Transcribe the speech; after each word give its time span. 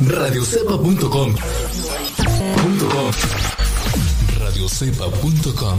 radiocepa.com 0.00 1.34
radiocepa.com 4.38 5.78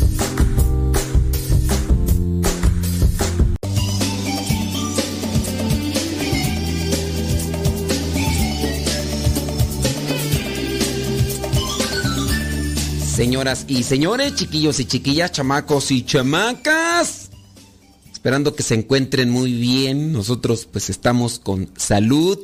Señoras 13.21 13.65
y 13.67 13.83
señores, 13.83 14.33
chiquillos 14.33 14.79
y 14.79 14.85
chiquillas, 14.85 15.31
chamacos 15.31 15.91
y 15.91 16.03
chamacas. 16.03 17.29
Esperando 18.11 18.55
que 18.55 18.63
se 18.63 18.73
encuentren 18.73 19.29
muy 19.29 19.53
bien. 19.53 20.11
Nosotros 20.11 20.65
pues 20.65 20.89
estamos 20.89 21.37
con 21.37 21.69
salud, 21.77 22.39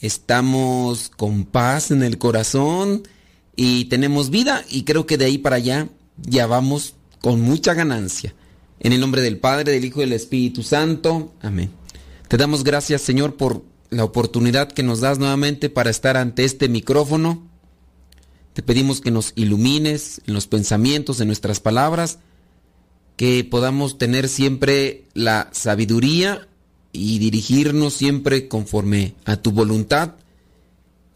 estamos 0.00 1.08
con 1.08 1.46
paz 1.46 1.90
en 1.90 2.02
el 2.02 2.18
corazón 2.18 3.08
y 3.56 3.86
tenemos 3.86 4.28
vida 4.28 4.62
y 4.68 4.82
creo 4.82 5.06
que 5.06 5.16
de 5.16 5.24
ahí 5.24 5.38
para 5.38 5.56
allá 5.56 5.88
ya 6.18 6.46
vamos 6.46 6.96
con 7.22 7.40
mucha 7.40 7.72
ganancia. 7.72 8.34
En 8.80 8.92
el 8.92 9.00
nombre 9.00 9.22
del 9.22 9.38
Padre, 9.38 9.72
del 9.72 9.86
Hijo 9.86 10.00
y 10.00 10.04
del 10.04 10.12
Espíritu 10.12 10.62
Santo. 10.62 11.32
Amén. 11.40 11.70
Te 12.28 12.36
damos 12.36 12.62
gracias 12.62 13.00
Señor 13.00 13.38
por 13.38 13.64
la 13.88 14.04
oportunidad 14.04 14.70
que 14.70 14.82
nos 14.82 15.00
das 15.00 15.18
nuevamente 15.18 15.70
para 15.70 15.88
estar 15.88 16.18
ante 16.18 16.44
este 16.44 16.68
micrófono. 16.68 17.53
Te 18.54 18.62
pedimos 18.62 19.00
que 19.00 19.10
nos 19.10 19.32
ilumines 19.34 20.22
en 20.26 20.34
los 20.34 20.46
pensamientos, 20.46 21.20
en 21.20 21.26
nuestras 21.26 21.58
palabras, 21.60 22.20
que 23.16 23.44
podamos 23.44 23.98
tener 23.98 24.28
siempre 24.28 25.04
la 25.12 25.48
sabiduría 25.52 26.48
y 26.92 27.18
dirigirnos 27.18 27.94
siempre 27.94 28.46
conforme 28.46 29.14
a 29.24 29.36
tu 29.36 29.50
voluntad 29.50 30.14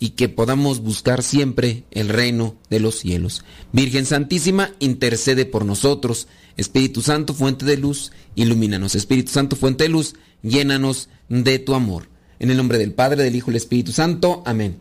y 0.00 0.10
que 0.10 0.28
podamos 0.28 0.80
buscar 0.80 1.22
siempre 1.22 1.84
el 1.92 2.08
reino 2.08 2.56
de 2.70 2.80
los 2.80 2.96
cielos. 2.96 3.44
Virgen 3.72 4.04
Santísima, 4.04 4.72
intercede 4.80 5.46
por 5.46 5.64
nosotros. 5.64 6.26
Espíritu 6.56 7.02
Santo, 7.02 7.34
fuente 7.34 7.64
de 7.64 7.76
luz, 7.76 8.10
ilumínanos. 8.34 8.96
Espíritu 8.96 9.30
Santo, 9.30 9.54
fuente 9.54 9.84
de 9.84 9.90
luz, 9.90 10.14
llénanos 10.42 11.08
de 11.28 11.60
tu 11.60 11.74
amor. 11.74 12.08
En 12.40 12.50
el 12.50 12.56
nombre 12.56 12.78
del 12.78 12.94
Padre, 12.94 13.22
del 13.22 13.36
Hijo 13.36 13.50
y 13.50 13.52
del 13.52 13.62
Espíritu 13.62 13.92
Santo. 13.92 14.42
Amén. 14.44 14.78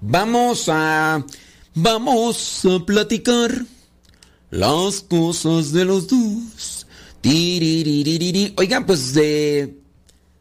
Vamos 0.00 0.68
a 0.68 1.24
Vamos 1.78 2.64
a 2.64 2.86
platicar 2.86 3.66
las 4.50 5.02
cosas 5.02 5.72
de 5.72 5.84
los 5.84 6.08
dos. 6.08 6.86
Oigan, 8.56 8.86
pues 8.86 9.14
eh, 9.14 9.76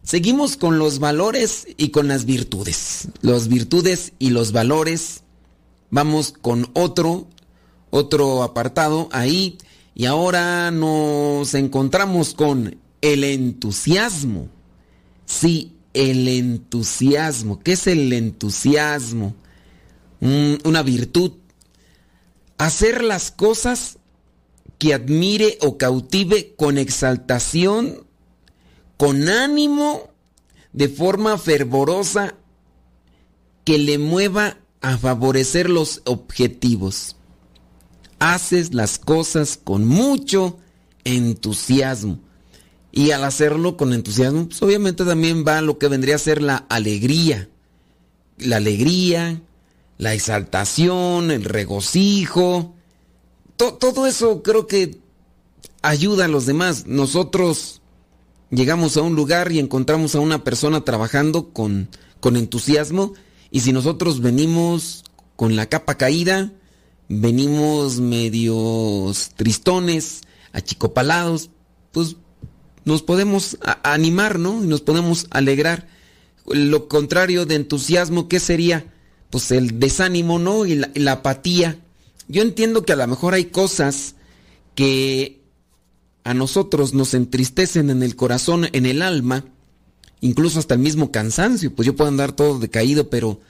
seguimos 0.01 0.55
con 0.55 0.79
los 0.79 0.99
valores 0.99 1.67
y 1.75 1.89
con 1.89 2.07
las 2.07 2.23
virtudes. 2.23 3.09
Las 3.19 3.49
virtudes 3.49 4.13
y 4.17 4.29
los 4.29 4.53
valores. 4.53 5.23
Vamos 5.89 6.33
con 6.41 6.69
otro, 6.71 7.27
otro 7.89 8.41
apartado 8.41 9.09
ahí. 9.11 9.57
Y 9.93 10.05
ahora 10.05 10.71
nos 10.71 11.53
encontramos 11.53 12.33
con 12.33 12.77
el 13.01 13.25
entusiasmo. 13.25 14.47
Sí, 15.25 15.73
el 15.93 16.29
entusiasmo. 16.29 17.59
¿Qué 17.59 17.73
es 17.73 17.87
el 17.87 18.13
entusiasmo? 18.13 19.35
Un- 20.21 20.59
una 20.63 20.83
virtud. 20.83 21.33
Hacer 22.57 23.03
las 23.03 23.31
cosas 23.31 23.97
que 24.77 24.93
admire 24.93 25.57
o 25.61 25.77
cautive 25.77 26.53
con 26.57 26.77
exaltación, 26.77 28.05
con 28.97 29.27
ánimo, 29.29 30.09
de 30.73 30.89
forma 30.89 31.37
fervorosa, 31.37 32.35
que 33.63 33.77
le 33.77 33.97
mueva 33.97 34.57
a 34.81 34.97
favorecer 34.97 35.69
los 35.69 36.01
objetivos. 36.05 37.15
Haces 38.19 38.73
las 38.73 38.99
cosas 38.99 39.59
con 39.61 39.85
mucho 39.85 40.57
entusiasmo. 41.03 42.19
Y 42.91 43.11
al 43.11 43.23
hacerlo 43.25 43.75
con 43.75 43.91
entusiasmo, 43.93 44.47
pues 44.47 44.61
obviamente 44.61 45.03
también 45.03 45.43
va 45.45 45.61
lo 45.61 45.77
que 45.77 45.87
vendría 45.89 46.15
a 46.15 46.19
ser 46.19 46.41
la 46.41 46.57
alegría. 46.69 47.49
La 48.37 48.57
alegría, 48.57 49.41
la 49.97 50.13
exaltación, 50.13 51.31
el 51.31 51.43
regocijo. 51.45 52.73
To- 53.57 53.73
todo 53.75 54.07
eso 54.07 54.43
creo 54.43 54.67
que 54.67 54.99
ayuda 55.81 56.25
a 56.25 56.29
los 56.29 56.45
demás. 56.45 56.85
Nosotros 56.87 57.81
llegamos 58.49 58.97
a 58.97 59.01
un 59.01 59.15
lugar 59.15 59.51
y 59.51 59.59
encontramos 59.59 60.15
a 60.15 60.19
una 60.19 60.43
persona 60.43 60.83
trabajando 60.83 61.49
con, 61.53 61.89
con 62.19 62.35
entusiasmo 62.37 63.13
y 63.51 63.61
si 63.61 63.71
nosotros 63.71 64.21
venimos 64.21 65.03
con 65.35 65.55
la 65.55 65.67
capa 65.67 65.95
caída, 65.95 66.51
venimos 67.07 67.99
medios 67.99 69.31
tristones, 69.35 70.21
achicopalados, 70.53 71.49
pues 71.91 72.15
nos 72.83 73.01
podemos 73.01 73.57
animar, 73.83 74.39
¿no? 74.39 74.63
Y 74.63 74.67
nos 74.67 74.81
podemos 74.81 75.27
alegrar. 75.31 75.87
Lo 76.47 76.87
contrario 76.87 77.45
de 77.45 77.55
entusiasmo, 77.55 78.27
¿qué 78.27 78.39
sería? 78.39 78.93
Pues 79.35 79.51
el 79.51 79.81
desánimo, 79.81 80.39
¿no? 80.39 80.65
Y 80.65 80.75
la, 80.75 81.11
apatía. 81.11 81.77
Yo 82.29 82.41
entiendo 82.41 82.85
que 82.85 82.93
a 82.93 82.95
lo 82.95 83.05
mejor 83.05 83.33
hay 83.33 83.43
cosas 83.43 84.15
que 84.75 85.41
a 86.23 86.33
nosotros 86.33 86.93
nos 86.93 87.13
entristecen 87.13 87.89
en 87.89 88.01
el 88.01 88.15
corazón, 88.15 88.69
en 88.71 88.85
el 88.85 89.01
alma, 89.01 89.43
incluso 90.21 90.57
hasta 90.57 90.75
el 90.75 90.79
mismo 90.79 91.11
cansancio, 91.11 91.75
pues 91.75 91.85
yo 91.85 91.97
puedo 91.97 92.07
andar 92.07 92.31
todo 92.31 92.59
decaído, 92.59 93.09
pero 93.09 93.41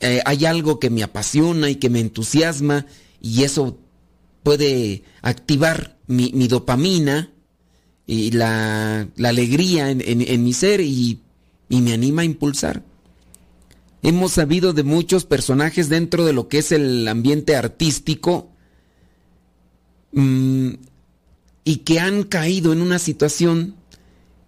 eh, 0.00 0.22
hay 0.24 0.44
algo 0.44 0.80
que 0.80 0.90
me 0.90 1.04
apasiona 1.04 1.70
y 1.70 1.76
que 1.76 1.88
me 1.88 2.00
entusiasma 2.00 2.86
y 3.22 3.44
eso 3.44 3.78
puede 4.42 5.04
activar 5.22 5.98
mi, 6.08 6.32
mi 6.34 6.48
dopamina 6.48 7.30
y 8.08 8.32
la, 8.32 9.06
alegría 9.22 9.88
en, 9.88 10.42
mi 10.42 10.52
ser 10.52 10.80
y 10.80 11.20
me 11.68 11.92
anima 11.92 12.22
a 12.22 12.24
impulsar. 12.24 12.82
Hemos 14.02 14.32
sabido 14.32 14.72
de 14.72 14.82
muchos 14.82 15.24
personajes 15.24 15.88
dentro 15.88 16.24
de 16.24 16.32
lo 16.32 16.48
que 16.48 16.58
es 16.58 16.72
el 16.72 17.08
ambiente 17.08 17.56
artístico 17.56 18.50
mm, 20.12 20.70
y 21.64 21.76
que 21.78 22.00
han 22.00 22.22
caído 22.22 22.72
en 22.72 22.82
una 22.82 22.98
situación 22.98 23.74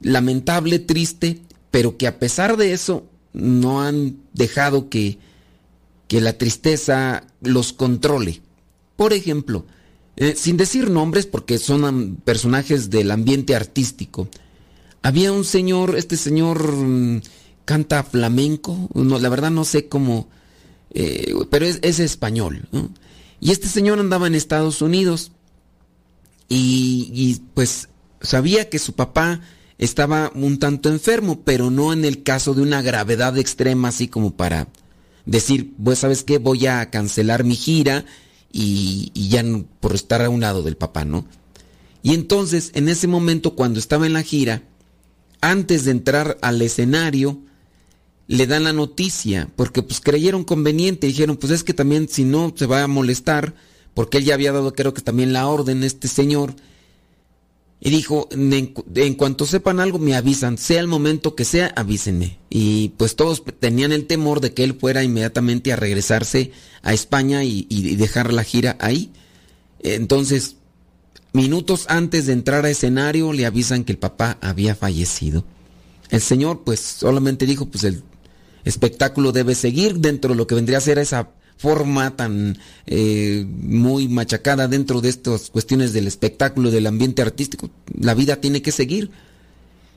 lamentable, 0.00 0.78
triste, 0.78 1.40
pero 1.70 1.96
que 1.96 2.06
a 2.06 2.18
pesar 2.18 2.56
de 2.56 2.72
eso 2.72 3.06
no 3.32 3.82
han 3.82 4.18
dejado 4.32 4.88
que, 4.88 5.18
que 6.06 6.20
la 6.20 6.34
tristeza 6.38 7.24
los 7.40 7.72
controle. 7.72 8.40
Por 8.96 9.12
ejemplo, 9.12 9.66
eh, 10.16 10.34
sin 10.36 10.56
decir 10.56 10.90
nombres 10.90 11.26
porque 11.26 11.58
son 11.58 12.16
personajes 12.24 12.90
del 12.90 13.10
ambiente 13.10 13.54
artístico, 13.54 14.28
había 15.02 15.32
un 15.32 15.44
señor, 15.44 15.96
este 15.96 16.16
señor 16.16 16.72
mm, 16.72 17.20
canta 17.68 18.02
flamenco, 18.02 18.88
no, 18.94 19.18
la 19.18 19.28
verdad 19.28 19.50
no 19.50 19.66
sé 19.66 19.88
cómo, 19.90 20.26
eh, 20.94 21.34
pero 21.50 21.66
es, 21.66 21.80
es 21.82 22.00
español. 22.00 22.66
¿no? 22.72 22.88
Y 23.40 23.50
este 23.50 23.68
señor 23.68 24.00
andaba 24.00 24.26
en 24.26 24.34
Estados 24.34 24.80
Unidos 24.80 25.32
y, 26.48 27.10
y, 27.12 27.42
pues 27.52 27.90
sabía 28.22 28.70
que 28.70 28.78
su 28.78 28.94
papá 28.94 29.42
estaba 29.76 30.32
un 30.34 30.58
tanto 30.58 30.88
enfermo, 30.88 31.42
pero 31.44 31.70
no 31.70 31.92
en 31.92 32.06
el 32.06 32.22
caso 32.22 32.54
de 32.54 32.62
una 32.62 32.80
gravedad 32.80 33.36
extrema 33.36 33.88
así 33.88 34.08
como 34.08 34.30
para 34.34 34.68
decir, 35.26 35.74
pues 35.84 35.98
sabes 35.98 36.24
qué, 36.24 36.38
voy 36.38 36.66
a 36.66 36.88
cancelar 36.88 37.44
mi 37.44 37.54
gira 37.54 38.06
y, 38.50 39.10
y 39.12 39.28
ya 39.28 39.42
no- 39.42 39.66
por 39.80 39.94
estar 39.94 40.22
a 40.22 40.30
un 40.30 40.40
lado 40.40 40.62
del 40.62 40.78
papá, 40.78 41.04
¿no? 41.04 41.26
Y 42.02 42.14
entonces, 42.14 42.70
en 42.72 42.88
ese 42.88 43.08
momento, 43.08 43.54
cuando 43.54 43.78
estaba 43.78 44.06
en 44.06 44.14
la 44.14 44.22
gira, 44.22 44.62
antes 45.42 45.84
de 45.84 45.90
entrar 45.90 46.38
al 46.40 46.62
escenario, 46.62 47.42
le 48.28 48.46
dan 48.46 48.64
la 48.64 48.72
noticia, 48.72 49.48
porque 49.56 49.82
pues 49.82 50.00
creyeron 50.00 50.44
conveniente, 50.44 51.06
dijeron, 51.08 51.36
pues 51.36 51.50
es 51.50 51.64
que 51.64 51.74
también 51.74 52.08
si 52.08 52.24
no 52.24 52.52
se 52.56 52.66
va 52.66 52.82
a 52.84 52.86
molestar, 52.88 53.54
porque 53.94 54.18
él 54.18 54.24
ya 54.24 54.34
había 54.34 54.52
dado 54.52 54.74
creo 54.74 54.94
que 54.94 55.02
también 55.02 55.32
la 55.32 55.48
orden, 55.48 55.82
este 55.82 56.06
señor, 56.08 56.54
y 57.80 57.90
dijo, 57.90 58.28
en, 58.32 58.66
cu- 58.66 58.84
en 58.96 59.14
cuanto 59.14 59.46
sepan 59.46 59.78
algo 59.80 59.98
me 59.98 60.14
avisan, 60.16 60.58
sea 60.58 60.80
el 60.80 60.88
momento 60.88 61.34
que 61.36 61.44
sea, 61.44 61.72
avísenme. 61.76 62.38
Y 62.50 62.88
pues 62.96 63.14
todos 63.14 63.42
tenían 63.60 63.92
el 63.92 64.06
temor 64.06 64.40
de 64.40 64.52
que 64.52 64.64
él 64.64 64.74
fuera 64.78 65.04
inmediatamente 65.04 65.72
a 65.72 65.76
regresarse 65.76 66.50
a 66.82 66.92
España 66.92 67.44
y, 67.44 67.66
y 67.70 67.94
dejar 67.94 68.32
la 68.32 68.42
gira 68.42 68.76
ahí. 68.80 69.12
Entonces, 69.80 70.56
minutos 71.32 71.86
antes 71.88 72.26
de 72.26 72.32
entrar 72.32 72.64
a 72.64 72.70
escenario 72.70 73.32
le 73.32 73.46
avisan 73.46 73.84
que 73.84 73.92
el 73.92 73.98
papá 73.98 74.38
había 74.40 74.74
fallecido. 74.74 75.44
El 76.10 76.20
señor 76.20 76.62
pues 76.64 76.80
solamente 76.80 77.46
dijo, 77.46 77.66
pues 77.66 77.84
el 77.84 78.02
espectáculo 78.68 79.32
debe 79.32 79.54
seguir 79.54 79.98
dentro 79.98 80.30
de 80.30 80.36
lo 80.36 80.46
que 80.46 80.54
vendría 80.54 80.78
a 80.78 80.82
ser 80.82 80.98
esa 80.98 81.30
forma 81.58 82.16
tan 82.16 82.56
eh, 82.86 83.44
muy 83.48 84.08
machacada 84.08 84.68
dentro 84.68 85.00
de 85.00 85.08
estas 85.08 85.50
cuestiones 85.50 85.92
del 85.92 86.06
espectáculo, 86.06 86.70
del 86.70 86.86
ambiente 86.86 87.20
artístico. 87.20 87.70
La 87.98 88.14
vida 88.14 88.36
tiene 88.40 88.62
que 88.62 88.72
seguir. 88.72 89.10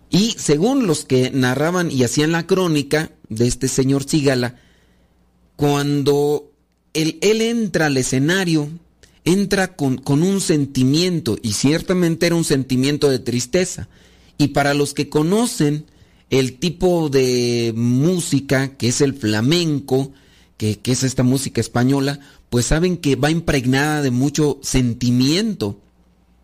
Y 0.10 0.36
según 0.38 0.88
los 0.88 1.06
que 1.06 1.32
narraban 1.32 1.90
y 1.92 2.04
hacían 2.04 2.32
la 2.32 2.48
crónica 2.48 3.12
de 3.30 3.48
este 3.48 3.68
señor 3.68 4.04
Cigala, 4.04 4.56
cuando 5.56 6.52
él, 6.94 7.18
él 7.22 7.42
entra 7.42 7.86
al 7.86 7.96
escenario, 7.96 8.68
entra 9.24 9.76
con, 9.76 9.98
con 9.98 10.24
un 10.24 10.42
sentimiento, 10.42 11.38
y 11.42 11.54
ciertamente 11.54 12.26
era 12.26 12.36
un 12.36 12.44
sentimiento 12.44 13.10
de 13.10 13.20
tristeza. 13.20 13.88
Y 14.38 14.50
para 14.50 14.74
los 14.74 14.94
que 14.94 15.08
conocen 15.08 15.86
el 16.32 16.58
tipo 16.58 17.10
de 17.10 17.72
música 17.76 18.76
que 18.78 18.88
es 18.88 19.02
el 19.02 19.14
flamenco, 19.14 20.12
que, 20.58 20.80
que 20.80 20.92
es 20.94 21.04
esta 21.04 21.22
música 21.24 21.62
española, 21.62 22.20
pues 22.50 22.66
saben 22.66 22.98
que 22.98 23.16
va 23.16 23.30
impregnada 23.30 24.02
de 24.02 24.10
mucho 24.12 24.60
sentimiento. 24.64 25.80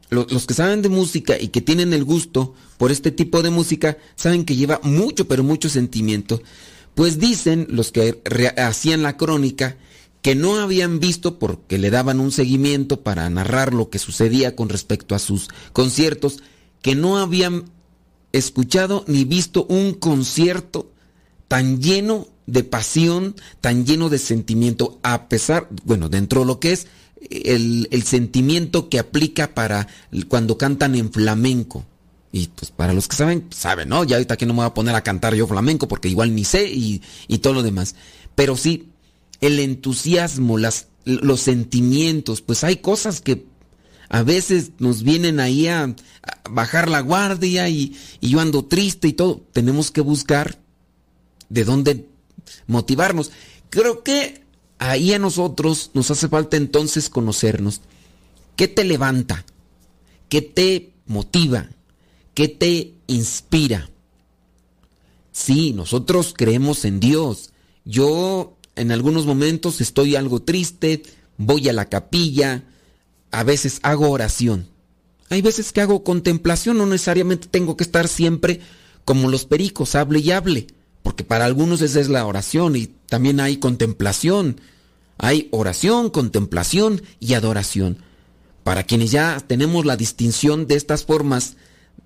Lo- 0.09 0.27
Los 0.29 0.45
que 0.45 0.53
saben 0.53 0.81
de 0.81 0.89
música 0.89 1.37
y 1.39 1.47
que 1.49 1.61
tienen 1.61 1.93
el 1.93 2.03
gusto 2.03 2.53
por 2.77 2.91
este 2.91 3.11
tipo 3.11 3.41
de 3.41 3.49
música, 3.49 3.97
saben 4.15 4.45
que 4.45 4.55
lleva 4.55 4.79
mucho, 4.83 5.27
pero 5.27 5.43
mucho 5.43 5.69
sentimiento. 5.69 6.41
Pues 6.95 7.19
dicen 7.19 7.67
los 7.69 7.91
que 7.91 8.21
hacían 8.57 9.03
la 9.03 9.17
crónica 9.17 9.77
que 10.21 10.33
no 10.35 10.55
habían 10.59 10.99
visto 10.99 11.39
porque 11.39 11.77
le 11.77 11.89
daban 11.91 12.19
un 12.19 12.31
seguimiento 12.31 13.01
para 13.01 13.29
narrar 13.29 13.73
lo 13.73 13.89
que 13.89 13.99
sucedía 13.99 14.55
con 14.55 14.67
respecto 14.67 15.13
a 15.15 15.19
sus 15.19 15.47
conciertos, 15.73 16.39
que 16.81 16.95
no 16.95 17.17
habían 17.17 17.65
escuchado 18.37 19.03
ni 19.07 19.25
visto 19.25 19.65
un 19.65 19.93
concierto 19.93 20.91
tan 21.47 21.81
lleno 21.81 22.27
de 22.45 22.63
pasión, 22.63 23.35
tan 23.61 23.85
lleno 23.85 24.09
de 24.09 24.19
sentimiento, 24.19 24.99
a 25.03 25.27
pesar, 25.27 25.67
bueno, 25.83 26.09
dentro 26.09 26.41
de 26.41 26.47
lo 26.47 26.59
que 26.59 26.71
es 26.71 26.87
el, 27.29 28.03
sentimiento 28.03 28.89
que 28.89 28.99
aplica 28.99 29.53
para 29.53 29.87
cuando 30.27 30.57
cantan 30.57 30.95
en 30.95 31.11
flamenco. 31.11 31.85
Y 32.31 32.47
pues 32.47 32.71
para 32.71 32.93
los 32.93 33.07
que 33.07 33.15
saben, 33.15 33.47
saben, 33.49 33.89
¿no? 33.89 34.03
Ya 34.03 34.17
ahorita 34.17 34.37
que 34.37 34.45
no 34.45 34.53
me 34.53 34.57
voy 34.57 34.67
a 34.67 34.73
poner 34.73 34.95
a 34.95 35.03
cantar 35.03 35.33
yo 35.33 35.47
flamenco 35.47 35.87
porque 35.87 36.09
igual 36.09 36.35
ni 36.35 36.43
sé 36.43 36.69
y, 36.71 37.01
y 37.27 37.39
todo 37.39 37.53
lo 37.53 37.63
demás. 37.63 37.95
Pero 38.35 38.55
sí, 38.55 38.89
el 39.41 39.59
entusiasmo, 39.59 40.57
las, 40.57 40.87
los 41.05 41.41
sentimientos, 41.41 42.41
pues 42.41 42.63
hay 42.63 42.77
cosas 42.77 43.21
que 43.21 43.45
a 44.09 44.23
veces 44.23 44.71
nos 44.79 45.03
vienen 45.03 45.39
ahí 45.39 45.67
a 45.67 45.95
bajar 46.49 46.89
la 46.89 47.01
guardia 47.01 47.69
y, 47.69 47.95
yo 48.21 48.39
ando 48.39 48.65
triste 48.65 49.07
y 49.07 49.13
todo. 49.13 49.41
Tenemos 49.53 49.91
que 49.91 50.01
buscar 50.01 50.59
de 51.49 51.63
dónde 51.63 52.07
motivarnos. 52.67 53.31
Creo 53.69 54.03
que 54.03 54.43
ahí 54.79 55.13
a 55.13 55.19
nosotros 55.19 55.91
nos 55.93 56.11
hace 56.11 56.27
falta 56.27 56.57
entonces 56.57 57.09
conocernos. 57.09 57.81
¿Qué 58.55 58.67
te 58.67 58.83
levanta? 58.83 59.45
¿Qué 60.29 60.41
te 60.41 60.93
motiva? 61.05 61.69
¿Qué 62.33 62.47
te 62.47 62.93
inspira? 63.07 63.89
Sí, 65.31 65.73
nosotros 65.73 66.33
creemos 66.35 66.85
en 66.85 66.99
Dios. 66.99 67.51
Yo 67.85 68.57
en 68.75 68.91
algunos 68.91 69.25
momentos 69.25 69.81
estoy 69.81 70.15
algo 70.15 70.41
triste, 70.41 71.03
voy 71.37 71.69
a 71.69 71.73
la 71.73 71.85
capilla, 71.89 72.63
a 73.31 73.43
veces 73.43 73.79
hago 73.83 74.09
oración. 74.09 74.67
Hay 75.29 75.41
veces 75.41 75.71
que 75.71 75.81
hago 75.81 76.03
contemplación, 76.03 76.77
no 76.77 76.85
necesariamente 76.85 77.47
tengo 77.49 77.75
que 77.75 77.83
estar 77.83 78.07
siempre 78.07 78.61
como 79.05 79.29
los 79.29 79.45
pericos, 79.45 79.95
hable 79.95 80.19
y 80.19 80.31
hable, 80.31 80.67
porque 81.03 81.23
para 81.23 81.45
algunos 81.45 81.81
esa 81.81 81.99
es 81.99 82.09
la 82.09 82.25
oración 82.25 82.75
y 82.75 82.87
también 83.07 83.39
hay 83.39 83.57
contemplación. 83.57 84.59
Hay 85.17 85.47
oración, 85.51 86.09
contemplación 86.09 87.01
y 87.19 87.33
adoración. 87.33 87.97
Para 88.63 88.83
quienes 88.83 89.11
ya 89.11 89.41
tenemos 89.45 89.85
la 89.85 89.97
distinción 89.97 90.67
de 90.67 90.75
estas 90.75 91.05
formas 91.05 91.55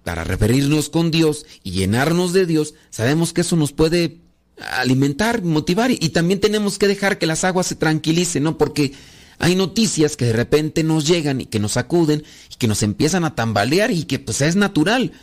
para 0.03 0.23
referirnos 0.23 0.89
con 0.89 1.11
Dios 1.11 1.45
y 1.63 1.71
llenarnos 1.71 2.33
de 2.33 2.45
Dios, 2.45 2.73
sabemos 2.89 3.33
que 3.33 3.41
eso 3.41 3.55
nos 3.55 3.71
puede 3.73 4.19
alimentar, 4.77 5.43
motivar 5.43 5.91
y, 5.91 5.97
también 6.09 6.39
tenemos 6.39 6.77
que 6.77 6.87
dejar 6.87 7.17
que 7.17 7.25
las 7.25 7.43
aguas 7.43 7.67
se 7.67 7.75
tranquilicen, 7.75 8.43
¿no? 8.43 8.57
Porque 8.57 8.93
hay 9.41 9.55
noticias 9.55 10.15
que 10.15 10.25
de 10.25 10.33
repente 10.33 10.83
nos 10.83 11.07
llegan 11.07 11.41
y 11.41 11.45
que 11.45 11.59
nos 11.59 11.71
sacuden 11.73 12.23
y 12.51 12.55
que 12.57 12.67
nos 12.67 12.83
empiezan 12.83 13.25
a 13.25 13.33
tambalear 13.33 13.89
y 13.89 14.03
que 14.03 14.19
pues 14.19 14.41
es 14.41 14.55
natural. 14.55 15.13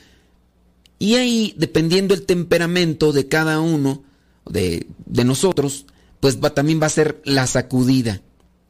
Y 0.99 1.15
ahí, 1.15 1.55
dependiendo 1.57 2.15
el 2.15 2.27
temperamento 2.27 3.13
de 3.13 3.29
cada 3.29 3.61
uno, 3.61 4.03
de, 4.45 4.89
de 5.07 5.25
nosotros, 5.25 5.87
pues 6.19 6.43
va, 6.43 6.51
también 6.51 6.83
va 6.83 6.87
a 6.87 6.91
ser 6.91 7.23
la 7.25 7.47
sacudida. 7.47 8.21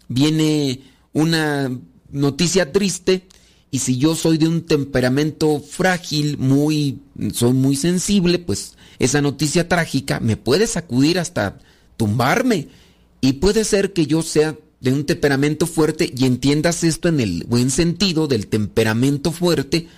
Viene 0.09 0.83
una 1.15 1.71
noticia 2.11 2.71
triste 2.71 3.27
Y 3.71 3.79
si 3.79 3.97
yo 3.97 4.15
soy 4.15 4.37
de 4.37 4.49
un 4.49 4.63
temperamento 4.63 5.61
frágil, 5.61 6.37
muy, 6.37 7.01
soy 7.33 7.55
muy 7.55 7.77
sensible, 7.77 8.39
pues 8.39 8.75
esa 8.99 9.23
noticia 9.23 9.67
trágica 9.67 10.21
me 10.21 10.37
puede 10.37 10.67
sacudir 10.67 11.19
hasta 11.19 11.59
tumbarme. 11.97 12.69
Y 13.23 13.35
puede 13.35 13.65
ser 13.65 13.95
que 13.95 14.07
yo 14.07 14.21
sea 14.23 14.57
de 14.81 14.93
un 14.93 15.05
temperamento 15.05 15.67
fuerte 15.67 16.13
y 16.17 16.25
entiendas 16.25 16.85
esto 16.85 17.09
en 17.09 17.21
el 17.21 17.45
buen 17.45 17.71
sentido 17.71 18.29
del 18.29 18.47
temperamento 18.47 19.33
fuerte 19.33 19.89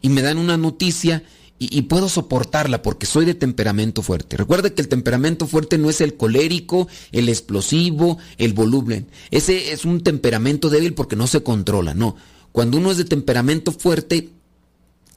y 0.00 0.08
me 0.08 0.22
dan 0.22 0.38
una 0.38 0.56
noticia 0.56 1.22
y, 1.60 1.82
puedo 1.82 2.08
soportarla 2.08 2.82
porque 2.82 3.04
soy 3.04 3.24
de 3.24 3.34
temperamento 3.34 4.02
fuerte. 4.02 4.36
Recuerda 4.36 4.70
que 4.70 4.80
el 4.80 4.86
temperamento 4.86 5.48
fuerte 5.48 5.76
no 5.76 5.90
es 5.90 6.00
el 6.00 6.14
colérico, 6.16 6.86
el 7.10 7.28
explosivo, 7.28 8.18
el 8.36 8.52
volumen. 8.52 9.08
Ese 9.32 9.72
es 9.72 9.84
un 9.84 10.02
temperamento 10.02 10.70
débil 10.70 10.94
porque 10.94 11.16
no 11.16 11.26
se 11.26 11.42
controla, 11.42 11.94
no. 11.94 12.14
Cuando 12.52 12.78
uno 12.78 12.92
es 12.92 12.96
de 12.96 13.04
temperamento 13.04 13.72
fuerte, 13.72 14.28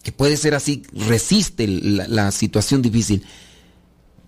que 0.01 0.11
puede 0.11 0.35
ser 0.35 0.55
así, 0.55 0.81
resiste 0.93 1.67
la 1.67 2.31
situación 2.31 2.81
difícil. 2.81 3.23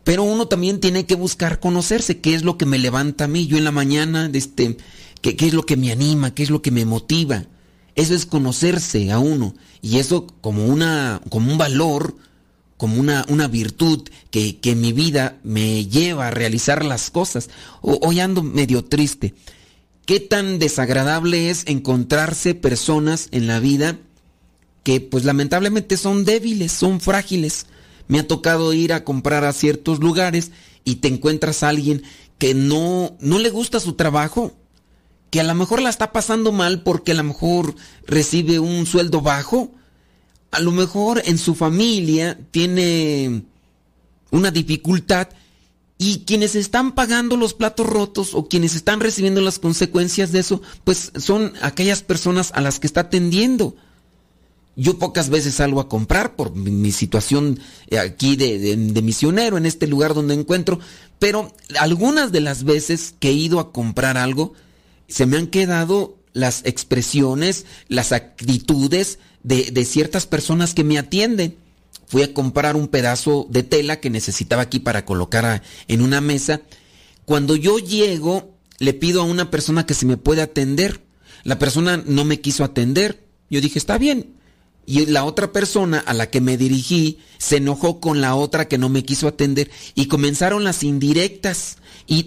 Pero 0.04 0.24
uno 0.24 0.48
también 0.48 0.80
tiene 0.80 1.06
que 1.06 1.16
buscar 1.16 1.60
conocerse, 1.60 2.20
qué 2.20 2.36
es 2.36 2.44
lo 2.44 2.58
que 2.58 2.66
me 2.66 2.78
levanta 2.78 3.26
a 3.26 3.28
mí. 3.28 3.48
Yo 3.48 3.58
en 3.58 3.64
la 3.64 3.72
mañana, 3.72 4.30
este, 4.34 4.78
qué, 5.22 5.36
es 5.40 5.54
lo 5.54 5.66
que 5.66 5.78
me 5.78 5.92
anima, 5.92 6.34
qué 6.34 6.44
es 6.44 6.50
lo 6.50 6.62
que 6.62 6.72
me 6.72 6.86
motiva. 6.86 7.46
Eso 7.96 8.14
es 8.14 8.26
conocerse 8.26 9.12
a 9.12 9.20
uno. 9.20 9.56
Y 9.82 10.00
eso 10.00 10.28
como, 10.42 10.66
una, 10.66 11.22
como 11.30 11.52
un 11.52 11.58
valor, 11.58 12.18
como 12.76 13.00
una, 13.00 13.26
una 13.30 13.48
virtud 13.48 14.10
que, 14.30 14.60
que, 14.60 14.76
mi 14.76 14.92
vida 14.92 15.38
me 15.44 15.86
lleva 15.86 16.28
a 16.28 16.32
realizar 16.32 16.84
las 16.84 17.10
cosas. 17.10 17.50
O, 17.82 18.00
hoy 18.02 18.20
ando 18.20 18.44
medio 18.44 18.84
triste. 18.84 19.34
¿Qué 20.06 20.20
tan 20.20 20.60
desagradable 20.60 21.50
es 21.50 21.64
encontrarse 21.66 22.56
personas 22.56 23.30
en 23.32 23.48
la 23.48 23.62
vida 23.62 23.98
que 24.84 25.00
pues 25.00 25.24
lamentablemente 25.24 25.96
son 25.96 26.26
débiles, 26.26 26.74
son 26.74 27.00
frágiles? 27.00 27.68
Me 28.08 28.20
ha 28.20 28.28
tocado 28.28 28.74
ir 28.74 28.94
a 28.94 29.04
comprar 29.04 29.44
a 29.44 29.54
ciertos 29.54 30.00
lugares 30.00 30.52
y 30.84 30.96
te 30.96 31.08
encuentras 31.08 31.64
a 31.64 31.70
alguien 31.70 32.04
que 32.38 32.54
no, 32.54 33.16
no 33.20 33.40
le 33.40 33.50
gusta 33.50 33.80
su 33.80 33.94
trabajo, 33.94 34.54
que 35.30 35.40
a 35.40 35.44
lo 35.44 35.56
mejor 35.56 35.82
la 35.82 35.90
está 35.90 36.12
pasando 36.12 36.52
mal 36.52 36.84
porque 36.84 37.14
a 37.14 37.16
lo 37.16 37.24
mejor 37.24 37.76
recibe 38.06 38.60
un 38.60 38.86
sueldo 38.86 39.22
bajo, 39.22 39.72
a 40.52 40.60
lo 40.60 40.72
mejor 40.72 41.22
en 41.26 41.38
su 41.38 41.56
familia 41.56 42.38
tiene 42.52 43.44
una 44.32 44.52
dificultad 44.52 45.30
y 45.98 46.20
quienes 46.26 46.56
están 46.56 46.94
pagando 46.94 47.38
los 47.38 47.54
platos 47.54 47.88
rotos 47.88 48.34
o 48.34 48.48
quienes 48.48 48.76
están 48.76 49.00
recibiendo 49.00 49.42
las 49.42 49.58
consecuencias 49.58 50.32
de 50.32 50.40
eso, 50.40 50.62
pues 50.84 51.12
son 51.16 51.54
aquellas 51.62 52.02
personas 52.04 52.52
a 52.54 52.62
las 52.62 52.80
que 52.80 52.88
está 52.88 53.02
atendiendo. 53.02 53.76
Yo 54.76 54.98
pocas 54.98 55.30
veces 55.30 55.56
salgo 55.56 55.80
a 55.80 55.88
comprar 55.88 56.36
por 56.36 56.56
mi, 56.56 56.92
situación 56.92 57.60
aquí 57.98 58.36
de, 58.36 58.76
misionero 59.04 59.58
en 59.58 59.68
este 59.68 59.86
lugar 59.86 60.16
donde 60.16 60.34
encuentro, 60.34 60.80
pero 61.20 61.54
algunas 61.80 62.32
de 62.32 62.42
las 62.42 62.64
veces 62.64 63.14
que 63.20 63.30
he 63.30 63.34
ido 63.34 63.60
a 63.60 63.72
comprar 63.72 64.18
algo, 64.18 64.54
se 65.08 65.28
me 65.28 65.38
han 65.38 65.48
quedado 65.48 66.18
las 66.34 66.66
expresiones, 66.66 67.66
las 67.88 68.12
actitudes 68.12 69.20
de, 69.44 69.86
ciertas 69.86 70.26
personas 70.26 70.74
que 70.74 70.84
me 70.84 70.98
atienden. 70.98 71.56
Fui 72.08 72.24
a 72.24 72.34
comprar 72.34 72.76
un 72.76 72.88
pedazo 72.88 73.48
de 73.50 73.64
tela 73.64 74.00
que 74.00 74.10
necesitaba 74.10 74.64
aquí 74.64 74.80
para 74.80 75.06
colocar 75.06 75.62
en 75.88 76.02
una 76.02 76.20
mesa. 76.20 76.62
Cuando 77.26 77.56
yo 77.56 77.78
llego, 77.78 78.56
le 78.80 78.94
pido 78.94 79.22
a 79.22 79.26
una 79.26 79.52
persona 79.52 79.86
que 79.86 79.94
se 79.94 80.08
me 80.08 80.18
puede 80.18 80.42
atender. 80.42 81.02
La 81.44 81.60
persona 81.60 82.04
no 82.06 82.26
me 82.26 82.42
quiso 82.42 82.64
atender. 82.64 83.24
Yo 83.50 83.62
dije, 83.62 83.78
está 83.78 83.98
bien. 83.98 84.34
Y 84.86 85.06
la 85.06 85.24
otra 85.24 85.52
persona 85.52 86.00
a 86.00 86.14
la 86.14 86.30
que 86.30 86.42
me 86.42 86.58
dirigí 86.58 87.20
se 87.38 87.58
enojó 87.58 88.00
con 88.00 88.22
la 88.22 88.36
otra 88.36 88.68
que 88.68 88.78
no 88.78 88.90
me 88.90 89.04
quiso 89.04 89.28
atender 89.28 89.72
y 89.96 90.08
comenzaron 90.08 90.64
las 90.64 90.84
indirectas. 90.84 91.78
Y 92.06 92.26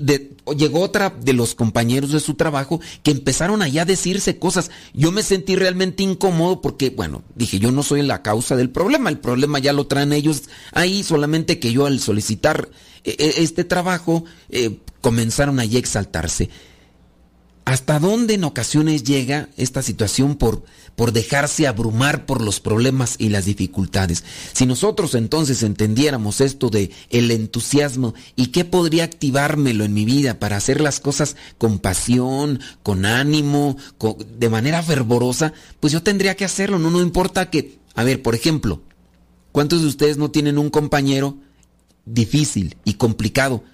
llegó 0.57 0.81
otra 0.81 1.11
de 1.11 1.35
los 1.35 1.55
compañeros 1.55 2.11
de 2.11 2.21
su 2.21 2.35
trabajo 2.35 2.81
que 3.03 3.11
empezaron 3.11 3.61
allá 3.61 3.83
a 3.83 3.87
decirse 3.87 4.39
cosas. 4.39 4.71
Yo 4.95 5.13
me 5.13 5.23
sentí 5.23 5.55
realmente 5.55 6.03
incómodo 6.03 6.63
porque, 6.63 6.89
bueno, 6.89 7.23
dije, 7.35 7.59
yo 7.59 7.73
no 7.73 7.83
soy 7.83 8.01
la 8.01 8.23
causa 8.23 8.57
del 8.57 8.71
problema, 8.71 9.11
el 9.11 9.19
problema 9.19 9.59
ya 9.59 9.75
lo 9.75 9.87
traen 9.87 10.15
ellos 10.15 10.45
ahí, 10.73 11.03
solamente 11.03 11.59
que 11.59 11.73
yo 11.73 11.85
al 11.85 12.01
solicitar 12.01 12.71
este 13.05 13.65
trabajo 13.65 14.25
eh, 14.49 14.79
comenzaron 15.01 15.61
allí 15.61 15.77
a 15.77 15.81
exaltarse. 15.81 16.49
¿Hasta 17.67 17.99
dónde 17.99 18.35
en 18.35 18.45
ocasiones 18.45 19.03
llega 19.03 19.49
esta 19.57 19.83
situación 19.83 20.37
por, 20.37 20.63
por 20.95 21.11
dejarse 21.11 21.67
abrumar 21.67 22.25
por 22.25 22.41
los 22.41 22.61
problemas 22.61 23.17
y 23.19 23.29
las 23.29 23.45
dificultades? 23.45 24.23
Si 24.53 24.67
nosotros 24.67 25.17
entonces 25.17 25.65
entendiéramos 25.65 26.41
esto 26.41 26.71
de 26.71 26.93
el 27.11 27.29
entusiasmo 27.33 28.15
y 28.37 28.47
qué 28.53 28.65
podría 28.65 29.03
activármelo 29.03 29.85
en 29.85 29.95
mi 29.95 30.05
vida 30.05 30.39
para 30.39 30.57
hacer 30.57 30.81
las 30.81 31.01
cosas 31.01 31.35
con 31.59 31.81
pasión, 31.81 32.61
con 32.85 33.05
ánimo, 33.05 33.77
de 34.39 34.49
manera 34.49 34.81
fervorosa, 34.85 35.53
pues 35.81 35.93
yo 35.93 36.05
tendría 36.05 36.37
que 36.37 36.45
hacerlo, 36.45 36.79
no, 36.79 36.93
no 36.93 37.03
importa 37.03 37.51
que, 37.51 37.81
a 37.97 38.05
ver, 38.05 38.23
por 38.23 38.37
ejemplo, 38.37 38.81
¿cuántos 39.51 39.83
de 39.83 39.89
ustedes 39.89 40.19
no 40.19 40.31
tienen 40.31 40.59
un 40.59 40.71
compañero 40.71 41.37
difícil 42.05 42.77
y 42.85 42.95
complicado? 42.95 43.65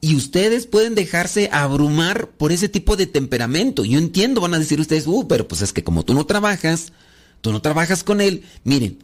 Y 0.00 0.14
ustedes 0.14 0.66
pueden 0.66 0.94
dejarse 0.94 1.48
abrumar 1.52 2.30
por 2.30 2.52
ese 2.52 2.68
tipo 2.68 2.96
de 2.96 3.06
temperamento. 3.06 3.84
Yo 3.84 3.98
entiendo, 3.98 4.40
van 4.40 4.54
a 4.54 4.58
decir 4.58 4.78
ustedes, 4.80 5.06
uh, 5.06 5.26
pero 5.26 5.48
pues 5.48 5.62
es 5.62 5.72
que 5.72 5.84
como 5.84 6.04
tú 6.04 6.14
no 6.14 6.26
trabajas, 6.26 6.92
tú 7.40 7.52
no 7.52 7.62
trabajas 7.62 8.04
con 8.04 8.20
él. 8.20 8.44
Miren, 8.64 8.98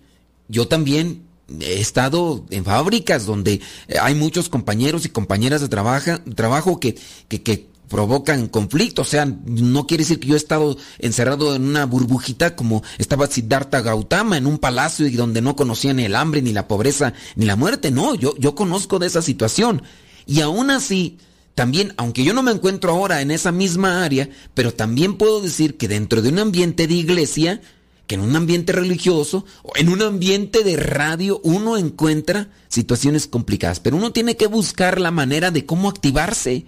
yo 0.48 0.68
también 0.68 1.22
he 1.60 1.80
estado 1.80 2.44
en 2.50 2.64
fábricas 2.64 3.26
donde 3.26 3.60
hay 4.00 4.14
muchos 4.14 4.48
compañeros 4.48 5.04
y 5.04 5.08
compañeras 5.08 5.60
de 5.60 5.68
trabajo, 5.68 6.12
trabajo 6.34 6.78
que, 6.78 6.96
que, 7.28 7.42
que 7.42 7.72
provocan 7.92 8.48
conflicto. 8.48 9.02
O 9.02 9.04
sea, 9.04 9.26
no 9.26 9.86
quiere 9.86 10.02
decir 10.04 10.18
que 10.18 10.28
yo 10.28 10.34
he 10.34 10.38
estado 10.38 10.78
encerrado 10.98 11.54
en 11.54 11.62
una 11.62 11.84
burbujita 11.84 12.56
como 12.56 12.82
estaba 12.98 13.26
Siddhartha 13.26 13.82
Gautama 13.82 14.38
en 14.38 14.46
un 14.46 14.58
palacio 14.58 15.06
y 15.06 15.12
donde 15.12 15.42
no 15.42 15.56
conocía 15.56 15.92
ni 15.92 16.04
el 16.04 16.16
hambre, 16.16 16.40
ni 16.40 16.52
la 16.52 16.68
pobreza, 16.68 17.12
ni 17.36 17.44
la 17.44 17.56
muerte. 17.56 17.90
No, 17.90 18.14
yo, 18.14 18.34
yo 18.38 18.54
conozco 18.54 18.98
de 18.98 19.08
esa 19.08 19.20
situación. 19.20 19.82
Y 20.26 20.40
aún 20.40 20.70
así, 20.70 21.18
también, 21.54 21.92
aunque 21.96 22.24
yo 22.24 22.32
no 22.32 22.42
me 22.42 22.52
encuentro 22.52 22.92
ahora 22.92 23.20
en 23.20 23.30
esa 23.30 23.52
misma 23.52 24.04
área, 24.04 24.28
pero 24.54 24.72
también 24.72 25.16
puedo 25.16 25.40
decir 25.40 25.76
que 25.76 25.88
dentro 25.88 26.22
de 26.22 26.30
un 26.30 26.38
ambiente 26.38 26.86
de 26.86 26.94
iglesia, 26.94 27.60
que 28.06 28.14
en 28.14 28.22
un 28.22 28.34
ambiente 28.36 28.72
religioso 28.72 29.44
o 29.62 29.72
en 29.76 29.88
un 29.88 30.02
ambiente 30.02 30.64
de 30.64 30.76
radio, 30.76 31.40
uno 31.44 31.76
encuentra 31.76 32.50
situaciones 32.68 33.26
complicadas. 33.26 33.80
Pero 33.80 33.96
uno 33.96 34.12
tiene 34.12 34.36
que 34.36 34.46
buscar 34.46 35.00
la 35.00 35.10
manera 35.10 35.50
de 35.50 35.66
cómo 35.66 35.88
activarse, 35.88 36.64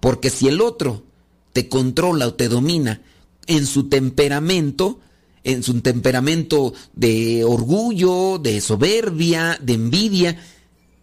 porque 0.00 0.30
si 0.30 0.46
el 0.48 0.60
otro 0.60 1.04
te 1.52 1.68
controla 1.68 2.28
o 2.28 2.34
te 2.34 2.48
domina 2.48 3.02
en 3.46 3.66
su 3.66 3.88
temperamento, 3.88 5.00
en 5.42 5.62
su 5.64 5.80
temperamento 5.80 6.74
de 6.94 7.42
orgullo, 7.44 8.38
de 8.38 8.60
soberbia, 8.60 9.58
de 9.60 9.72
envidia, 9.72 10.36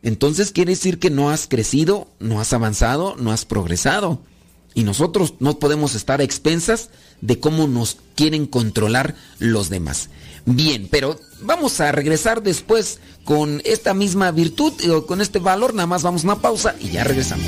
entonces 0.06 0.52
quiere 0.52 0.74
decir 0.74 1.00
que 1.00 1.10
no 1.10 1.32
has 1.32 1.48
crecido, 1.48 2.08
no 2.20 2.40
has 2.40 2.54
avanzado, 2.54 3.16
no 3.18 3.32
has 3.32 3.44
progresado. 3.44 4.22
Y 4.76 4.84
nosotros 4.84 5.34
no 5.40 5.58
podemos 5.58 5.96
estar 5.96 6.22
a 6.22 6.24
expensas 6.24 6.92
de 7.22 7.40
cómo 7.40 7.68
nos 7.68 7.98
quieren 8.14 8.46
controlar 8.46 9.16
los 9.40 9.70
demás. 9.70 10.10
Bien, 10.46 10.88
pero 10.92 11.20
vamos 11.42 11.80
a 11.80 11.92
regresar 11.92 12.44
después 12.44 13.00
con 13.24 13.64
esta 13.66 13.96
misma 13.96 14.30
virtud, 14.30 14.74
o 14.92 15.08
con 15.08 15.22
este 15.22 15.40
valor, 15.40 15.74
nada 15.74 15.88
más 15.88 16.04
vamos 16.04 16.24
a 16.24 16.28
una 16.28 16.40
pausa 16.40 16.76
y 16.80 16.92
ya 16.92 17.04
regresamos. 17.04 17.48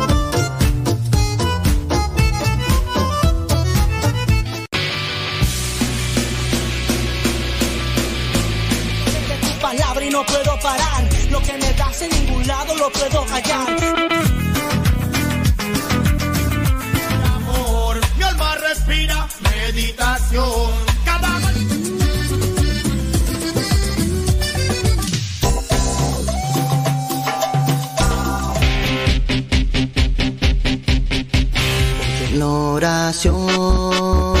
Lado 12.47 12.75
lo 12.75 12.89
puedo 12.91 13.25
hallar. 13.25 13.67
amor. 17.35 17.99
Mi 18.17 18.23
alma 18.23 18.55
respira 18.55 19.27
meditación. 19.41 20.71
Cada 21.05 21.39
oración 32.43 34.40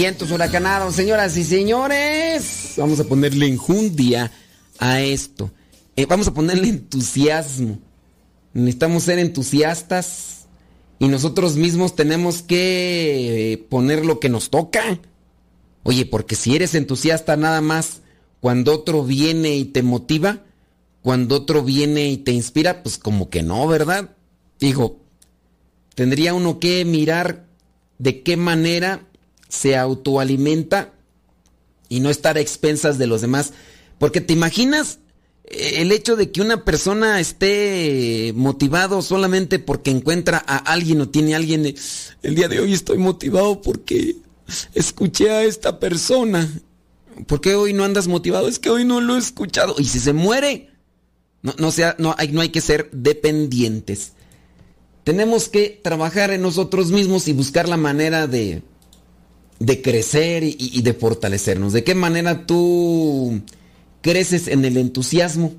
Vientos 0.00 0.30
huracanados, 0.30 0.94
señoras 0.94 1.36
y 1.36 1.44
señores. 1.44 2.72
Vamos 2.78 2.98
a 3.00 3.04
ponerle 3.04 3.46
enjundia 3.46 4.32
a 4.78 5.02
esto. 5.02 5.50
Eh, 5.94 6.06
vamos 6.06 6.26
a 6.26 6.32
ponerle 6.32 6.70
entusiasmo. 6.70 7.78
Necesitamos 8.54 9.02
ser 9.02 9.18
entusiastas 9.18 10.46
y 10.98 11.06
nosotros 11.08 11.56
mismos 11.56 11.96
tenemos 11.96 12.40
que 12.40 13.52
eh, 13.52 13.58
poner 13.58 14.06
lo 14.06 14.20
que 14.20 14.30
nos 14.30 14.48
toca. 14.48 14.98
Oye, 15.82 16.06
porque 16.06 16.34
si 16.34 16.56
eres 16.56 16.74
entusiasta 16.74 17.36
nada 17.36 17.60
más 17.60 18.00
cuando 18.40 18.72
otro 18.72 19.04
viene 19.04 19.54
y 19.56 19.66
te 19.66 19.82
motiva, 19.82 20.44
cuando 21.02 21.36
otro 21.36 21.62
viene 21.62 22.08
y 22.08 22.16
te 22.16 22.32
inspira, 22.32 22.82
pues 22.82 22.96
como 22.96 23.28
que 23.28 23.42
no, 23.42 23.68
¿verdad? 23.68 24.16
Digo, 24.58 24.96
tendría 25.94 26.32
uno 26.32 26.58
que 26.58 26.86
mirar 26.86 27.44
de 27.98 28.22
qué 28.22 28.38
manera 28.38 29.09
se 29.50 29.76
autoalimenta 29.76 30.94
y 31.90 32.00
no 32.00 32.08
estar 32.08 32.38
a 32.38 32.40
expensas 32.40 32.96
de 32.96 33.06
los 33.06 33.20
demás. 33.20 33.52
Porque 33.98 34.22
te 34.22 34.32
imaginas 34.32 35.00
eh, 35.44 35.82
el 35.82 35.92
hecho 35.92 36.16
de 36.16 36.30
que 36.30 36.40
una 36.40 36.64
persona 36.64 37.20
esté 37.20 38.32
motivado 38.34 39.02
solamente 39.02 39.58
porque 39.58 39.90
encuentra 39.90 40.42
a 40.46 40.56
alguien 40.56 41.02
o 41.02 41.08
tiene 41.10 41.34
a 41.34 41.36
alguien. 41.36 41.64
de, 41.64 41.74
El 42.22 42.36
día 42.36 42.48
de 42.48 42.60
hoy 42.60 42.72
estoy 42.72 42.96
motivado 42.96 43.60
porque 43.60 44.16
escuché 44.72 45.30
a 45.30 45.42
esta 45.42 45.78
persona. 45.78 46.48
¿Por 47.26 47.42
qué 47.42 47.54
hoy 47.54 47.74
no 47.74 47.84
andas 47.84 48.08
motivado? 48.08 48.48
Es 48.48 48.58
que 48.58 48.70
hoy 48.70 48.84
no 48.84 49.00
lo 49.00 49.16
he 49.16 49.18
escuchado. 49.18 49.74
Y 49.78 49.84
si 49.84 49.98
se 49.98 50.12
muere, 50.12 50.70
no, 51.42 51.54
no, 51.58 51.72
sea, 51.72 51.96
no, 51.98 52.14
hay, 52.16 52.28
no 52.28 52.40
hay 52.40 52.50
que 52.50 52.60
ser 52.60 52.88
dependientes. 52.92 54.12
Tenemos 55.02 55.48
que 55.48 55.80
trabajar 55.82 56.30
en 56.30 56.42
nosotros 56.42 56.92
mismos 56.92 57.26
y 57.26 57.32
buscar 57.32 57.68
la 57.68 57.76
manera 57.76 58.26
de, 58.26 58.62
de 59.60 59.82
crecer 59.82 60.42
y, 60.42 60.82
de 60.82 60.94
fortalecernos. 60.94 61.72
¿De 61.72 61.84
qué 61.84 61.94
manera 61.94 62.46
tú 62.46 63.40
creces 64.00 64.48
en 64.48 64.64
el 64.64 64.78
entusiasmo? 64.78 65.52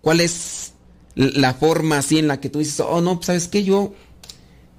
¿Cuál 0.00 0.20
es 0.20 0.72
la 1.14 1.54
forma 1.54 1.98
así 1.98 2.18
en 2.18 2.26
la 2.26 2.40
que 2.40 2.48
tú 2.48 2.58
dices, 2.58 2.80
oh 2.80 3.00
no, 3.00 3.16
pues, 3.16 3.26
¿sabes 3.26 3.46
qué? 3.46 3.62
Yo, 3.62 3.94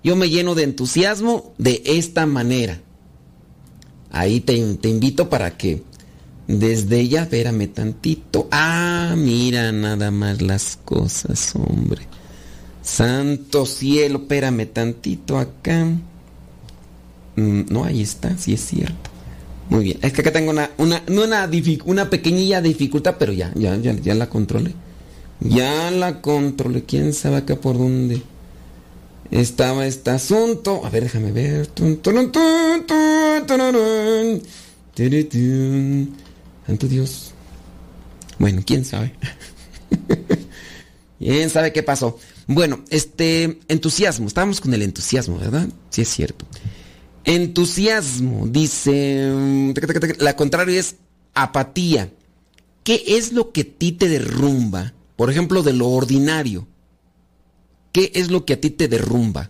yo 0.04 0.16
me 0.16 0.30
lleno 0.30 0.56
de 0.56 0.64
entusiasmo 0.64 1.54
de 1.60 1.82
esta 1.86 2.26
manera. 2.26 2.82
Ahí 4.10 4.40
te, 4.42 4.60
te 4.76 4.90
invito 4.90 5.30
para 5.30 5.56
que 5.56 5.84
desde 6.48 7.00
ella, 7.00 7.24
espérame 7.24 7.68
tantito. 7.68 8.48
Ah, 8.52 9.14
mira 9.16 9.72
nada 9.72 10.10
más 10.10 10.42
las 10.42 10.78
cosas, 10.84 11.54
hombre. 11.56 12.08
Santo 12.82 13.66
cielo, 13.68 14.20
espérame 14.20 14.66
tantito 14.66 15.38
acá. 15.38 15.88
Mm, 17.36 17.62
No, 17.70 17.84
ahí 17.86 18.02
está, 18.02 18.38
sí 18.38 18.54
es 18.54 18.62
cierto. 18.66 19.10
Muy 19.70 19.84
bien. 19.84 19.98
Es 20.02 20.14
que 20.14 20.22
acá 20.22 20.32
tengo 20.32 20.52
una, 20.52 20.70
una, 20.78 21.02
una, 21.08 21.50
una 21.86 22.10
pequeñilla 22.10 22.62
dificultad, 22.62 23.16
pero 23.18 23.34
ya, 23.34 23.52
ya, 23.56 23.76
ya, 23.78 23.94
ya 23.94 24.14
la 24.16 24.30
controlé. 24.30 24.74
Ya 25.40 25.92
la 25.92 26.22
controlé. 26.22 26.84
¿Quién 26.84 27.14
sabe 27.14 27.38
acá 27.38 27.56
por 27.56 27.78
dónde 27.78 28.22
estaba 29.32 29.86
este 29.88 30.12
asunto? 30.12 30.86
A 30.86 30.90
ver, 30.90 31.04
déjame 31.04 31.32
ver. 31.32 31.70
Santo 36.66 36.88
Dios. 36.88 37.32
Bueno, 38.40 38.62
quién 38.66 38.86
sabe. 38.86 39.14
¿Quién 41.20 41.50
sabe 41.50 41.74
qué 41.74 41.84
pasó? 41.84 42.18
Bueno, 42.48 42.82
este 42.90 43.60
entusiasmo. 43.68 44.28
Estábamos 44.28 44.62
con 44.62 44.74
el 44.74 44.82
entusiasmo, 44.84 45.38
¿verdad? 45.40 45.68
Sí 45.90 46.02
es 46.02 46.10
cierto. 46.10 46.46
Entusiasmo, 47.26 48.48
dice. 48.48 49.32
mm, 49.34 49.74
La 50.20 50.36
contraria 50.36 50.80
es 50.80 50.96
apatía. 51.34 52.12
¿Qué 52.84 53.04
es 53.08 53.34
lo 53.34 53.52
que 53.52 53.62
a 53.62 53.78
ti 53.78 53.92
te 53.92 54.08
derrumba? 54.08 54.94
Por 55.16 55.32
ejemplo, 55.32 55.64
de 55.64 55.74
lo 55.74 55.90
ordinario. 55.90 56.68
¿Qué 57.92 58.12
es 58.14 58.30
lo 58.30 58.46
que 58.46 58.54
a 58.54 58.62
ti 58.62 58.70
te 58.70 58.88
derrumba? 58.88 59.50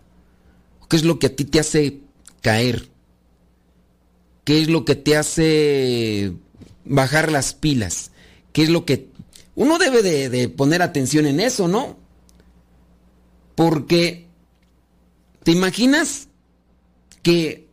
¿Qué 0.88 0.96
es 0.96 1.04
lo 1.04 1.20
que 1.20 1.28
a 1.28 1.36
ti 1.36 1.44
te 1.46 1.60
hace 1.60 2.00
caer? 2.42 2.90
¿Qué 4.46 4.62
es 4.62 4.70
lo 4.70 4.86
que 4.86 4.96
te 4.96 5.18
hace 5.18 6.34
bajar 6.86 7.32
las 7.32 7.54
pilas? 7.54 8.12
¿Qué 8.54 8.64
es 8.64 8.70
lo 8.70 8.86
que... 8.86 9.10
Uno 9.56 9.80
debe 9.80 10.02
de, 10.02 10.30
de 10.30 10.48
poner 10.48 10.82
atención 10.82 11.26
en 11.26 11.40
eso, 11.40 11.68
¿no? 11.68 11.98
Porque... 13.56 14.28
¿Te 15.44 15.52
imaginas 15.52 16.30
que, 17.22 17.65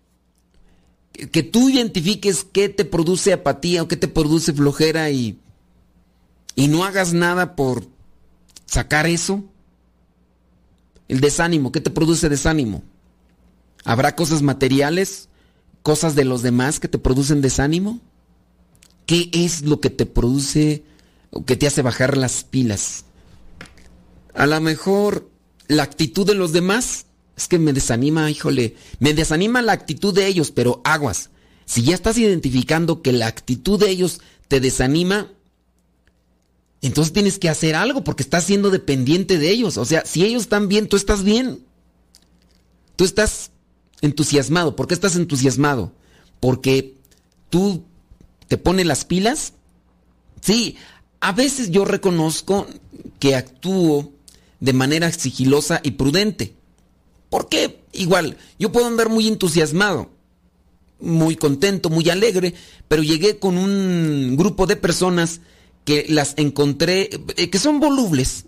que 1.13 1.43
tú 1.43 1.69
identifiques 1.69 2.45
qué 2.45 2.69
te 2.69 2.85
produce 2.85 3.33
apatía 3.33 3.83
o 3.83 3.89
qué 3.89 3.97
te 3.97 4.09
produce 4.09 4.53
flojera 4.53 5.11
y, 5.11 5.39
y 6.55 6.69
no 6.69 6.85
hagas 6.85 7.13
nada 7.13 7.55
por 7.55 7.87
sacar 8.67 9.07
eso? 9.07 9.45
El 11.09 11.21
desánimo, 11.21 11.73
¿qué 11.73 11.81
te 11.81 11.91
produce 11.91 12.29
desánimo? 12.29 12.83
¿Habrá 13.85 14.17
cosas 14.17 14.43
materiales, 14.43 15.29
cosas 15.83 16.15
de 16.15 16.25
los 16.25 16.43
demás 16.43 16.81
que 16.81 16.89
te 16.89 16.99
producen 16.99 17.43
desánimo? 17.43 18.01
¿Qué 19.07 19.29
es 19.33 19.63
lo 19.63 19.81
que 19.81 19.91
te 19.91 20.07
produce 20.07 20.85
o 21.31 21.45
que 21.45 21.57
te 21.57 21.67
hace 21.67 21.83
bajar 21.83 22.17
las 22.17 22.45
pilas? 22.45 23.05
A 24.35 24.47
lo 24.47 24.61
mejor 24.61 25.29
la 25.69 25.83
actitud 25.83 26.27
de 26.27 26.35
los 26.35 26.53
demás 26.53 27.07
es 27.37 27.49
que 27.49 27.59
me 27.59 27.73
desanima, 27.73 28.31
híjole, 28.31 28.77
me 28.99 29.15
desanima 29.15 29.63
la 29.63 29.73
actitud 29.73 30.15
de 30.15 30.27
ellos, 30.27 30.51
pero 30.51 30.81
aguas. 30.85 31.31
Si 31.65 31.83
ya 31.83 31.95
estás 31.95 32.19
identificando 32.19 33.03
que 33.03 33.13
la 33.13 33.27
actitud 33.27 33.81
de 33.81 33.91
ellos 33.91 34.21
te 34.49 34.61
desanima, 34.61 35.31
entonces 36.83 37.13
tienes 37.13 37.39
que 37.39 37.49
hacer 37.49 37.75
algo 37.75 38.05
porque 38.05 38.23
estás 38.23 38.45
siendo 38.45 38.71
dependiente 38.71 39.39
de 39.39 39.51
ellos. 39.51 39.77
O 39.77 39.85
sea, 39.85 40.05
si 40.05 40.25
ellos 40.25 40.43
están 40.43 40.69
bien, 40.69 40.89
tú 40.89 40.97
estás 40.97 41.23
bien. 41.23 41.65
Tú 42.97 43.05
estás 43.05 43.53
entusiasmado. 44.01 44.77
¿Por 44.77 44.89
qué 44.89 44.95
estás 44.95 45.17
entusiasmado? 45.17 45.93
Porque 46.41 46.97
tú 47.49 47.85
te 48.49 48.59
pones 48.59 48.85
las 48.85 49.05
pilas. 49.05 49.55
Sí, 50.41 50.77
a 51.21 51.33
veces 51.33 51.71
yo 51.71 51.85
reconozco 51.85 52.67
que 53.21 53.37
actúo 53.37 54.13
de 54.59 54.73
manera 54.73 55.11
sigilosa 55.13 55.81
y 55.85 55.93
prudente. 55.93 56.57
Porque 57.33 57.83
igual, 57.93 58.37
yo 58.59 58.73
puedo 58.73 58.87
andar 58.87 59.09
muy 59.09 59.27
entusiasmado, 59.27 60.11
muy 61.01 61.35
contento, 61.35 61.89
muy 61.89 62.11
alegre, 62.11 62.53
pero 62.89 63.03
llegué 63.03 63.39
con 63.39 63.57
un 63.57 64.37
grupo 64.37 64.67
de 64.67 64.77
personas 64.77 65.41
que 65.87 66.05
las 66.11 66.35
encontré, 66.37 67.09
eh, 67.39 67.49
que 67.49 67.59
son 67.59 67.81
volubles, 67.81 68.45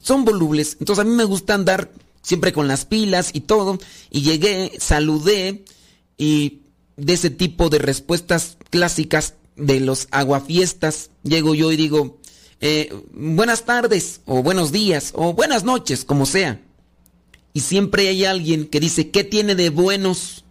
son 0.00 0.24
volubles. 0.24 0.78
Entonces 0.80 1.04
a 1.04 1.06
mí 1.06 1.14
me 1.14 1.24
gusta 1.24 1.52
andar 1.52 1.92
siempre 2.22 2.54
con 2.54 2.68
las 2.68 2.86
pilas 2.86 3.32
y 3.34 3.42
todo. 3.42 3.78
Y 4.10 4.22
llegué, 4.22 4.78
saludé 4.78 5.66
y 6.16 6.62
de 6.96 7.12
ese 7.12 7.28
tipo 7.28 7.68
de 7.68 7.80
respuestas 7.80 8.56
clásicas 8.70 9.34
de 9.56 9.78
los 9.80 10.08
aguafiestas, 10.10 11.10
llego 11.22 11.54
yo 11.54 11.70
y 11.70 11.76
digo, 11.76 12.16
eh, 12.62 12.94
buenas 13.12 13.66
tardes, 13.66 14.22
o 14.24 14.42
buenos 14.42 14.72
días, 14.72 15.12
o 15.14 15.34
buenas 15.34 15.64
noches, 15.64 16.06
como 16.06 16.24
sea. 16.24 16.62
Y 17.52 17.60
siempre 17.60 18.08
hay 18.08 18.24
alguien 18.24 18.66
que 18.66 18.80
dice, 18.80 19.10
¿qué 19.10 19.24
tiene 19.24 19.54
de 19.54 19.70
buenos? 19.70 20.44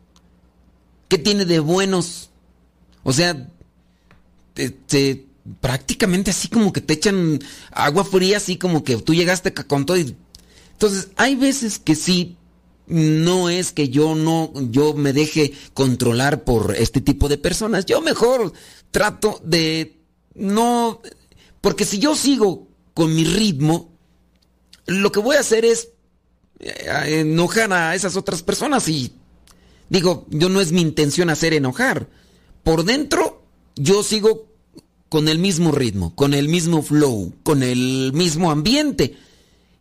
¿Qué 1.08 1.18
tiene 1.18 1.46
de 1.46 1.60
buenos? 1.60 2.30
O 3.04 3.12
sea, 3.14 3.50
te, 4.54 4.70
te- 4.70 5.26
prácticamente 5.60 6.32
así 6.32 6.48
como 6.48 6.72
que 6.72 6.82
te 6.82 6.94
echan 6.94 7.40
agua 7.72 8.04
fría, 8.06 8.38
así 8.38 8.58
como 8.58 8.84
que 8.84 8.98
tú 8.98 9.14
llegaste 9.14 9.54
con 9.54 9.86
todo 9.86 9.98
y... 9.98 10.16
Entonces, 10.74 11.10
hay 11.16 11.36
veces 11.36 11.80
que 11.80 11.96
sí, 11.96 12.38
no 12.88 13.50
es 13.50 13.72
que 13.72 13.90
yo 13.90 14.16
no, 14.16 14.52
yo 14.70 14.94
me 14.94 15.14
deje 15.14 15.54
controlar 15.74 16.44
por 16.44 16.76
este 16.76 17.02
tipo 17.02 17.30
de 17.30 17.38
personas. 17.38 17.86
Yo 17.86 18.02
mejor 18.02 18.54
trato 18.92 19.40
de 19.44 20.00
no, 20.34 21.02
porque 21.62 21.86
si 21.86 22.00
yo 22.00 22.16
sigo 22.16 22.68
con 22.94 23.16
mi 23.16 23.24
ritmo, 23.24 23.92
lo 24.88 25.12
que 25.12 25.20
voy 25.20 25.36
a 25.36 25.42
hacer 25.42 25.66
es 25.66 25.90
enojar 26.62 27.72
a 27.74 27.96
esas 27.96 28.16
otras 28.16 28.44
personas 28.44 28.88
y 28.88 29.14
digo, 29.90 30.26
yo 30.30 30.50
no 30.50 30.62
es 30.62 30.72
mi 30.72 30.82
intención 30.82 31.30
hacer 31.30 31.54
enojar. 31.54 32.08
Por 32.64 32.84
dentro, 32.84 33.44
yo 33.76 34.04
sigo 34.04 34.48
con 35.10 35.28
el 35.28 35.40
mismo 35.40 35.72
ritmo, 35.72 36.16
con 36.16 36.34
el 36.34 36.48
mismo 36.48 36.82
flow, 36.82 37.34
con 37.44 37.64
el 37.64 38.12
mismo 38.14 38.52
ambiente. 38.52 39.18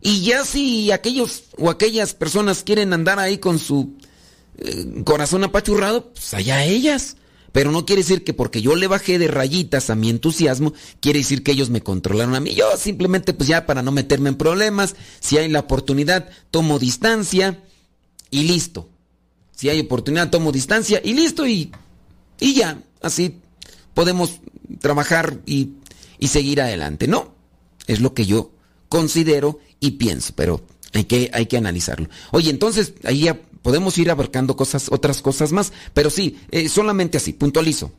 Y 0.01 0.23
ya 0.23 0.45
si 0.45 0.90
aquellos 0.90 1.45
o 1.59 1.71
aquellas 1.71 2.14
personas 2.14 2.62
quieren 2.64 2.93
andar 2.93 3.19
ahí 3.19 3.38
con 3.38 3.59
su 3.59 3.95
eh, 4.59 5.03
corazón 5.05 5.45
apachurrado, 5.45 6.12
pues 6.12 6.35
allá 6.35 6.64
ellas. 6.64 7.16
Pero 7.53 7.73
no 7.73 7.85
quiere 7.85 8.03
decir 8.03 8.23
que 8.23 8.33
porque 8.33 8.63
yo 8.63 8.77
le 8.77 8.87
bajé 8.87 9.19
de 9.19 9.29
rayitas 9.29 9.91
a 9.91 9.97
mi 9.97 10.09
entusiasmo, 10.11 10.73
quiere 11.01 11.19
decir 11.19 11.43
que 11.43 11.53
ellos 11.53 11.71
me 11.71 11.83
controlaron 11.83 12.35
a 12.35 12.41
mí. 12.41 12.55
Yo 12.55 12.77
simplemente, 12.77 13.33
pues 13.33 13.49
ya 13.49 13.67
para 13.67 13.83
no 13.83 13.91
meterme 13.93 14.29
en 14.29 14.37
problemas, 14.37 14.95
si 15.21 15.37
hay 15.39 15.49
la 15.49 15.61
oportunidad, 15.61 16.29
tomo 16.51 16.79
distancia 16.79 17.63
y 18.31 18.45
listo. 18.45 18.89
Si 19.57 19.69
hay 19.69 19.81
oportunidad, 19.81 20.31
tomo 20.31 20.53
distancia 20.53 21.01
y 21.05 21.15
listo 21.15 21.47
y, 21.47 21.73
y 22.39 22.55
ya. 22.55 22.83
Así 23.03 23.41
podemos 23.95 24.41
trabajar 24.81 25.41
y, 25.45 25.71
y 26.19 26.29
seguir 26.29 26.61
adelante. 26.61 27.09
No, 27.09 27.35
es 27.87 28.01
lo 28.01 28.15
que 28.15 28.27
yo 28.27 28.53
considero 28.89 29.59
y 29.81 29.93
pienso, 29.93 30.33
pero 30.37 30.63
hay 30.93 31.05
que, 31.05 31.31
hay 31.33 31.47
que 31.47 31.57
analizarlo. 31.57 32.09
Oye, 32.31 32.51
entonces 32.51 32.95
ahí 33.05 33.23
ya 33.23 33.41
podemos 33.62 33.96
ir 33.99 34.11
abarcando 34.11 34.57
cosas, 34.57 34.88
otras 34.90 35.23
cosas 35.23 35.53
más, 35.53 35.73
pero 35.94 36.11
sí, 36.11 36.38
eh, 36.51 36.68
solamente 36.68 37.18
así, 37.18 37.33
puntualizo. 37.33 37.92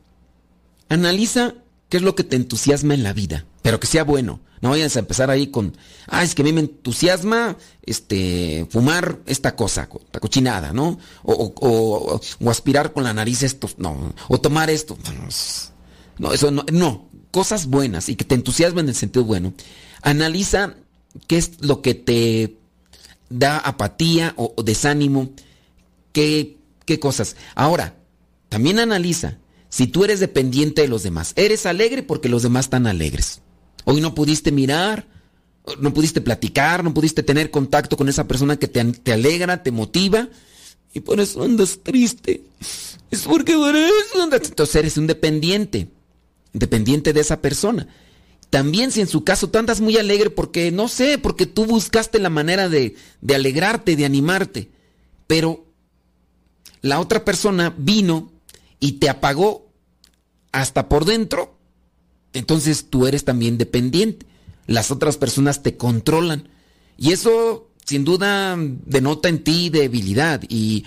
Analiza 0.89 1.55
qué 1.89 1.97
es 1.97 2.03
lo 2.03 2.15
que 2.15 2.23
te 2.23 2.35
entusiasma 2.35 2.93
en 2.93 3.03
la 3.03 3.13
vida, 3.13 3.45
pero 3.61 3.79
que 3.79 3.87
sea 3.87 4.03
bueno. 4.03 4.39
No 4.61 4.69
vayas 4.69 4.95
a 4.95 4.99
empezar 4.99 5.31
ahí 5.31 5.47
con, 5.47 5.75
ah, 6.07 6.21
es 6.23 6.35
que 6.35 6.43
a 6.43 6.45
mí 6.45 6.53
me 6.53 6.61
entusiasma 6.61 7.57
este, 7.83 8.67
fumar 8.69 9.17
esta 9.25 9.55
cosa, 9.55 9.89
co- 9.89 10.01
la 10.13 10.19
cochinada, 10.19 10.71
¿no? 10.71 10.99
O, 11.23 12.21
aspirar 12.47 12.93
con 12.93 13.03
la 13.03 13.11
nariz 13.13 13.41
esto, 13.41 13.67
no, 13.77 14.13
o 14.27 14.39
tomar 14.39 14.69
esto. 14.69 14.97
No, 15.19 15.27
es- 15.27 15.71
No, 16.19 16.31
eso 16.31 16.51
no, 16.51 16.63
no, 16.71 17.09
cosas 17.31 17.65
buenas 17.65 18.07
y 18.09 18.15
que 18.15 18.23
te 18.25 18.35
entusiasmen 18.35 18.85
en 18.85 18.89
el 18.89 18.95
sentido 18.95 19.25
bueno. 19.25 19.53
Analiza 20.03 20.75
qué 21.25 21.37
es 21.37 21.53
lo 21.61 21.81
que 21.81 21.95
te 21.95 22.57
da 23.31 23.57
apatía 23.57 24.35
o 24.37 24.53
desánimo, 24.61 25.29
qué, 26.11 26.57
qué 26.85 26.99
cosas. 26.99 27.35
Ahora, 27.55 27.95
también 28.49 28.79
analiza 28.79 29.37
si 29.69 29.87
tú 29.87 30.03
eres 30.03 30.19
dependiente 30.19 30.81
de 30.81 30.87
los 30.87 31.03
demás. 31.03 31.33
Eres 31.35 31.65
alegre 31.65 32.03
porque 32.03 32.29
los 32.29 32.43
demás 32.43 32.65
están 32.65 32.87
alegres. 32.87 33.41
Hoy 33.85 34.01
no 34.01 34.13
pudiste 34.13 34.51
mirar, 34.51 35.07
no 35.79 35.93
pudiste 35.93 36.21
platicar, 36.21 36.83
no 36.83 36.93
pudiste 36.93 37.23
tener 37.23 37.51
contacto 37.51 37.97
con 37.97 38.09
esa 38.09 38.27
persona 38.27 38.57
que 38.57 38.67
te, 38.67 38.83
te 38.83 39.13
alegra, 39.13 39.63
te 39.63 39.71
motiva, 39.71 40.29
y 40.93 40.99
por 40.99 41.19
eso 41.19 41.43
andas 41.43 41.79
triste. 41.83 42.43
Es 43.09 43.23
porque 43.23 43.53
por 43.53 43.75
eso 43.75 44.21
andas... 44.21 44.41
Entonces 44.45 44.75
eres 44.75 44.97
un 44.97 45.07
dependiente, 45.07 45.89
dependiente 46.53 47.13
de 47.13 47.21
esa 47.21 47.41
persona. 47.41 47.87
También 48.49 48.91
si 48.91 48.99
en 48.99 49.07
su 49.07 49.23
caso 49.23 49.49
tú 49.49 49.57
andas 49.57 49.79
muy 49.79 49.97
alegre 49.97 50.29
porque, 50.29 50.71
no 50.71 50.89
sé, 50.89 51.17
porque 51.17 51.45
tú 51.45 51.65
buscaste 51.65 52.19
la 52.19 52.29
manera 52.29 52.67
de, 52.67 52.95
de 53.21 53.35
alegrarte, 53.35 53.95
de 53.95 54.03
animarte, 54.03 54.69
pero 55.27 55.65
la 56.81 56.99
otra 56.99 57.23
persona 57.23 57.73
vino 57.77 58.31
y 58.79 58.93
te 58.93 59.09
apagó 59.09 59.71
hasta 60.51 60.89
por 60.89 61.05
dentro, 61.05 61.57
entonces 62.33 62.89
tú 62.89 63.07
eres 63.07 63.23
también 63.23 63.57
dependiente. 63.57 64.25
Las 64.67 64.91
otras 64.91 65.17
personas 65.17 65.63
te 65.63 65.77
controlan. 65.77 66.49
Y 66.97 67.11
eso 67.11 67.71
sin 67.85 68.05
duda 68.05 68.55
denota 68.57 69.29
en 69.29 69.43
ti 69.43 69.69
debilidad. 69.69 70.41
Y, 70.47 70.85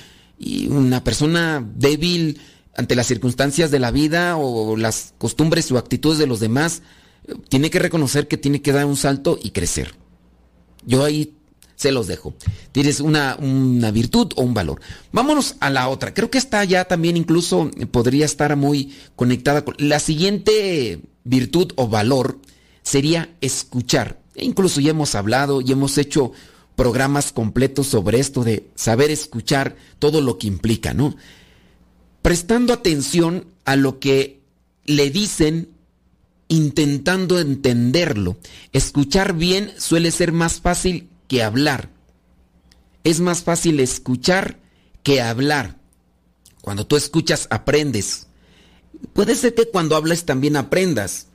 una 0.68 1.02
persona 1.04 1.64
débil 1.76 2.40
ante 2.76 2.96
las 2.96 3.06
circunstancias 3.06 3.70
de 3.70 3.78
la 3.78 3.92
vida 3.92 4.36
o 4.36 4.76
las 4.76 5.14
costumbres 5.16 5.70
o 5.70 5.78
actitudes 5.78 6.18
de 6.18 6.26
los 6.26 6.40
demás, 6.40 6.82
eh, 7.26 7.34
tiene 7.48 7.70
que 7.70 7.78
reconocer 7.78 8.26
que 8.26 8.36
tiene 8.36 8.60
que 8.60 8.72
dar 8.72 8.84
un 8.84 8.96
salto 8.96 9.38
y 9.40 9.50
crecer. 9.50 9.94
Yo 10.84 11.04
ahí 11.04 11.34
se 11.76 11.92
los 11.92 12.06
dejo. 12.06 12.34
Tienes 12.72 13.00
una, 13.00 13.36
una 13.36 13.90
virtud 13.90 14.32
o 14.36 14.42
un 14.42 14.54
valor. 14.54 14.80
Vámonos 15.12 15.56
a 15.60 15.70
la 15.70 15.88
otra. 15.88 16.14
Creo 16.14 16.30
que 16.30 16.38
esta 16.38 16.64
ya 16.64 16.84
también 16.84 17.16
incluso 17.16 17.70
podría 17.90 18.24
estar 18.24 18.56
muy 18.56 18.94
conectada 19.16 19.64
con... 19.64 19.74
La 19.78 19.98
siguiente 19.98 21.00
virtud 21.24 21.72
o 21.76 21.88
valor 21.88 22.38
sería 22.82 23.34
escuchar. 23.40 24.20
E 24.34 24.44
incluso 24.44 24.80
ya 24.80 24.90
hemos 24.90 25.14
hablado 25.14 25.60
y 25.60 25.72
hemos 25.72 25.98
hecho 25.98 26.32
programas 26.76 27.32
completos 27.32 27.86
sobre 27.86 28.18
esto 28.18 28.44
de 28.44 28.68
saber 28.74 29.10
escuchar 29.10 29.76
todo 29.98 30.20
lo 30.20 30.38
que 30.38 30.48
implica, 30.48 30.92
¿no? 30.92 31.16
Prestando 32.22 32.72
atención 32.72 33.46
a 33.64 33.76
lo 33.76 34.00
que 34.00 34.40
le 34.84 35.10
dicen 35.10 35.68
intentando 36.48 37.38
entenderlo. 37.38 38.36
Escuchar 38.72 39.34
bien 39.34 39.72
suele 39.78 40.10
ser 40.10 40.32
más 40.32 40.60
fácil 40.60 41.08
que 41.28 41.42
hablar. 41.42 41.90
Es 43.02 43.20
más 43.20 43.42
fácil 43.42 43.80
escuchar 43.80 44.58
que 45.02 45.20
hablar. 45.20 45.78
Cuando 46.60 46.86
tú 46.86 46.96
escuchas, 46.96 47.46
aprendes. 47.50 48.26
Puede 49.12 49.34
ser 49.34 49.54
que 49.54 49.68
cuando 49.68 49.96
hablas 49.96 50.24
también 50.24 50.56
aprendas, 50.56 51.26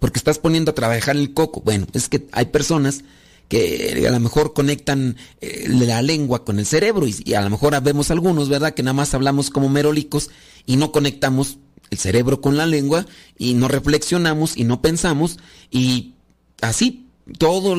porque 0.00 0.18
estás 0.18 0.38
poniendo 0.38 0.72
a 0.72 0.74
trabajar 0.74 1.16
el 1.16 1.32
coco. 1.32 1.60
Bueno, 1.60 1.86
es 1.92 2.08
que 2.08 2.26
hay 2.32 2.46
personas 2.46 3.04
que 3.48 4.04
a 4.08 4.10
lo 4.10 4.18
mejor 4.18 4.54
conectan 4.54 5.16
eh, 5.40 5.66
la 5.68 6.02
lengua 6.02 6.44
con 6.44 6.58
el 6.58 6.66
cerebro 6.66 7.06
y, 7.06 7.14
y 7.24 7.34
a 7.34 7.42
lo 7.42 7.50
mejor 7.50 7.80
vemos 7.82 8.10
algunos, 8.10 8.48
¿verdad? 8.48 8.74
Que 8.74 8.82
nada 8.82 8.94
más 8.94 9.14
hablamos 9.14 9.50
como 9.50 9.68
merolicos 9.68 10.30
y 10.66 10.76
no 10.76 10.90
conectamos 10.90 11.58
el 11.92 11.98
cerebro 11.98 12.40
con 12.40 12.56
la 12.56 12.66
lengua 12.66 13.04
y 13.36 13.52
no 13.52 13.68
reflexionamos 13.68 14.56
y 14.56 14.64
no 14.64 14.80
pensamos 14.80 15.38
y 15.70 16.14
así 16.62 17.06
todo 17.38 17.76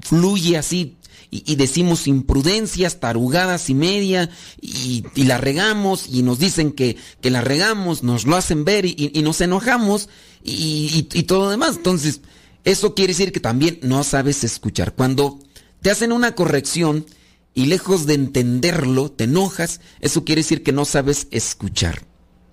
fluye 0.00 0.56
así 0.56 0.96
y, 1.44 1.56
decimos 1.56 2.06
imprudencias, 2.06 3.00
tarugadas 3.00 3.68
y 3.70 3.74
media 3.74 4.30
y, 4.60 5.04
la 5.16 5.38
regamos 5.38 6.06
y 6.08 6.22
nos 6.22 6.38
dicen 6.38 6.72
que, 6.72 6.96
que 7.20 7.30
la 7.30 7.40
regamos, 7.40 8.02
nos 8.02 8.26
lo 8.26 8.36
hacen 8.36 8.64
ver 8.64 8.84
y, 8.84 9.10
y 9.12 9.22
nos 9.22 9.40
enojamos 9.40 10.08
y, 10.42 11.08
y 11.12 11.22
todo 11.24 11.44
lo 11.44 11.50
demás. 11.50 11.76
Entonces, 11.76 12.20
eso 12.64 12.94
quiere 12.94 13.12
decir 13.12 13.32
que 13.32 13.40
también 13.40 13.78
no 13.82 14.02
sabes 14.04 14.44
escuchar. 14.44 14.94
Cuando 14.94 15.38
te 15.82 15.90
hacen 15.90 16.12
una 16.12 16.34
corrección 16.34 17.06
y 17.54 17.66
lejos 17.66 18.06
de 18.06 18.14
entenderlo, 18.14 19.10
te 19.10 19.24
enojas, 19.24 19.80
eso 20.00 20.24
quiere 20.24 20.40
decir 20.40 20.62
que 20.62 20.72
no 20.72 20.84
sabes 20.84 21.28
escuchar. 21.30 22.04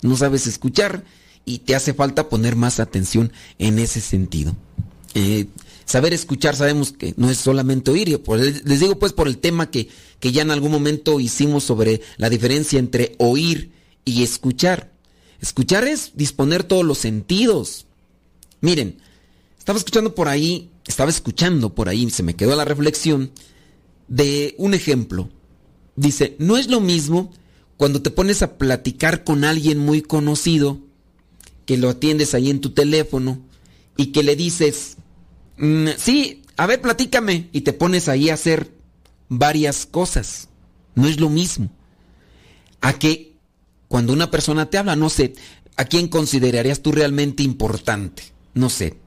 No 0.01 0.15
sabes 0.17 0.47
escuchar 0.47 1.03
y 1.45 1.59
te 1.59 1.75
hace 1.75 1.93
falta 1.93 2.29
poner 2.29 2.55
más 2.55 2.79
atención 2.79 3.33
en 3.57 3.79
ese 3.79 4.01
sentido. 4.01 4.55
Eh, 5.13 5.47
saber 5.85 6.13
escuchar 6.13 6.55
sabemos 6.55 6.91
que 6.91 7.13
no 7.17 7.29
es 7.29 7.37
solamente 7.37 7.91
oír. 7.91 8.21
Les 8.65 8.79
digo 8.79 8.97
pues 8.99 9.13
por 9.13 9.27
el 9.27 9.37
tema 9.37 9.69
que, 9.69 9.89
que 10.19 10.31
ya 10.31 10.41
en 10.41 10.51
algún 10.51 10.71
momento 10.71 11.19
hicimos 11.19 11.63
sobre 11.63 12.01
la 12.17 12.29
diferencia 12.29 12.79
entre 12.79 13.15
oír 13.17 13.71
y 14.05 14.23
escuchar. 14.23 14.91
Escuchar 15.41 15.87
es 15.87 16.11
disponer 16.15 16.63
todos 16.63 16.85
los 16.85 16.97
sentidos. 16.97 17.85
Miren, 18.61 18.97
estaba 19.59 19.77
escuchando 19.77 20.15
por 20.15 20.29
ahí, 20.29 20.69
estaba 20.87 21.09
escuchando 21.09 21.73
por 21.73 21.89
ahí, 21.89 22.09
se 22.09 22.23
me 22.23 22.35
quedó 22.35 22.55
la 22.55 22.65
reflexión 22.65 23.31
de 24.07 24.55
un 24.57 24.73
ejemplo. 24.73 25.29
Dice, 25.95 26.35
no 26.39 26.57
es 26.57 26.67
lo 26.67 26.79
mismo 26.79 27.31
cuando 27.77 28.01
te 28.01 28.11
pones 28.11 28.41
a 28.41 28.57
platicar 28.57 29.23
con 29.23 29.43
alguien 29.43 29.79
muy 29.79 30.01
conocido, 30.01 30.79
que 31.65 31.77
lo 31.77 31.89
atiendes 31.89 32.33
ahí 32.33 32.49
en 32.49 32.61
tu 32.61 32.71
teléfono 32.71 33.39
y 33.97 34.07
que 34.07 34.23
le 34.23 34.35
dices, 34.35 34.97
"Mm, 35.57 35.87
sí, 35.97 36.43
a 36.57 36.65
ver, 36.67 36.81
platícame, 36.81 37.49
y 37.51 37.61
te 37.61 37.73
pones 37.73 38.09
ahí 38.09 38.29
a 38.29 38.35
hacer 38.35 38.71
varias 39.29 39.85
cosas. 39.85 40.49
No 40.95 41.07
es 41.07 41.19
lo 41.19 41.29
mismo. 41.29 41.69
A 42.81 42.93
que 42.93 43.33
cuando 43.87 44.13
una 44.13 44.29
persona 44.31 44.69
te 44.69 44.77
habla, 44.77 44.95
no 44.95 45.09
sé, 45.09 45.33
¿a 45.77 45.85
quién 45.85 46.07
considerarías 46.07 46.81
tú 46.81 46.91
realmente 46.91 47.43
importante? 47.43 48.23
No 48.53 48.69
sé. 48.69 48.97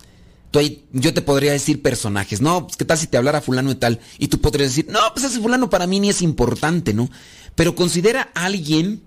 Tú 0.51 0.59
ahí- 0.61 0.85
yo 0.93 1.13
te 1.13 1.23
podría 1.23 1.53
decir 1.53 1.83
personajes, 1.83 2.41
no, 2.41 2.67
pues 2.67 2.77
qué 2.77 2.85
tal 2.85 2.97
si 2.99 3.09
te 3.09 3.17
hablara 3.17 3.41
fulano 3.41 3.71
y 3.71 3.75
tal, 3.75 4.01
y 4.19 4.29
tú 4.29 4.41
podrías 4.41 4.71
decir, 4.71 4.87
no, 4.89 5.01
pues 5.13 5.27
ese 5.27 5.41
fulano 5.41 5.69
para 5.69 5.87
mí 5.87 6.01
ni 6.01 6.09
es 6.09 6.23
importante, 6.23 6.95
¿no? 6.95 7.11
Pero 7.55 7.75
considera 7.75 8.31
a 8.35 8.47
alguien 8.47 9.03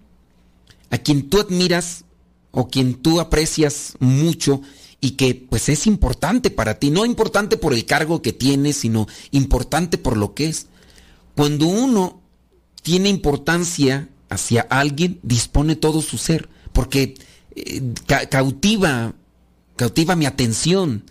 a 0.92 0.98
quien 0.98 1.30
tú 1.30 1.40
admiras 1.40 2.04
o 2.52 2.68
quien 2.68 2.96
tú 2.96 3.20
aprecias 3.20 3.94
mucho 4.00 4.62
y 5.02 5.12
que 5.12 5.36
pues 5.36 5.70
es 5.70 5.88
importante 5.88 6.50
para 6.52 6.80
ti, 6.80 6.92
no 6.92 7.06
importante 7.06 7.58
por 7.58 7.74
el 7.74 7.86
cargo 7.86 8.22
que 8.22 8.34
tiene, 8.34 8.74
sino 8.74 9.08
importante 9.32 9.98
por 9.98 10.18
lo 10.18 10.34
que 10.34 10.48
es. 10.48 10.68
Cuando 11.36 11.68
uno 11.68 12.22
tiene 12.82 13.10
importancia 13.10 14.10
hacia 14.30 14.62
alguien, 14.62 15.20
dispone 15.24 15.76
todo 15.76 16.02
su 16.02 16.18
ser, 16.18 16.50
porque 16.74 17.16
eh, 17.56 17.82
ca- 18.08 18.28
cautiva, 18.28 19.14
cautiva 19.76 20.16
mi 20.16 20.26
atención. 20.26 21.04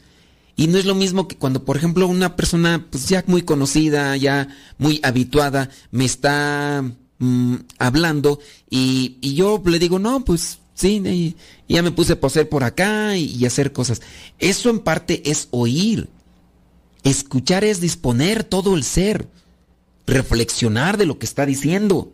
Y 0.54 0.66
no 0.66 0.76
es 0.76 0.84
lo 0.86 0.94
mismo 0.94 1.28
que 1.28 1.36
cuando, 1.36 1.64
por 1.64 1.76
ejemplo, 1.76 2.06
una 2.08 2.34
persona 2.36 2.86
pues 2.90 3.08
ya 3.08 3.22
muy 3.26 3.42
conocida, 3.42 4.16
ya 4.16 4.48
muy 4.76 5.00
habituada, 5.04 5.70
me 5.92 6.04
está 6.04 6.82
mm, 7.18 7.54
hablando 7.78 8.40
y, 8.68 9.18
y 9.20 9.34
yo 9.34 9.62
le 9.64 9.78
digo, 9.78 9.98
no, 10.00 10.24
pues 10.24 10.57
sí, 10.78 11.36
ya 11.68 11.82
me 11.82 11.90
puse 11.90 12.14
a 12.14 12.20
poseer 12.20 12.48
por 12.48 12.64
acá 12.64 13.16
y, 13.16 13.24
y 13.34 13.46
hacer 13.46 13.72
cosas. 13.72 14.00
Eso 14.38 14.70
en 14.70 14.80
parte 14.80 15.30
es 15.30 15.48
oír. 15.50 16.08
Escuchar 17.02 17.64
es 17.64 17.80
disponer 17.80 18.44
todo 18.44 18.76
el 18.76 18.84
ser, 18.84 19.28
reflexionar 20.06 20.96
de 20.96 21.06
lo 21.06 21.18
que 21.18 21.26
está 21.26 21.46
diciendo. 21.46 22.12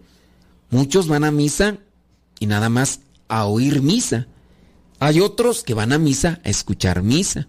Muchos 0.71 1.09
van 1.09 1.25
a 1.25 1.31
misa 1.31 1.79
y 2.41 2.47
nada 2.47 2.69
más 2.69 3.01
a 3.29 3.47
oír 3.47 3.83
misa. 3.83 4.27
Hay 4.99 5.21
otros 5.21 5.63
que 5.63 5.75
van 5.75 5.93
a 5.93 5.99
misa 5.99 6.41
a 6.45 6.49
escuchar 6.49 7.03
misa. 7.03 7.49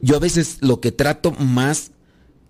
Yo 0.00 0.16
a 0.16 0.20
veces 0.20 0.58
lo 0.60 0.80
que 0.80 0.92
trato 0.92 1.30
más 1.32 1.92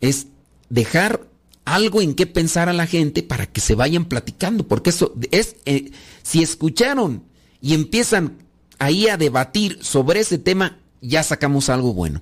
es 0.01 0.29
dejar 0.71 1.29
algo 1.65 2.01
en 2.01 2.15
qué 2.15 2.27
pensar 2.27 2.69
a 2.69 2.73
la 2.73 2.87
gente 2.87 3.23
para 3.23 3.47
que 3.47 3.61
se 3.61 3.75
vayan 3.75 4.05
platicando, 4.05 4.67
porque 4.67 4.91
eso 4.91 5.15
es, 5.31 5.57
eh, 5.65 5.93
si 6.23 6.43
escucharon 6.43 7.25
y 7.65 7.73
empiezan 7.73 8.37
ahí 8.79 9.09
a 9.09 9.17
debatir 9.17 9.79
sobre 9.83 10.21
ese 10.21 10.37
tema, 10.37 10.77
ya 11.01 11.23
sacamos 11.23 11.71
algo 11.71 11.95
bueno. 11.95 12.21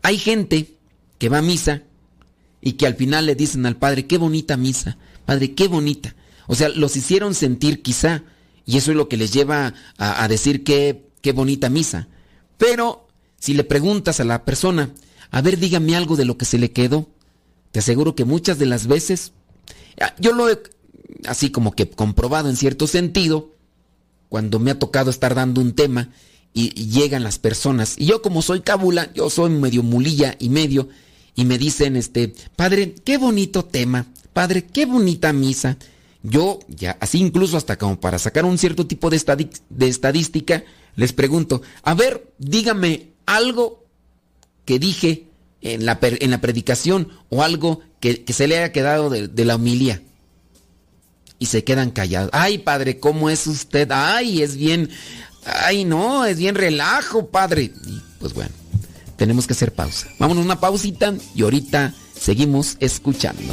Hay 0.00 0.16
gente 0.16 0.78
que 1.18 1.28
va 1.28 1.38
a 1.38 1.42
misa 1.42 1.82
y 2.62 2.72
que 2.72 2.86
al 2.86 2.94
final 2.94 3.26
le 3.26 3.34
dicen 3.34 3.66
al 3.66 3.76
padre, 3.76 4.06
qué 4.06 4.16
bonita 4.16 4.56
misa, 4.56 4.96
padre, 5.26 5.54
qué 5.54 5.68
bonita. 5.68 6.16
O 6.46 6.54
sea, 6.54 6.70
los 6.70 6.96
hicieron 6.96 7.34
sentir 7.34 7.82
quizá, 7.82 8.22
y 8.64 8.78
eso 8.78 8.92
es 8.92 8.96
lo 8.96 9.10
que 9.10 9.18
les 9.18 9.30
lleva 9.30 9.74
a, 9.98 10.26
decir 10.26 10.64
que 10.64 11.04
qué 11.20 11.32
bonita 11.32 11.68
misa. 11.68 12.08
Pero 12.56 13.08
si 13.38 13.52
le 13.52 13.64
preguntas 13.64 14.20
a 14.20 14.24
la 14.24 14.46
persona, 14.46 14.88
a 15.30 15.42
ver, 15.42 15.58
dígame 15.58 15.96
algo 15.96 16.16
de 16.16 16.24
lo 16.24 16.38
que 16.38 16.46
se 16.46 16.58
le 16.58 16.72
quedó, 16.72 17.10
te 17.72 17.80
aseguro 17.80 18.14
que 18.14 18.24
muchas 18.24 18.58
de 18.58 18.64
las 18.64 18.86
veces, 18.86 19.34
ah, 20.00 20.14
yo 20.18 20.32
lo 20.32 20.48
he 20.48 20.58
así 21.26 21.50
como 21.50 21.72
que 21.72 21.90
comprobado 21.90 22.48
en 22.48 22.56
cierto 22.56 22.86
sentido, 22.86 23.59
cuando 24.30 24.60
me 24.60 24.70
ha 24.70 24.78
tocado 24.78 25.10
estar 25.10 25.34
dando 25.34 25.60
un 25.60 25.74
tema 25.74 26.08
y, 26.54 26.70
llegan 26.86 27.22
las 27.22 27.38
personas, 27.38 27.96
y 27.98 28.06
yo 28.06 28.22
como 28.22 28.40
soy 28.42 28.60
cábula, 28.60 29.12
yo 29.12 29.28
soy 29.28 29.50
medio 29.50 29.82
mulilla 29.82 30.36
y 30.38 30.48
medio, 30.48 30.88
y 31.34 31.44
me 31.44 31.58
dicen, 31.58 31.96
este, 31.96 32.32
padre, 32.56 32.94
qué 33.04 33.18
bonito 33.18 33.64
tema, 33.64 34.06
padre, 34.32 34.64
qué 34.64 34.86
bonita 34.86 35.32
misa. 35.32 35.76
Yo, 36.22 36.58
ya, 36.68 36.96
así 37.00 37.18
incluso 37.18 37.56
hasta 37.56 37.78
como 37.78 38.00
para 38.00 38.18
sacar 38.18 38.44
un 38.44 38.58
cierto 38.58 38.86
tipo 38.86 39.10
de, 39.10 39.16
estadística, 39.16 40.64
les 40.96 41.12
pregunto, 41.12 41.62
a 41.82 41.94
ver, 41.94 42.32
dígame 42.38 43.10
algo 43.26 43.84
que 44.64 44.78
dije 44.78 45.26
en 45.60 45.86
la, 45.86 45.98
en 46.02 46.30
la 46.30 46.40
predicación 46.40 47.08
o 47.30 47.42
algo 47.42 47.80
que, 48.00 48.22
que 48.24 48.32
se 48.32 48.48
le 48.48 48.58
haya 48.58 48.72
quedado 48.72 49.08
de, 49.08 49.28
de 49.28 49.44
la 49.44 49.56
homilía. 49.56 50.02
Y 51.40 51.46
se 51.46 51.64
quedan 51.64 51.90
callados. 51.90 52.30
Ay, 52.32 52.58
padre, 52.58 53.00
¿cómo 53.00 53.28
es 53.30 53.48
usted? 53.48 53.90
Ay, 53.90 54.42
es 54.42 54.56
bien... 54.56 54.90
Ay, 55.44 55.84
no, 55.84 56.24
es 56.26 56.36
bien 56.38 56.54
relajo, 56.54 57.26
padre. 57.26 57.72
Y 57.86 58.00
pues 58.20 58.32
bueno, 58.34 58.50
tenemos 59.16 59.46
que 59.46 59.54
hacer 59.54 59.72
pausa. 59.72 60.06
Vámonos 60.18 60.44
una 60.44 60.60
pausita 60.60 61.14
y 61.34 61.42
ahorita 61.42 61.94
seguimos 62.14 62.76
escuchando. 62.78 63.52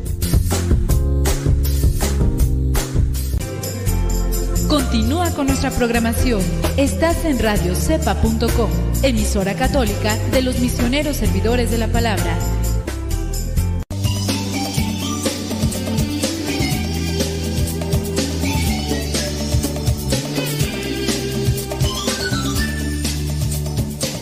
Continúa 4.91 5.31
con 5.31 5.47
nuestra 5.47 5.71
programación. 5.71 6.41
Estás 6.75 7.23
en 7.23 7.39
radiocepa.com, 7.39 8.69
emisora 9.03 9.55
católica 9.55 10.17
de 10.31 10.41
los 10.41 10.59
misioneros 10.59 11.15
servidores 11.15 11.71
de 11.71 11.77
la 11.77 11.87
palabra. 11.87 12.37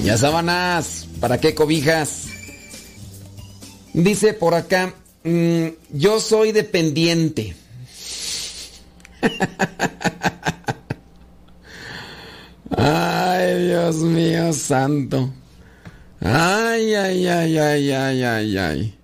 Ya 0.03 0.17
sábanas, 0.19 1.08
¿para 1.19 1.39
qué 1.39 1.55
cobijas? 1.55 2.27
Dice 3.93 4.34
por 4.36 4.53
acá, 4.53 4.93
mm, 5.23 5.69
yo 5.93 6.19
soy 6.19 6.51
dependiente. 6.51 7.55
Ay, 12.77 13.49
Dios 13.67 13.98
mío 13.98 14.54
santo. 14.54 15.34
Ay, 16.22 16.93
ay, 16.93 17.28
ay, 17.28 17.58
ay, 17.58 17.91
ay, 17.91 18.24
ay, 18.24 18.58
ay. 18.58 19.00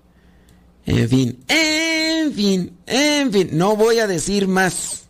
En 0.86 1.10
fin, 1.10 1.44
en 1.48 2.34
fin, 2.34 2.78
en 2.86 3.32
fin, 3.32 3.50
no 3.54 3.76
voy 3.76 4.00
a 4.00 4.08
decir 4.08 4.48
más. 4.48 5.04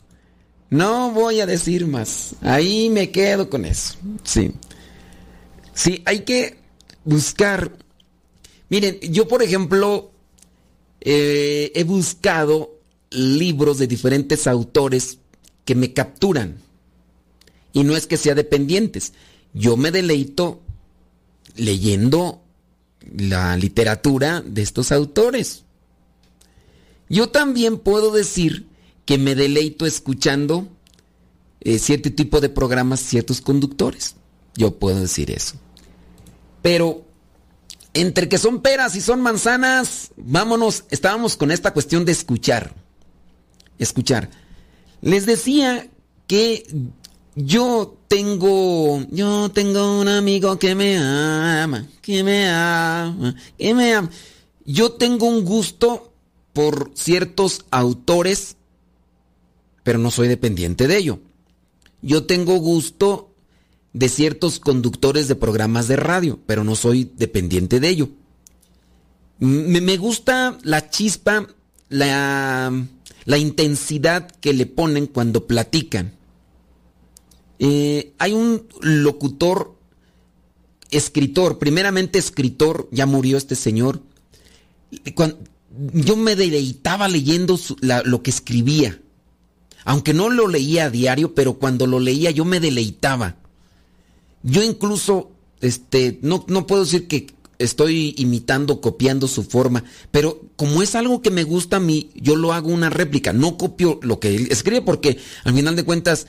No 0.70 1.12
voy 1.12 1.42
a 1.42 1.46
decir 1.46 1.86
más. 1.88 2.36
Ahí 2.42 2.90
me 2.90 3.12
quedo 3.12 3.50
con 3.50 3.66
eso. 3.66 3.96
Sí. 4.24 4.52
Sí, 5.74 6.02
hay 6.06 6.22
que 6.22 6.58
buscar. 7.04 7.72
Miren, 8.70 9.00
yo 9.02 9.28
por 9.28 9.44
ejemplo 9.44 10.12
eh, 11.02 11.72
he 11.76 11.84
buscado 11.84 12.80
libros 13.12 13.78
de 13.78 13.88
diferentes 13.88 14.48
autores 14.48 15.20
que 15.66 15.76
me 15.76 15.94
capturan. 15.94 16.58
Y 17.74 17.84
no 17.84 17.96
es 17.96 18.08
que 18.08 18.18
sea 18.18 18.36
dependientes. 18.36 19.14
Yo 19.56 19.78
me 19.78 19.90
deleito 19.90 20.62
leyendo 21.56 22.44
la 23.18 23.56
literatura 23.56 24.42
de 24.42 24.62
estos 24.62 24.92
autores. 24.92 25.64
Yo 27.08 27.30
también 27.30 27.78
puedo 27.80 28.12
decir 28.12 28.68
que 29.06 29.18
me 29.18 29.34
deleito 29.34 29.86
escuchando 29.86 30.68
eh, 31.62 31.80
cierto 31.80 32.12
tipo 32.12 32.42
de 32.42 32.50
programas, 32.50 33.00
ciertos 33.00 33.40
conductores. 33.40 34.16
Yo 34.56 34.78
puedo 34.78 35.00
decir 35.00 35.32
eso. 35.32 35.56
Pero 36.62 37.06
entre 37.94 38.28
que 38.28 38.38
son 38.38 38.62
peras 38.62 38.96
y 38.98 39.02
son 39.02 39.22
manzanas, 39.22 40.12
vámonos, 40.18 40.84
estábamos 40.90 41.38
con 41.38 41.50
esta 41.50 41.72
cuestión 41.72 42.04
de 42.04 42.12
escuchar. 42.12 42.76
Escuchar. 43.80 44.30
Les 45.00 45.26
decía 45.26 45.88
que 46.28 46.66
yo 47.36 47.98
tengo, 48.08 49.06
yo 49.12 49.50
tengo 49.52 50.00
un 50.00 50.08
amigo 50.08 50.58
que 50.58 50.74
me 50.74 50.98
ama, 50.98 51.86
que 52.02 52.24
me 52.24 52.48
ama, 52.48 53.36
que 53.58 53.74
me 53.74 53.94
ama. 53.94 54.10
Yo 54.66 54.94
tengo 54.94 55.28
un 55.28 55.44
gusto 55.44 56.14
por 56.54 56.92
ciertos 56.96 57.66
autores, 57.72 58.56
pero 59.84 60.00
no 60.00 60.12
soy 60.12 60.30
dependiente 60.30 60.88
de 60.88 60.98
ello. 60.98 61.20
Yo 62.02 62.26
tengo 62.26 62.56
gusto 62.56 63.32
de 63.92 64.08
ciertos 64.08 64.60
conductores 64.60 65.28
de 65.28 65.36
programas 65.36 65.90
de 65.90 65.98
radio, 65.98 66.40
pero 66.46 66.64
no 66.64 66.76
soy 66.76 67.12
dependiente 67.18 67.82
de 67.82 67.90
ello. 67.90 68.10
Me, 69.40 69.98
gusta 69.98 70.58
la 70.64 70.90
chispa, 70.90 71.48
la 71.90 73.38
intensidad 73.38 74.32
que 74.40 74.54
le 74.54 74.66
ponen 74.66 75.08
cuando 75.08 75.46
platican. 75.48 76.14
Eh, 77.60 78.14
hay 78.18 78.34
un 78.34 78.68
locutor, 78.82 79.76
escritor, 80.92 81.60
primeramente 81.60 82.20
escritor, 82.20 82.88
ya 82.92 83.06
murió 83.06 83.38
este 83.38 83.56
señor. 83.56 84.02
Yo 85.94 86.16
me 86.16 86.36
deleitaba 86.36 87.08
leyendo 87.08 87.60
lo 87.82 88.24
que 88.24 88.30
escribía. 88.30 89.00
Aunque 89.84 90.14
no 90.14 90.30
lo 90.30 90.48
leía 90.48 90.86
a 90.86 90.90
diario, 90.90 91.36
pero 91.36 91.56
cuando 91.56 91.86
lo 91.86 92.00
leía 92.00 92.32
yo 92.32 92.44
me 92.44 92.60
deleitaba. 92.60 93.38
Yo 94.42 94.64
incluso, 94.64 95.32
este, 95.62 96.20
no, 96.22 96.46
no 96.48 96.66
puedo 96.66 96.84
decir 96.84 97.08
que 97.08 97.28
estoy 97.60 98.14
imitando, 98.18 98.82
copiando 98.82 99.28
su 99.28 99.44
forma, 99.44 99.84
pero 100.12 100.42
como 100.56 100.82
es 100.82 100.96
algo 100.96 101.22
que 101.22 101.32
me 101.32 101.44
gusta 101.44 101.78
a 101.78 101.80
mí, 101.80 102.12
yo 102.16 102.36
lo 102.36 102.54
hago 102.54 102.70
una 102.70 102.90
réplica, 102.90 103.34
no 103.34 103.58
copio 103.58 104.00
lo 104.02 104.20
que 104.20 104.36
él 104.36 104.48
escribe 104.52 104.82
porque 104.82 105.18
al 105.44 105.54
final 105.54 105.76
de 105.76 105.86
cuentas 105.86 106.28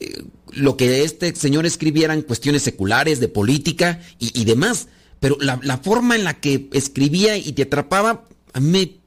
eh, 0.00 0.24
lo 0.56 0.76
que 0.76 1.04
este 1.04 1.34
señor 1.36 1.66
escribiera 1.66 2.14
en 2.14 2.22
cuestiones 2.22 2.62
seculares, 2.62 3.20
de 3.20 3.28
política 3.28 4.00
y, 4.18 4.44
demás, 4.44 4.88
pero 5.20 5.36
la, 5.40 5.78
forma 5.78 6.16
en 6.16 6.24
la 6.24 6.40
que 6.40 6.68
escribía 6.72 7.36
y 7.36 7.52
te 7.52 7.62
atrapaba, 7.62 8.24
a 8.52 8.60
mí. 8.60 9.00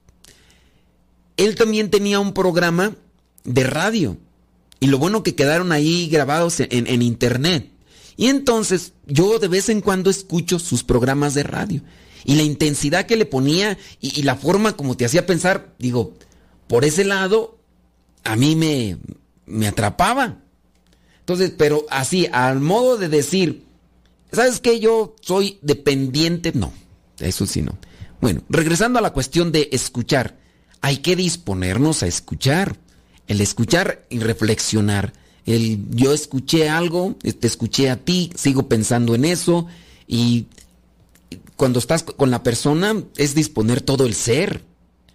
Él 1.37 1.55
también 1.55 1.89
tenía 1.89 2.19
un 2.19 2.33
programa 2.33 2.95
de 3.43 3.63
radio 3.63 4.17
y 4.79 4.87
lo 4.87 4.97
bueno 4.97 5.23
que 5.23 5.35
quedaron 5.35 5.71
ahí 5.71 6.07
grabados 6.07 6.59
en 6.59 7.01
internet. 7.01 7.71
Y 8.19 8.27
entonces 8.27 8.91
yo 9.07 9.39
de 9.39 9.47
vez 9.47 9.69
en 9.69 9.79
cuando 9.79 10.09
escucho 10.09 10.59
sus 10.59 10.83
programas 10.83 11.33
de 11.35 11.43
radio. 11.43 11.81
Y 12.25 12.35
la 12.35 12.43
intensidad 12.43 13.05
que 13.05 13.15
le 13.15 13.25
ponía 13.25 13.77
y, 14.01 14.19
y, 14.19 14.23
la 14.23 14.35
forma 14.35 14.75
como 14.75 14.97
te 14.97 15.05
hacía 15.05 15.25
pensar, 15.25 15.73
digo, 15.79 16.15
por 16.67 16.83
ese 16.83 17.05
lado, 17.05 17.57
a 18.25 18.35
mí 18.35 18.57
me, 18.57 18.97
me 19.45 19.69
atrapaba. 19.69 20.39
Entonces, 21.29 21.53
pero 21.55 21.85
así, 21.91 22.27
al 22.31 22.59
modo 22.59 22.97
de 22.97 23.07
decir, 23.07 23.63
¿sabes 24.31 24.59
qué? 24.59 24.79
Yo 24.79 25.15
soy 25.21 25.59
dependiente. 25.61 26.53
No, 26.55 26.73
eso 27.19 27.45
sí 27.45 27.61
no. 27.61 27.77
Bueno, 28.19 28.41
regresando 28.49 28.97
a 28.97 29.03
la 29.03 29.13
cuestión 29.13 29.51
de 29.51 29.69
escuchar, 29.71 30.39
hay 30.81 30.97
que 30.97 31.15
disponernos 31.15 32.01
a 32.01 32.07
escuchar. 32.07 32.77
El 33.27 33.41
escuchar 33.41 34.07
y 34.09 34.17
reflexionar 34.17 35.13
el 35.45 35.87
yo 35.91 36.13
escuché 36.13 36.67
algo, 36.67 37.15
te 37.21 37.45
escuché 37.45 37.91
a 37.91 37.97
ti, 37.97 38.31
sigo 38.35 38.67
pensando 38.67 39.13
en 39.13 39.23
eso 39.23 39.67
y 40.07 40.47
cuando 41.57 41.77
estás 41.77 42.01
con 42.01 42.31
la 42.31 42.41
persona 42.41 43.03
es 43.17 43.35
disponer 43.35 43.81
todo 43.81 44.07
el 44.07 44.15
ser 44.15 44.63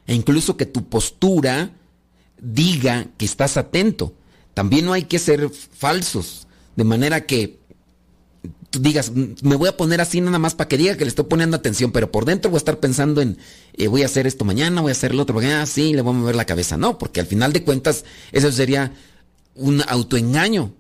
e 0.07 0.15
incluso 0.15 0.57
que 0.57 0.67
tu 0.67 0.85
postura 0.85 1.73
diga 2.41 3.09
que 3.19 3.25
estás 3.25 3.57
atento. 3.57 4.15
También 4.55 4.87
no 4.87 4.93
hay 4.93 5.05
que 5.05 5.19
ser 5.19 5.51
falsos, 5.51 6.47
de 6.77 6.85
manera 6.85 7.27
que 7.27 7.59
tú 8.71 8.81
digas, 8.81 9.13
me 9.43 9.55
voy 9.55 9.69
a 9.69 9.77
poner 9.77 10.01
así 10.01 10.21
nada 10.21 10.39
más 10.39 10.55
para 10.55 10.69
que 10.69 10.77
diga 10.77 10.97
que 10.97 11.05
le 11.05 11.09
estoy 11.09 11.27
poniendo 11.27 11.57
atención, 11.57 11.93
pero 11.93 12.11
por 12.11 12.25
dentro 12.25 12.51
voy 12.51 12.57
a 12.57 12.59
estar 12.59 12.81
pensando 12.81 13.21
en, 13.21 13.39
eh, 13.75 13.87
voy 13.87 14.03
a 14.03 14.07
hacer 14.07 14.27
esto 14.27 14.45
mañana, 14.45 14.81
voy 14.81 14.91
a 14.91 14.93
hacer 14.93 15.15
lo 15.15 15.23
otro, 15.23 15.39
ah, 15.41 15.65
sí, 15.67 15.93
le 15.93 16.03
voy 16.03 16.15
a 16.15 16.19
mover 16.19 16.35
la 16.35 16.45
cabeza. 16.45 16.77
No, 16.77 16.99
porque 16.99 17.21
al 17.21 17.27
final 17.27 17.53
de 17.53 17.63
cuentas 17.63 18.05
eso 18.33 18.51
sería 18.51 18.93
un 19.55 19.83
autoengaño. 19.87 20.73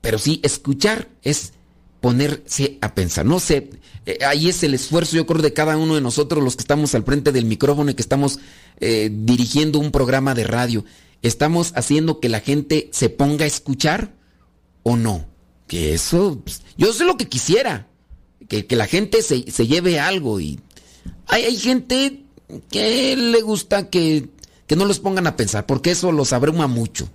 Pero 0.00 0.18
sí, 0.18 0.40
escuchar 0.42 1.08
es 1.22 1.52
ponerse 2.00 2.78
a 2.82 2.94
pensar. 2.94 3.24
No 3.24 3.40
sé, 3.40 3.70
eh, 4.06 4.18
ahí 4.26 4.48
es 4.48 4.62
el 4.62 4.74
esfuerzo, 4.74 5.16
yo 5.16 5.26
creo, 5.26 5.40
de 5.40 5.52
cada 5.52 5.76
uno 5.76 5.94
de 5.94 6.00
nosotros, 6.00 6.42
los 6.42 6.56
que 6.56 6.62
estamos 6.62 6.94
al 6.94 7.04
frente 7.04 7.32
del 7.32 7.46
micrófono 7.46 7.90
y 7.90 7.94
que 7.94 8.02
estamos 8.02 8.38
eh, 8.80 9.10
dirigiendo 9.12 9.78
un 9.78 9.90
programa 9.90 10.34
de 10.34 10.44
radio. 10.44 10.84
¿Estamos 11.24 11.72
haciendo 11.74 12.20
que 12.20 12.28
la 12.28 12.40
gente 12.40 12.90
se 12.92 13.08
ponga 13.08 13.44
a 13.44 13.48
escuchar 13.48 14.12
o 14.82 14.94
no? 14.94 15.24
Que 15.66 15.94
eso, 15.94 16.38
pues, 16.44 16.60
yo 16.76 16.92
sé 16.92 17.06
lo 17.06 17.16
que 17.16 17.30
quisiera, 17.30 17.88
que, 18.46 18.66
que 18.66 18.76
la 18.76 18.86
gente 18.86 19.22
se, 19.22 19.50
se, 19.50 19.66
lleve 19.66 19.98
algo 19.98 20.38
y 20.38 20.60
hay, 21.26 21.44
hay 21.44 21.56
gente 21.56 22.24
que 22.70 23.16
le 23.16 23.40
gusta 23.40 23.88
que, 23.88 24.28
que 24.66 24.76
no 24.76 24.84
los 24.84 24.98
pongan 24.98 25.26
a 25.26 25.34
pensar, 25.34 25.64
porque 25.64 25.92
eso 25.92 26.12
los 26.12 26.34
abruma 26.34 26.66
mucho. 26.66 27.08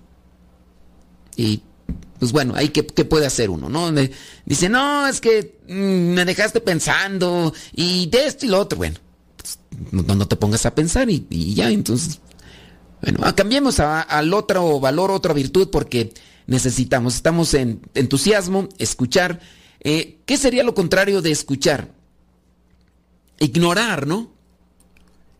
Y 1.36 1.62
pues 2.18 2.32
bueno, 2.32 2.54
ahí 2.56 2.70
qué, 2.70 2.84
qué, 2.84 3.04
puede 3.04 3.26
hacer 3.26 3.48
uno, 3.48 3.68
¿no? 3.68 3.92
Dice, 4.44 4.68
no, 4.68 5.06
es 5.06 5.20
que 5.20 5.60
mmm, 5.68 6.14
me 6.14 6.24
dejaste 6.24 6.60
pensando 6.60 7.54
y 7.72 8.08
de 8.08 8.26
esto 8.26 8.44
y 8.44 8.48
lo 8.48 8.58
otro. 8.58 8.76
Bueno, 8.76 8.96
pues, 9.36 9.60
no, 9.92 10.16
no, 10.16 10.26
te 10.26 10.34
pongas 10.34 10.66
a 10.66 10.74
pensar 10.74 11.08
y 11.08 11.54
ya, 11.54 11.70
entonces. 11.70 12.18
Bueno, 13.02 13.34
cambiemos 13.34 13.80
a, 13.80 14.00
al 14.02 14.32
otro 14.34 14.80
valor, 14.80 15.10
otra 15.10 15.32
virtud, 15.32 15.70
porque 15.70 16.12
necesitamos, 16.46 17.14
estamos 17.14 17.54
en 17.54 17.80
entusiasmo, 17.94 18.68
escuchar. 18.78 19.40
Eh, 19.80 20.18
¿Qué 20.26 20.36
sería 20.36 20.62
lo 20.62 20.74
contrario 20.74 21.22
de 21.22 21.30
escuchar? 21.30 21.88
Ignorar, 23.38 24.06
¿no? 24.06 24.30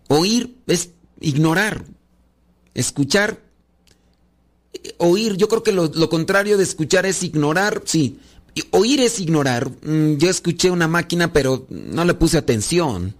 Oír 0.08 0.56
es 0.66 0.90
ignorar. 1.20 1.84
Escuchar 2.74 3.40
oír, 4.98 5.36
yo 5.36 5.48
creo 5.48 5.62
que 5.62 5.72
lo, 5.72 5.86
lo, 5.86 6.08
contrario 6.08 6.56
de 6.56 6.64
escuchar 6.64 7.06
es 7.06 7.22
ignorar, 7.22 7.82
sí. 7.84 8.18
Oír 8.70 9.00
es 9.00 9.20
ignorar. 9.20 9.70
Mm, 9.82 10.16
yo 10.16 10.28
escuché 10.28 10.70
una 10.70 10.88
máquina, 10.88 11.32
pero 11.32 11.66
no 11.68 12.04
le 12.04 12.14
puse 12.14 12.38
atención. 12.38 13.14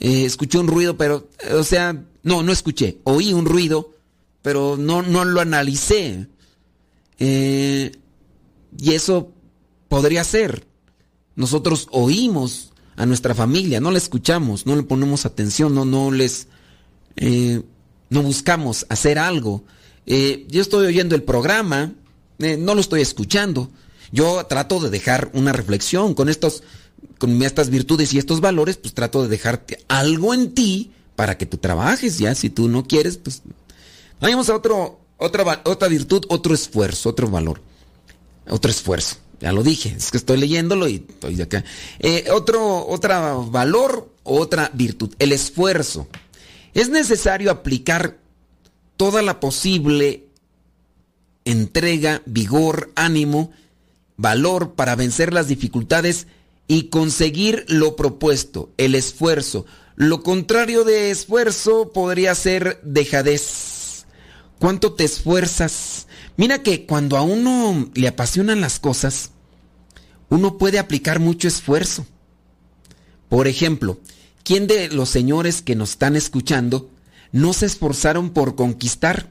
Eh, 0.00 0.24
escuché 0.24 0.58
un 0.58 0.68
ruido, 0.68 0.96
pero, 0.96 1.28
o 1.52 1.62
sea, 1.62 2.04
no, 2.22 2.42
no 2.42 2.52
escuché. 2.52 2.98
Oí 3.04 3.32
un 3.32 3.46
ruido, 3.46 3.94
pero 4.42 4.76
no, 4.78 5.02
no 5.02 5.24
lo 5.24 5.40
analicé. 5.40 6.28
Eh, 7.18 7.92
y 8.78 8.92
eso 8.92 9.32
podría 9.88 10.24
ser. 10.24 10.66
Nosotros 11.36 11.88
oímos 11.90 12.72
a 12.96 13.06
nuestra 13.06 13.34
familia, 13.34 13.80
no 13.80 13.90
la 13.90 13.98
escuchamos, 13.98 14.66
no 14.66 14.76
le 14.76 14.82
ponemos 14.82 15.24
atención, 15.24 15.74
no, 15.74 15.84
no 15.84 16.10
les, 16.10 16.48
eh, 17.16 17.62
no 18.10 18.22
buscamos 18.22 18.86
hacer 18.88 19.18
algo. 19.18 19.64
Eh, 20.06 20.46
yo 20.48 20.62
estoy 20.62 20.86
oyendo 20.86 21.14
el 21.14 21.22
programa, 21.22 21.92
no 22.38 22.74
lo 22.74 22.80
estoy 22.80 23.02
escuchando. 23.02 23.70
Yo 24.10 24.44
trato 24.46 24.80
de 24.80 24.90
dejar 24.90 25.30
una 25.34 25.52
reflexión 25.52 26.14
con 26.14 26.28
estos, 26.28 26.62
con 27.18 27.42
estas 27.42 27.70
virtudes 27.70 28.12
y 28.14 28.18
estos 28.18 28.40
valores, 28.40 28.76
pues 28.76 28.94
trato 28.94 29.22
de 29.22 29.28
dejarte 29.28 29.84
algo 29.88 30.34
en 30.34 30.54
ti 30.54 30.92
para 31.16 31.36
que 31.36 31.46
tú 31.46 31.56
trabajes, 31.56 32.18
ya. 32.18 32.34
Si 32.34 32.50
tú 32.50 32.68
no 32.68 32.84
quieres, 32.84 33.16
pues 33.16 33.42
vayamos 34.20 34.48
a 34.48 34.54
otro, 34.54 35.00
otra, 35.16 35.62
otra 35.64 35.88
virtud, 35.88 36.24
otro 36.28 36.54
esfuerzo, 36.54 37.10
otro 37.10 37.28
valor. 37.28 37.60
Otro 38.48 38.70
esfuerzo. 38.70 39.16
Ya 39.40 39.52
lo 39.52 39.62
dije, 39.62 39.94
es 39.96 40.10
que 40.10 40.16
estoy 40.16 40.38
leyéndolo 40.38 40.88
y 40.88 41.04
estoy 41.08 41.36
de 41.36 41.44
acá. 41.44 41.64
Eh, 42.00 42.26
otro, 42.32 42.86
otra 42.86 43.34
valor, 43.34 44.12
otra 44.24 44.70
virtud, 44.74 45.14
el 45.18 45.32
esfuerzo. 45.32 46.08
Es 46.74 46.88
necesario 46.88 47.50
aplicar 47.50 48.18
toda 48.96 49.22
la 49.22 49.40
posible 49.40 50.24
entrega, 51.44 52.22
vigor, 52.26 52.90
ánimo, 52.94 53.52
valor 54.16 54.74
para 54.74 54.96
vencer 54.96 55.32
las 55.32 55.48
dificultades 55.48 56.26
y 56.68 56.84
conseguir 56.84 57.64
lo 57.68 57.96
propuesto, 57.96 58.70
el 58.76 58.94
esfuerzo. 58.94 59.66
Lo 59.96 60.22
contrario 60.22 60.84
de 60.84 61.10
esfuerzo 61.10 61.90
podría 61.92 62.34
ser 62.34 62.78
dejadez. 62.84 64.06
¿Cuánto 64.60 64.92
te 64.92 65.04
esfuerzas? 65.04 66.06
Mira 66.36 66.62
que 66.62 66.86
cuando 66.86 67.16
a 67.16 67.22
uno 67.22 67.90
le 67.94 68.06
apasionan 68.06 68.60
las 68.60 68.78
cosas, 68.78 69.30
uno 70.28 70.58
puede 70.58 70.78
aplicar 70.78 71.18
mucho 71.18 71.48
esfuerzo. 71.48 72.06
Por 73.28 73.48
ejemplo, 73.48 73.98
¿quién 74.44 74.66
de 74.66 74.88
los 74.88 75.08
señores 75.08 75.62
que 75.62 75.74
nos 75.74 75.90
están 75.90 76.16
escuchando 76.16 76.90
no 77.32 77.52
se 77.52 77.66
esforzaron 77.66 78.30
por 78.30 78.56
conquistar 78.56 79.30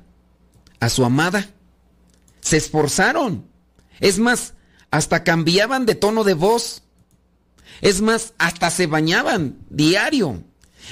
a 0.80 0.90
su 0.90 1.06
amada? 1.06 1.52
Se 2.42 2.58
esforzaron. 2.58 3.46
Es 4.00 4.20
más, 4.20 4.54
hasta 4.92 5.24
cambiaban 5.24 5.86
de 5.86 5.96
tono 5.96 6.24
de 6.24 6.34
voz. 6.34 6.84
Es 7.82 8.01
más, 8.01 8.34
hasta 8.38 8.69
se 8.69 8.88
bañaban 8.88 9.59
diario. 9.69 10.43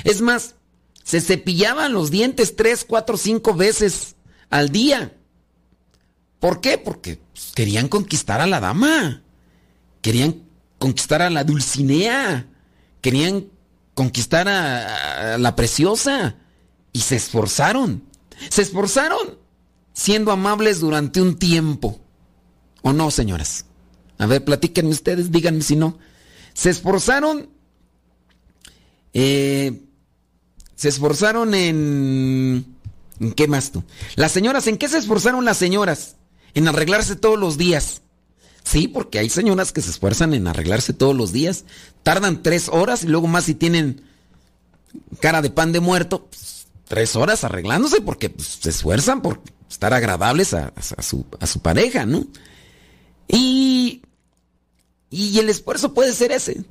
Es 0.04 0.22
más, 0.22 0.56
se 1.04 1.22
cepillaban 1.22 1.94
los 1.94 2.12
dientes 2.12 2.56
tres, 2.56 2.86
cuatro, 2.88 3.18
cinco 3.18 3.54
veces 3.54 4.16
al 4.50 4.70
día. 4.70 5.16
¿Por 6.40 6.62
qué? 6.62 6.78
Porque 6.78 7.20
pues, 7.34 7.52
querían 7.56 7.88
conquistar 7.88 8.42
a 8.42 8.48
la 8.48 8.60
dama. 8.60 9.24
Querían 10.02 10.44
conquistar 10.78 11.22
a 11.22 11.30
la 11.30 11.44
Dulcinea. 11.44 12.48
Querían 13.02 13.48
conquistar 13.94 14.48
a, 14.48 15.36
a 15.36 15.38
la 15.38 15.56
preciosa. 15.56 16.36
Y 16.94 17.02
se 17.02 17.16
esforzaron. 17.16 18.04
Se 18.50 18.62
esforzaron 18.62 19.40
siendo 19.94 20.32
amables 20.32 20.80
durante 20.80 21.22
un 21.22 21.38
tiempo. 21.38 22.00
¿O 22.82 22.94
no, 22.94 23.10
señoras? 23.10 23.66
A 24.18 24.28
ver, 24.28 24.46
platíquenme 24.46 24.92
ustedes, 24.92 25.32
díganme 25.32 25.62
si 25.62 25.76
no. 25.76 25.98
Se 26.56 26.72
esforzaron. 26.72 27.50
eh, 29.14 29.84
se 30.76 30.90
esforzaron 30.90 31.54
en. 31.54 32.66
¿En 33.20 33.32
qué 33.34 33.48
más 33.48 33.72
tú? 33.72 33.84
Las 34.16 34.32
señoras, 34.32 34.68
¿en 34.68 34.78
qué 34.78 34.90
se 34.90 34.98
esforzaron 34.98 35.46
las 35.46 35.58
señoras? 35.58 36.16
En 36.54 36.68
arreglarse 36.68 37.16
todos 37.16 37.40
los 37.40 37.58
días. 37.58 38.02
Sí, 38.64 38.88
porque 38.88 39.20
hay 39.20 39.30
señoras 39.30 39.72
que 39.72 39.82
se 39.82 39.92
esfuerzan 39.92 40.34
en 40.34 40.48
arreglarse 40.48 40.92
todos 40.92 41.16
los 41.16 41.32
días. 41.32 41.66
Tardan 42.04 42.42
tres 42.44 42.68
horas 42.68 43.04
y 43.04 43.08
luego 43.08 43.28
más 43.28 43.46
si 43.46 43.54
tienen 43.56 44.02
cara 45.22 45.42
de 45.42 45.50
pan 45.50 45.72
de 45.72 45.80
muerto, 45.82 46.26
pues, 46.26 46.68
tres 46.88 47.16
horas 47.16 47.44
arreglándose 47.44 48.02
porque 48.02 48.30
pues, 48.30 48.60
se 48.62 48.70
esfuerzan 48.70 49.22
por 49.22 49.42
estar 49.70 49.94
agradables 49.94 50.54
a, 50.54 50.74
a 50.76 51.02
su, 51.02 51.26
a 51.40 51.48
su 51.48 51.60
pareja, 51.62 52.06
¿no? 52.06 52.26
Y, 53.28 54.02
y 55.10 55.38
el 55.40 55.50
esfuerzo 55.50 55.94
puede 55.94 56.14
ser 56.14 56.32
ese. 56.32 56.64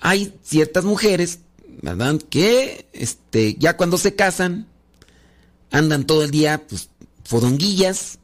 Hay 0.00 0.34
ciertas 0.42 0.84
mujeres, 0.84 1.40
¿verdad? 1.82 2.18
Que 2.30 2.88
este, 2.92 3.56
ya 3.58 3.76
cuando 3.76 3.98
se 3.98 4.14
casan, 4.14 4.66
andan 5.70 6.06
todo 6.06 6.24
el 6.24 6.30
día, 6.30 6.66
pues, 6.66 6.88
fodonguillas, 7.24 8.18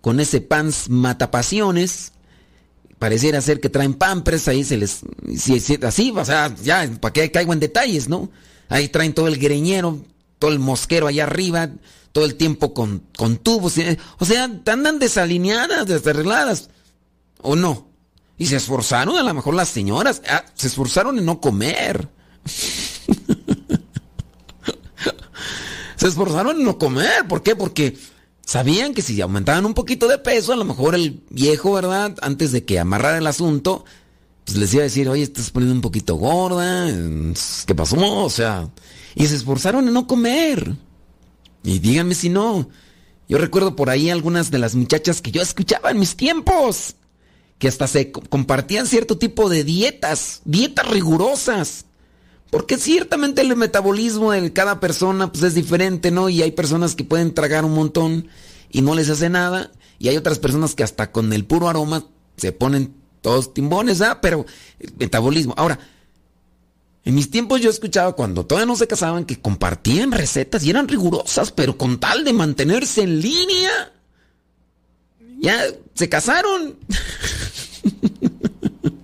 con 0.00 0.20
ese 0.20 0.40
pants 0.40 0.88
matapasiones. 0.88 2.12
Pareciera 2.98 3.40
ser 3.40 3.60
que 3.60 3.70
traen 3.70 3.94
pampers, 3.94 4.48
ahí 4.48 4.64
se 4.64 4.76
les. 4.76 5.00
Así, 5.82 6.12
o 6.14 6.24
sea, 6.24 6.54
ya, 6.62 6.90
para 7.00 7.12
que 7.12 7.30
caigo 7.30 7.52
en 7.52 7.60
detalles, 7.60 8.08
¿no? 8.08 8.30
Ahí 8.68 8.88
traen 8.88 9.14
todo 9.14 9.26
el 9.28 9.38
greñero, 9.38 10.04
todo 10.38 10.50
el 10.52 10.58
mosquero 10.58 11.06
allá 11.06 11.24
arriba, 11.24 11.70
todo 12.12 12.24
el 12.24 12.34
tiempo 12.34 12.74
con, 12.74 13.02
con 13.16 13.38
tubos. 13.38 13.78
eh, 13.78 13.98
O 14.18 14.24
sea, 14.26 14.44
andan 14.66 14.98
desalineadas, 14.98 15.86
desarregladas. 15.86 16.68
¿O 17.42 17.56
no? 17.56 17.89
Y 18.40 18.46
se 18.46 18.56
esforzaron, 18.56 19.18
a 19.18 19.22
lo 19.22 19.34
mejor 19.34 19.52
las 19.52 19.68
señoras, 19.68 20.22
ah, 20.26 20.42
se 20.54 20.68
esforzaron 20.68 21.18
en 21.18 21.26
no 21.26 21.42
comer. 21.42 22.08
se 25.96 26.06
esforzaron 26.06 26.56
en 26.56 26.64
no 26.64 26.78
comer. 26.78 27.28
¿Por 27.28 27.42
qué? 27.42 27.54
Porque 27.54 27.98
sabían 28.46 28.94
que 28.94 29.02
si 29.02 29.20
aumentaban 29.20 29.66
un 29.66 29.74
poquito 29.74 30.08
de 30.08 30.16
peso, 30.16 30.54
a 30.54 30.56
lo 30.56 30.64
mejor 30.64 30.94
el 30.94 31.22
viejo, 31.28 31.74
¿verdad? 31.74 32.16
Antes 32.22 32.50
de 32.50 32.64
que 32.64 32.78
amarrara 32.78 33.18
el 33.18 33.26
asunto, 33.26 33.84
pues 34.46 34.56
les 34.56 34.72
iba 34.72 34.80
a 34.80 34.84
decir, 34.84 35.06
oye, 35.10 35.22
estás 35.22 35.50
poniendo 35.50 35.74
un 35.74 35.82
poquito 35.82 36.14
gorda, 36.14 36.88
¿qué 37.66 37.74
pasó? 37.74 38.24
O 38.24 38.30
sea, 38.30 38.70
y 39.14 39.26
se 39.26 39.36
esforzaron 39.36 39.86
en 39.86 39.92
no 39.92 40.06
comer. 40.06 40.76
Y 41.62 41.78
díganme 41.78 42.14
si 42.14 42.30
no. 42.30 42.70
Yo 43.28 43.36
recuerdo 43.36 43.76
por 43.76 43.90
ahí 43.90 44.08
algunas 44.08 44.50
de 44.50 44.60
las 44.60 44.74
muchachas 44.74 45.20
que 45.20 45.30
yo 45.30 45.42
escuchaba 45.42 45.90
en 45.90 45.98
mis 45.98 46.16
tiempos, 46.16 46.96
que 47.60 47.68
hasta 47.68 47.86
se 47.86 48.10
co- 48.10 48.22
compartían 48.28 48.88
cierto 48.88 49.16
tipo 49.18 49.48
de 49.48 49.62
dietas, 49.62 50.40
dietas 50.44 50.88
rigurosas. 50.88 51.84
Porque 52.50 52.78
ciertamente 52.78 53.42
el 53.42 53.54
metabolismo 53.54 54.32
de 54.32 54.52
cada 54.52 54.80
persona 54.80 55.30
pues 55.30 55.44
es 55.44 55.54
diferente, 55.54 56.10
¿no? 56.10 56.28
Y 56.28 56.42
hay 56.42 56.50
personas 56.50 56.96
que 56.96 57.04
pueden 57.04 57.32
tragar 57.32 57.64
un 57.64 57.74
montón 57.74 58.26
y 58.72 58.80
no 58.82 58.96
les 58.96 59.08
hace 59.08 59.28
nada. 59.28 59.70
Y 60.00 60.08
hay 60.08 60.16
otras 60.16 60.40
personas 60.40 60.74
que 60.74 60.82
hasta 60.82 61.12
con 61.12 61.32
el 61.32 61.44
puro 61.44 61.68
aroma 61.68 62.06
se 62.36 62.50
ponen 62.50 62.94
todos 63.20 63.54
timbones, 63.54 64.00
¿ah? 64.00 64.20
Pero 64.20 64.46
el 64.80 64.92
metabolismo. 64.98 65.54
Ahora, 65.56 65.78
en 67.04 67.14
mis 67.14 67.30
tiempos 67.30 67.60
yo 67.60 67.70
escuchaba 67.70 68.14
cuando 68.16 68.44
todavía 68.46 68.66
no 68.66 68.76
se 68.76 68.88
casaban 68.88 69.26
que 69.26 69.40
compartían 69.40 70.10
recetas 70.10 70.64
y 70.64 70.70
eran 70.70 70.88
rigurosas, 70.88 71.52
pero 71.52 71.76
con 71.78 72.00
tal 72.00 72.24
de 72.24 72.32
mantenerse 72.32 73.02
en 73.02 73.20
línea. 73.20 73.92
Ya 75.40 75.62
se 75.94 76.08
casaron. 76.08 76.78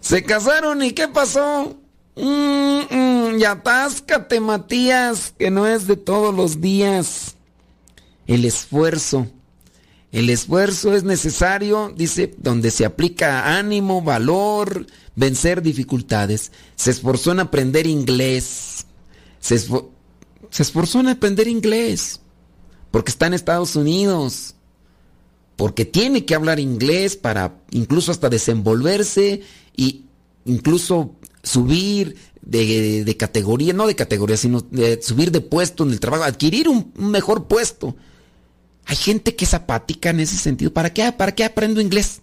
se 0.00 0.22
casaron 0.24 0.82
y 0.82 0.92
¿qué 0.92 1.08
pasó? 1.08 1.76
Mm, 2.16 2.80
mm, 2.90 3.40
y 3.40 3.44
atáscate, 3.44 4.40
Matías, 4.40 5.34
que 5.38 5.50
no 5.50 5.66
es 5.66 5.86
de 5.86 5.96
todos 5.96 6.34
los 6.34 6.60
días. 6.60 7.36
El 8.26 8.44
esfuerzo. 8.44 9.26
El 10.10 10.28
esfuerzo 10.28 10.94
es 10.94 11.04
necesario, 11.04 11.92
dice, 11.96 12.34
donde 12.36 12.70
se 12.70 12.84
aplica 12.84 13.56
ánimo, 13.56 14.02
valor, 14.02 14.86
vencer 15.16 15.62
dificultades. 15.62 16.52
Se 16.76 16.90
esforzó 16.90 17.32
en 17.32 17.40
aprender 17.40 17.86
inglés. 17.86 18.84
Se, 19.40 19.54
esfo- 19.56 19.88
se 20.50 20.62
esforzó 20.64 21.00
en 21.00 21.08
aprender 21.08 21.48
inglés. 21.48 22.20
Porque 22.90 23.10
está 23.10 23.26
en 23.26 23.34
Estados 23.34 23.74
Unidos. 23.74 24.54
Porque 25.62 25.84
tiene 25.84 26.24
que 26.24 26.34
hablar 26.34 26.58
inglés 26.58 27.14
para 27.16 27.62
incluso 27.70 28.10
hasta 28.10 28.28
desenvolverse 28.28 29.42
y 29.76 30.06
incluso 30.44 31.14
subir 31.44 32.16
de, 32.40 33.04
de 33.04 33.16
categoría, 33.16 33.72
no 33.72 33.86
de 33.86 33.94
categoría, 33.94 34.36
sino 34.36 34.66
subir 35.00 35.30
de 35.30 35.40
puesto 35.40 35.84
en 35.84 35.92
el 35.92 36.00
trabajo, 36.00 36.24
adquirir 36.24 36.68
un, 36.68 36.92
mejor 36.96 37.46
puesto. 37.46 37.94
Hay 38.86 38.96
gente 38.96 39.36
que 39.36 39.44
es 39.44 39.54
apática 39.54 40.10
en 40.10 40.18
ese 40.18 40.36
sentido. 40.36 40.72
¿Para 40.72 40.92
qué, 40.92 41.12
¿Para 41.12 41.32
qué 41.32 41.44
aprendo 41.44 41.80
inglés? 41.80 42.22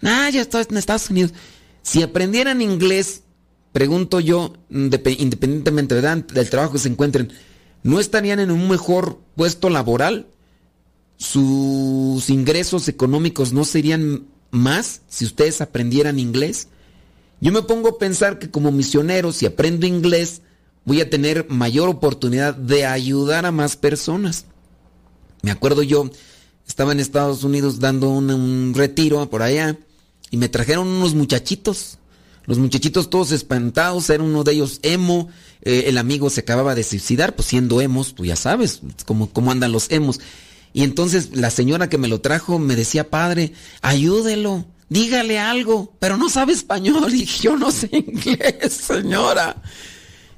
Ah, 0.00 0.30
ya 0.32 0.40
estoy 0.40 0.64
en 0.66 0.78
Estados 0.78 1.10
Unidos. 1.10 1.34
Si 1.82 2.00
aprendieran 2.02 2.62
inglés, 2.62 3.24
pregunto 3.72 4.20
yo, 4.20 4.54
indepe- 4.70 5.16
independientemente 5.18 6.00
del 6.00 6.48
trabajo 6.48 6.72
que 6.72 6.78
se 6.78 6.88
encuentren, 6.88 7.30
¿no 7.82 8.00
estarían 8.00 8.40
en 8.40 8.50
un 8.50 8.70
mejor 8.70 9.20
puesto 9.36 9.68
laboral? 9.68 10.28
¿Sus 11.16 12.28
ingresos 12.30 12.88
económicos 12.88 13.52
no 13.52 13.64
serían 13.64 14.26
más 14.50 15.02
si 15.08 15.24
ustedes 15.24 15.60
aprendieran 15.60 16.18
inglés? 16.18 16.68
Yo 17.40 17.52
me 17.52 17.62
pongo 17.62 17.90
a 17.90 17.98
pensar 17.98 18.38
que 18.38 18.50
como 18.50 18.72
misionero, 18.72 19.32
si 19.32 19.46
aprendo 19.46 19.86
inglés, 19.86 20.42
voy 20.84 21.00
a 21.00 21.10
tener 21.10 21.48
mayor 21.48 21.88
oportunidad 21.88 22.54
de 22.54 22.86
ayudar 22.86 23.46
a 23.46 23.52
más 23.52 23.76
personas. 23.76 24.46
Me 25.42 25.50
acuerdo 25.50 25.82
yo, 25.82 26.10
estaba 26.66 26.92
en 26.92 27.00
Estados 27.00 27.44
Unidos 27.44 27.80
dando 27.80 28.10
un, 28.10 28.72
retiro 28.74 29.28
por 29.28 29.42
allá 29.42 29.78
y 30.30 30.36
me 30.36 30.48
trajeron 30.48 30.88
unos 30.88 31.14
muchachitos. 31.14 31.98
Los 32.46 32.58
muchachitos 32.58 33.08
todos 33.08 33.32
espantados, 33.32 34.10
era 34.10 34.22
uno 34.22 34.44
de 34.44 34.52
ellos 34.52 34.80
emo, 34.82 35.28
eh, 35.62 35.84
el 35.86 35.96
amigo 35.96 36.28
se 36.28 36.40
acababa 36.40 36.74
de 36.74 36.82
suicidar, 36.82 37.34
pues 37.34 37.48
siendo 37.48 37.80
emos, 37.80 38.12
pues 38.12 38.28
ya 38.28 38.36
sabes 38.36 38.80
cómo, 39.06 39.30
cómo 39.30 39.50
andan 39.50 39.72
los 39.72 39.90
emos. 39.90 40.20
Y 40.74 40.82
entonces 40.82 41.30
la 41.36 41.50
señora 41.50 41.88
que 41.88 41.98
me 41.98 42.08
lo 42.08 42.20
trajo 42.20 42.58
me 42.58 42.74
decía, 42.74 43.08
padre, 43.08 43.52
ayúdelo, 43.80 44.66
dígale 44.88 45.38
algo, 45.38 45.94
pero 46.00 46.16
no 46.16 46.28
sabe 46.28 46.52
español. 46.52 47.14
Y 47.14 47.24
yo 47.24 47.56
no 47.56 47.70
sé 47.70 47.88
inglés, 47.92 48.72
señora. 48.72 49.62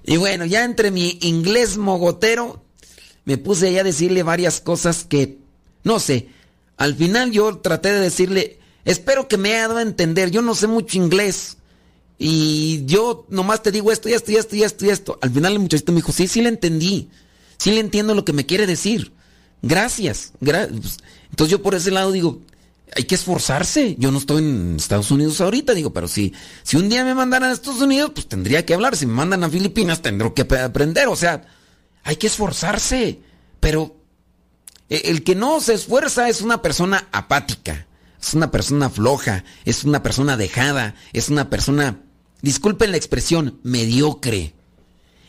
Y 0.05 0.19
bueno, 0.19 0.45
ya 0.45 0.65
entre 0.65 0.91
mi 0.91 1.19
inglés 1.23 1.79
mogotero, 1.79 2.63
me 3.25 3.39
puse 3.39 3.69
ahí 3.69 3.79
a 3.79 3.83
decirle 3.83 4.23
varias 4.23 4.61
cosas 4.61 5.05
que, 5.05 5.39
no 5.85 5.99
sé, 5.99 6.29
al 6.77 6.95
final 6.95 7.33
yo 7.33 7.57
traté 7.57 7.91
de 7.91 8.01
decirle, 8.01 8.61
espero 8.85 9.29
que 9.29 9.39
me 9.39 9.55
haya 9.55 9.69
dado 9.69 9.79
a 9.79 9.83
entender, 9.83 10.31
yo 10.31 10.43
no 10.43 10.55
sé 10.55 10.67
mucho 10.67 10.99
inglés. 10.99 11.57
Y 12.19 12.85
yo 12.85 13.27
nomás 13.31 13.63
te 13.63 13.73
digo 13.73 13.91
esto 13.91 14.11
y 14.11 14.13
esto 14.13 14.33
y 14.33 14.37
esto 14.37 14.55
y 14.55 14.63
esto 14.63 14.85
y 14.85 14.91
esto. 14.91 15.19
Al 15.23 15.31
final 15.31 15.55
el 15.55 15.61
muchachito 15.61 15.93
me 15.93 15.97
dijo, 15.97 16.13
sí, 16.13 16.29
sí 16.29 16.43
le 16.43 16.51
entendí. 16.51 17.09
Sí 17.57 17.71
le 17.71 17.81
entiendo 17.81 18.15
lo 18.15 18.25
que 18.25 18.35
me 18.35 18.45
quiere 18.45 18.67
decir. 18.67 19.16
Gracias. 19.67 20.33
gra- 20.41 20.69
Entonces 20.69 21.51
yo 21.51 21.63
por 21.63 21.75
ese 21.75 21.91
lado 21.91 22.13
digo, 22.13 22.41
hay 22.95 23.05
que 23.05 23.15
esforzarse. 23.17 23.97
Yo 23.99 24.11
no 24.11 24.19
estoy 24.19 24.43
en 24.43 24.77
Estados 24.77 25.11
Unidos 25.11 25.41
ahorita, 25.41 25.75
digo, 25.75 25.93
pero 25.93 26.09
si, 26.09 26.33
si 26.63 26.77
un 26.77 26.89
día 26.89 27.05
me 27.05 27.15
mandaran 27.15 27.51
a 27.51 27.53
Estados 27.53 27.81
Unidos, 27.81 28.13
pues 28.15 28.29
tendría 28.29 28.65
que 28.65 28.75
hablar. 28.75 28.97
Si 28.97 29.07
me 29.07 29.13
mandan 29.13 29.45
a 29.45 29.51
Filipinas, 29.51 30.03
tendré 30.03 30.33
que 30.33 30.43
ap- 30.43 30.53
aprender. 30.53 31.09
O 31.09 31.17
sea, 31.17 31.45
hay 32.05 32.17
que 32.17 32.29
esforzarse. 32.29 33.21
Pero 33.61 33.97
e- 34.89 35.03
el 35.07 35.25
que 35.25 35.35
no 35.35 35.61
se 35.61 35.75
esfuerza 35.75 36.29
es 36.29 36.41
una 36.43 36.63
persona 36.63 37.09
apática, 37.13 37.87
es 38.21 38.35
una 38.35 38.51
persona 38.51 38.89
floja, 38.89 39.45
es 39.65 39.85
una 39.85 40.03
persona 40.03 40.37
dejada, 40.37 40.95
es 41.13 41.29
una 41.29 41.51
persona, 41.51 42.01
disculpen 42.43 42.93
la 42.93 42.97
expresión, 42.99 43.59
mediocre. 43.65 44.55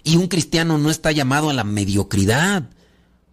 Y 0.03 0.15
un 0.17 0.27
cristiano 0.27 0.77
no 0.77 0.89
está 0.91 1.11
llamado 1.11 1.49
a 1.49 1.53
la 1.53 1.63
mediocridad. 1.65 2.69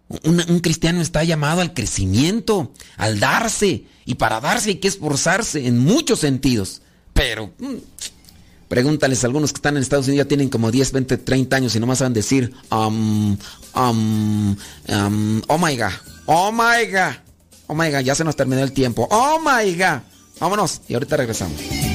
Un, 0.07 0.59
cristiano 0.59 1.01
está 1.01 1.23
llamado 1.23 1.61
al 1.61 1.73
crecimiento, 1.73 2.71
al 2.97 3.19
darse. 3.19 3.85
Y 4.05 4.15
para 4.15 4.39
darse 4.39 4.69
hay 4.71 4.75
que 4.75 4.87
esforzarse 4.87 5.65
en 5.65 5.79
muchos 5.79 6.19
sentidos. 6.19 6.81
Pero 7.13 7.53
mm, 7.57 7.75
pregúntales 8.67 9.23
a 9.23 9.27
algunos 9.27 9.51
que 9.51 9.57
están 9.57 9.77
en 9.77 9.83
Estados 9.83 10.07
Unidos, 10.07 10.25
ya 10.25 10.27
tienen 10.27 10.49
como 10.49 10.71
10, 10.71 10.91
20, 10.91 11.17
30 11.17 11.55
años 11.55 11.75
y 11.75 11.79
nomás 11.79 11.99
saben 11.99 12.13
decir, 12.13 12.53
um, 12.71 13.37
um, 13.75 14.55
um, 14.89 15.41
oh 15.47 15.57
my 15.57 15.75
God, 15.77 15.93
oh 16.25 16.51
my 16.51 16.85
God, 16.91 17.15
oh 17.67 17.73
my 17.73 17.89
God, 17.89 18.01
ya 18.01 18.15
se 18.15 18.23
nos 18.23 18.35
terminó 18.35 18.61
el 18.61 18.73
tiempo, 18.73 19.07
oh 19.09 19.39
my 19.39 19.73
God. 19.75 20.01
Vámonos 20.39 20.81
y 20.87 20.93
ahorita 20.93 21.17
regresamos. 21.17 21.94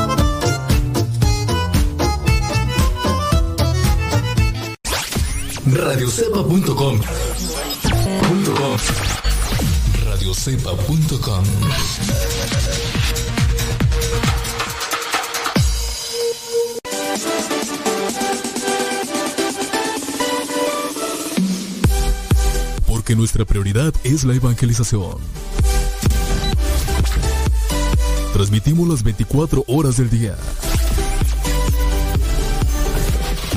Radiocepa.com. 5.73 6.99
Radiocepa.com 10.05 11.43
Porque 22.85 23.15
nuestra 23.15 23.45
prioridad 23.45 23.93
es 24.03 24.25
la 24.25 24.33
evangelización. 24.35 25.17
Transmitimos 28.33 28.89
las 28.89 29.03
24 29.03 29.63
horas 29.67 29.95
del 29.97 30.09
día. 30.09 30.35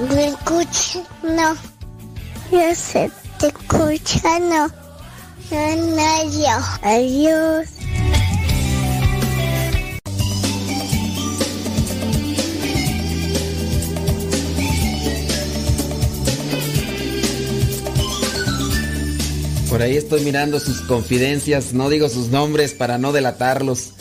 ¿Me 0.00 0.28
escucha? 0.28 1.02
No. 1.24 1.56
Yo 2.52 2.74
sé, 2.74 3.10
te 3.40 3.48
escucha, 3.48 4.38
no. 4.38 4.68
No, 5.50 6.30
yo. 6.30 6.56
Adiós. 6.82 7.68
Por 19.68 19.82
ahí 19.82 19.96
estoy 19.96 20.20
mirando 20.20 20.60
sus 20.60 20.80
confidencias, 20.82 21.72
no 21.72 21.90
digo 21.90 22.08
sus 22.08 22.28
nombres 22.28 22.72
para 22.72 22.98
no 22.98 23.12
delatarlos. 23.12 23.94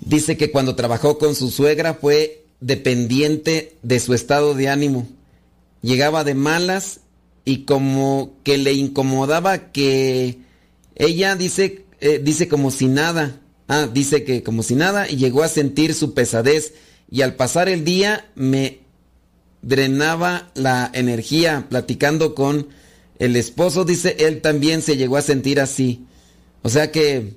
Dice 0.00 0.36
que 0.36 0.52
cuando 0.52 0.76
trabajó 0.76 1.18
con 1.18 1.34
su 1.34 1.50
suegra 1.50 1.94
fue 1.94 2.44
dependiente 2.60 3.76
de 3.82 3.98
su 3.98 4.14
estado 4.14 4.54
de 4.54 4.68
ánimo. 4.68 5.08
Llegaba 5.84 6.24
de 6.24 6.34
malas 6.34 7.00
y 7.44 7.66
como 7.66 8.38
que 8.42 8.56
le 8.56 8.72
incomodaba 8.72 9.70
que 9.70 10.38
ella 10.94 11.36
dice, 11.36 11.84
eh, 12.00 12.22
dice 12.24 12.48
como 12.48 12.70
si 12.70 12.88
nada. 12.88 13.38
Ah, 13.68 13.86
dice 13.92 14.24
que 14.24 14.42
como 14.42 14.62
si 14.62 14.76
nada 14.76 15.10
y 15.10 15.16
llegó 15.16 15.42
a 15.42 15.48
sentir 15.48 15.92
su 15.92 16.14
pesadez 16.14 16.72
y 17.10 17.20
al 17.20 17.34
pasar 17.34 17.68
el 17.68 17.84
día 17.84 18.30
me 18.34 18.80
drenaba 19.60 20.50
la 20.54 20.90
energía 20.94 21.66
platicando 21.68 22.34
con 22.34 22.68
el 23.18 23.36
esposo, 23.36 23.84
dice, 23.84 24.16
él 24.20 24.40
también 24.40 24.80
se 24.80 24.96
llegó 24.96 25.18
a 25.18 25.22
sentir 25.22 25.60
así. 25.60 26.06
O 26.62 26.70
sea 26.70 26.92
que 26.92 27.34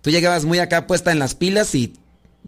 tú 0.00 0.08
llegabas 0.08 0.46
muy 0.46 0.58
acá 0.58 0.86
puesta 0.86 1.12
en 1.12 1.18
las 1.18 1.34
pilas 1.34 1.74
y 1.74 1.92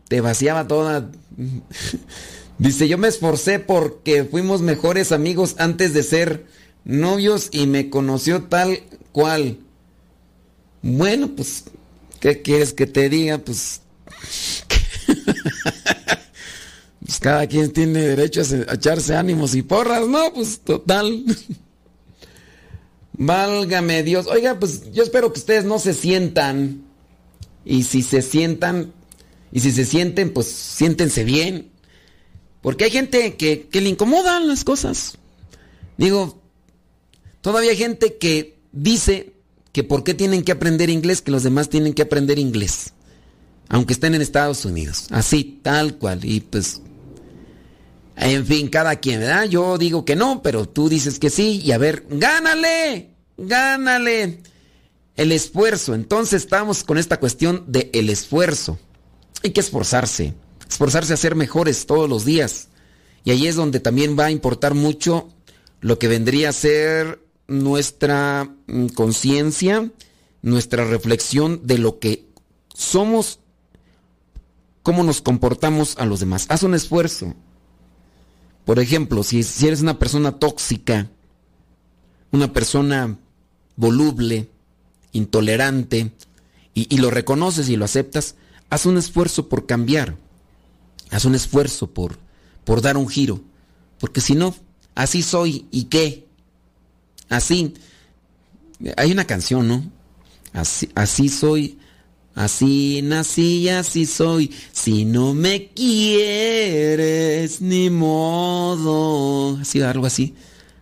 te 0.08 0.22
vaciaba 0.22 0.66
toda. 0.66 1.10
dice, 2.68 2.88
yo 2.88 2.98
me 2.98 3.08
esforcé 3.08 3.58
porque 3.58 4.24
fuimos 4.24 4.60
mejores 4.62 5.12
amigos 5.12 5.54
antes 5.58 5.94
de 5.94 6.02
ser 6.02 6.46
novios 6.84 7.48
y 7.52 7.66
me 7.66 7.90
conoció 7.90 8.44
tal 8.44 8.80
cual. 9.12 9.58
Bueno, 10.82 11.30
pues, 11.36 11.64
¿qué 12.20 12.42
quieres 12.42 12.72
que 12.72 12.86
te 12.86 13.08
diga? 13.08 13.38
Pues, 13.38 13.82
pues 17.04 17.18
cada 17.20 17.46
quien 17.46 17.72
tiene 17.72 18.00
derecho 18.00 18.40
a, 18.40 18.44
se- 18.44 18.66
a 18.68 18.74
echarse 18.74 19.14
ánimos 19.16 19.54
y 19.54 19.62
porras, 19.62 20.06
¿no? 20.08 20.32
Pues 20.32 20.60
total. 20.60 21.24
Válgame 23.14 24.02
Dios. 24.02 24.26
Oiga, 24.26 24.58
pues 24.58 24.90
yo 24.92 25.02
espero 25.02 25.32
que 25.32 25.38
ustedes 25.40 25.64
no 25.64 25.78
se 25.78 25.94
sientan. 25.94 26.82
Y 27.64 27.84
si 27.84 28.02
se 28.02 28.22
sientan, 28.22 28.92
y 29.52 29.60
si 29.60 29.70
se 29.70 29.84
sienten, 29.84 30.32
pues 30.32 30.46
siéntense 30.48 31.22
bien. 31.22 31.70
Porque 32.62 32.84
hay 32.84 32.90
gente 32.90 33.36
que, 33.36 33.68
que 33.68 33.80
le 33.80 33.90
incomodan 33.90 34.48
las 34.48 34.64
cosas. 34.64 35.18
Digo, 35.98 36.40
todavía 37.40 37.72
hay 37.72 37.76
gente 37.76 38.16
que 38.16 38.58
dice 38.70 39.34
que 39.72 39.84
por 39.84 40.04
qué 40.04 40.14
tienen 40.14 40.44
que 40.44 40.52
aprender 40.52 40.88
inglés, 40.88 41.22
que 41.22 41.32
los 41.32 41.42
demás 41.42 41.68
tienen 41.68 41.92
que 41.92 42.02
aprender 42.02 42.38
inglés. 42.38 42.92
Aunque 43.68 43.94
estén 43.94 44.14
en 44.14 44.22
Estados 44.22 44.64
Unidos. 44.64 45.06
Así, 45.10 45.60
tal 45.62 45.96
cual. 45.96 46.24
Y 46.24 46.40
pues, 46.40 46.80
en 48.16 48.46
fin, 48.46 48.68
cada 48.68 48.96
quien, 48.96 49.20
¿verdad? 49.20 49.46
Yo 49.46 49.78
digo 49.78 50.04
que 50.04 50.14
no, 50.14 50.42
pero 50.42 50.68
tú 50.68 50.88
dices 50.88 51.18
que 51.18 51.30
sí. 51.30 51.60
Y 51.64 51.72
a 51.72 51.78
ver, 51.78 52.06
gánale, 52.10 53.10
gánale. 53.36 54.40
El 55.16 55.32
esfuerzo. 55.32 55.94
Entonces 55.94 56.42
estamos 56.42 56.84
con 56.84 56.98
esta 56.98 57.18
cuestión 57.18 57.64
de 57.66 57.90
el 57.92 58.10
esfuerzo. 58.10 58.78
Hay 59.42 59.50
que 59.50 59.60
esforzarse. 59.60 60.34
Esforzarse 60.72 61.12
a 61.12 61.18
ser 61.18 61.34
mejores 61.34 61.84
todos 61.84 62.08
los 62.08 62.24
días. 62.24 62.68
Y 63.24 63.30
ahí 63.30 63.46
es 63.46 63.56
donde 63.56 63.78
también 63.78 64.18
va 64.18 64.24
a 64.24 64.30
importar 64.30 64.72
mucho 64.72 65.28
lo 65.82 65.98
que 65.98 66.08
vendría 66.08 66.48
a 66.48 66.52
ser 66.54 67.20
nuestra 67.46 68.50
mm, 68.66 68.86
conciencia, 68.86 69.90
nuestra 70.40 70.86
reflexión 70.86 71.60
de 71.66 71.76
lo 71.76 71.98
que 71.98 72.24
somos 72.72 73.38
cómo 74.82 75.04
nos 75.04 75.20
comportamos 75.20 75.98
a 75.98 76.06
los 76.06 76.20
demás. 76.20 76.46
Haz 76.48 76.62
un 76.62 76.74
esfuerzo. 76.74 77.34
Por 78.64 78.78
ejemplo, 78.78 79.22
si, 79.24 79.44
eres 79.66 79.82
una 79.82 79.98
persona 79.98 80.38
tóxica, 80.38 81.10
una 82.30 82.50
persona 82.54 83.18
voluble, 83.76 84.48
intolerante, 85.12 86.12
y 86.72 86.96
lo 86.96 87.10
reconoces 87.10 87.68
y 87.68 87.76
lo 87.76 87.84
aceptas, 87.84 88.36
haz 88.70 88.86
un 88.86 88.96
esfuerzo 88.96 89.50
por 89.50 89.66
cambiar. 89.66 90.16
Haz 91.12 91.26
un 91.26 91.34
esfuerzo 91.34 91.90
por, 91.90 92.18
por 92.64 92.80
dar 92.80 92.96
un 92.96 93.06
giro. 93.08 93.42
Porque 94.00 94.20
si 94.20 94.34
no, 94.34 94.54
así 94.94 95.22
soy 95.22 95.66
y 95.70 95.84
qué. 95.84 96.26
Así. 97.28 97.74
Hay 98.96 99.12
una 99.12 99.26
canción, 99.26 99.68
¿no? 99.68 99.84
Así, 100.52 100.88
así 100.94 101.28
soy. 101.28 101.78
Así 102.34 103.02
nací 103.02 103.58
y 103.58 103.68
así 103.68 104.06
soy. 104.06 104.50
Si 104.72 105.04
no 105.04 105.34
me 105.34 105.68
quieres, 105.68 107.60
ni 107.60 107.90
modo. 107.90 109.58
Así, 109.58 109.82
algo 109.82 110.06
así. 110.06 110.34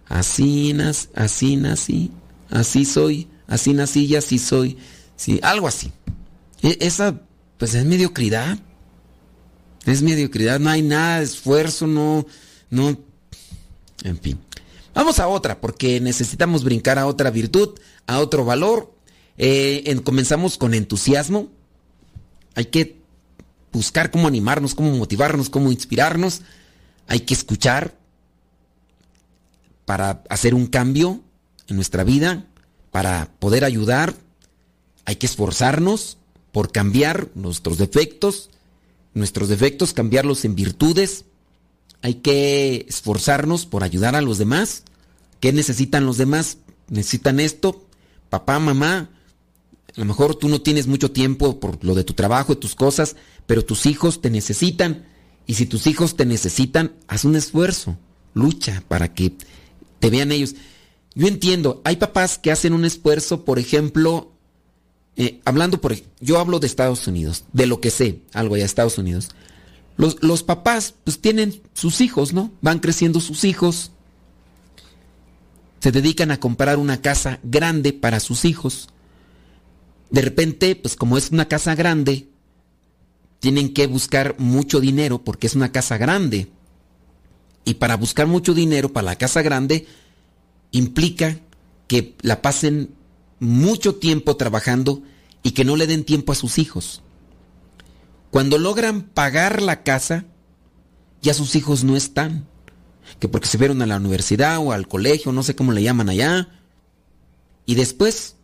Así, 0.06 0.72
nas, 0.74 1.08
así 1.14 1.56
nací. 1.56 2.12
Así 2.50 2.84
soy. 2.84 3.26
Así 3.48 3.72
nací 3.72 4.04
y 4.06 4.14
así 4.14 4.38
soy. 4.38 4.78
Sí, 5.16 5.40
algo 5.42 5.66
así. 5.66 5.90
E- 6.62 6.78
esa, 6.80 7.20
pues 7.58 7.74
es 7.74 7.84
mediocridad. 7.84 8.58
Es 9.86 10.02
mediocridad. 10.02 10.60
No 10.60 10.70
hay 10.70 10.82
nada 10.82 11.22
esfuerzo, 11.22 11.86
no. 11.86 12.26
No. 12.70 12.96
En 14.04 14.18
fin. 14.18 14.38
Vamos 14.94 15.18
a 15.18 15.28
otra, 15.28 15.60
porque 15.60 16.00
necesitamos 16.00 16.64
brincar 16.64 16.98
a 16.98 17.06
otra 17.06 17.30
virtud, 17.30 17.78
a 18.06 18.18
otro 18.18 18.44
valor. 18.44 18.92
Eh, 19.38 19.84
en- 19.86 20.00
comenzamos 20.00 20.58
con 20.58 20.74
entusiasmo. 20.74 21.48
Hay 22.54 22.66
que 22.66 22.98
buscar 23.72 24.10
cómo 24.10 24.26
animarnos, 24.28 24.74
cómo 24.74 24.90
motivarnos, 24.96 25.48
cómo 25.48 25.70
inspirarnos. 25.72 26.42
Hay 27.06 27.20
que 27.20 27.34
escuchar 27.34 27.96
para 29.84 30.22
hacer 30.28 30.54
un 30.54 30.66
cambio 30.66 31.20
en 31.68 31.76
nuestra 31.76 32.04
vida, 32.04 32.44
para 32.90 33.30
poder 33.38 33.64
ayudar. 33.64 34.14
Hay 35.04 35.16
que 35.16 35.26
esforzarnos 35.26 36.18
por 36.52 36.72
cambiar 36.72 37.28
nuestros 37.34 37.78
defectos, 37.78 38.50
nuestros 39.14 39.48
defectos, 39.48 39.92
cambiarlos 39.92 40.44
en 40.44 40.54
virtudes. 40.54 41.24
Hay 42.02 42.14
que 42.16 42.86
esforzarnos 42.88 43.66
por 43.66 43.82
ayudar 43.82 44.16
a 44.16 44.22
los 44.22 44.38
demás. 44.38 44.84
¿Qué 45.40 45.52
necesitan 45.52 46.06
los 46.06 46.16
demás? 46.16 46.58
Necesitan 46.88 47.40
esto. 47.40 47.86
Papá, 48.30 48.58
mamá, 48.58 49.10
a 49.96 50.00
lo 50.00 50.04
mejor 50.04 50.34
tú 50.36 50.48
no 50.48 50.60
tienes 50.60 50.86
mucho 50.86 51.10
tiempo 51.10 51.58
por 51.58 51.84
lo 51.84 51.94
de 51.94 52.04
tu 52.04 52.14
trabajo 52.14 52.52
y 52.52 52.56
tus 52.56 52.74
cosas, 52.74 53.16
pero 53.46 53.64
tus 53.64 53.86
hijos 53.86 54.20
te 54.20 54.30
necesitan. 54.30 55.06
Y 55.46 55.54
si 55.54 55.66
tus 55.66 55.86
hijos 55.86 56.16
te 56.16 56.26
necesitan, 56.26 56.92
haz 57.08 57.24
un 57.24 57.34
esfuerzo, 57.34 57.96
lucha 58.34 58.84
para 58.86 59.12
que 59.12 59.34
te 59.98 60.10
vean 60.10 60.30
ellos. 60.30 60.54
Yo 61.14 61.26
entiendo, 61.26 61.82
hay 61.84 61.96
papás 61.96 62.38
que 62.38 62.52
hacen 62.52 62.72
un 62.72 62.84
esfuerzo, 62.84 63.44
por 63.44 63.58
ejemplo, 63.58 64.32
eh, 65.16 65.40
hablando 65.44 65.80
por, 65.80 65.94
yo 66.20 66.38
hablo 66.38 66.60
de 66.60 66.66
Estados 66.66 67.06
Unidos, 67.06 67.44
de 67.52 67.66
lo 67.66 67.80
que 67.80 67.90
sé, 67.90 68.20
algo 68.32 68.54
allá 68.54 68.64
Estados 68.64 68.98
Unidos. 68.98 69.30
Los, 69.96 70.22
los 70.22 70.42
papás 70.42 70.94
pues 71.04 71.20
tienen 71.20 71.60
sus 71.74 72.00
hijos, 72.00 72.32
¿no? 72.32 72.52
Van 72.62 72.78
creciendo 72.78 73.20
sus 73.20 73.44
hijos, 73.44 73.92
se 75.80 75.92
dedican 75.92 76.30
a 76.30 76.38
comprar 76.40 76.78
una 76.78 77.00
casa 77.00 77.40
grande 77.42 77.92
para 77.92 78.20
sus 78.20 78.44
hijos. 78.44 78.88
De 80.10 80.22
repente, 80.22 80.76
pues 80.76 80.96
como 80.96 81.16
es 81.16 81.30
una 81.30 81.48
casa 81.48 81.74
grande, 81.74 82.28
tienen 83.40 83.72
que 83.72 83.86
buscar 83.86 84.36
mucho 84.38 84.80
dinero 84.80 85.24
porque 85.24 85.46
es 85.46 85.54
una 85.54 85.72
casa 85.72 85.96
grande. 85.96 86.50
Y 87.64 87.74
para 87.74 87.96
buscar 87.96 88.26
mucho 88.26 88.54
dinero 88.54 88.92
para 88.92 89.06
la 89.06 89.16
casa 89.16 89.42
grande 89.42 89.86
implica 90.70 91.38
que 91.88 92.14
la 92.22 92.42
pasen 92.42 92.94
mucho 93.40 93.96
tiempo 93.96 94.36
trabajando 94.36 95.02
y 95.42 95.52
que 95.52 95.64
no 95.64 95.76
le 95.76 95.86
den 95.86 96.04
tiempo 96.04 96.32
a 96.32 96.36
sus 96.36 96.58
hijos. 96.58 97.02
Cuando 98.30 98.58
logran 98.58 99.02
pagar 99.02 99.60
la 99.60 99.82
casa, 99.82 100.24
ya 101.20 101.34
sus 101.34 101.56
hijos 101.56 101.82
no 101.82 101.96
están. 101.96 102.46
Que 103.18 103.28
porque 103.28 103.48
se 103.48 103.58
fueron 103.58 103.82
a 103.82 103.86
la 103.86 103.96
universidad 103.96 104.58
o 104.58 104.72
al 104.72 104.86
colegio, 104.86 105.32
no 105.32 105.42
sé 105.42 105.56
cómo 105.56 105.72
le 105.72 105.82
llaman 105.82 106.08
allá. 106.08 106.48
Y 107.66 107.74
después, 107.74 108.36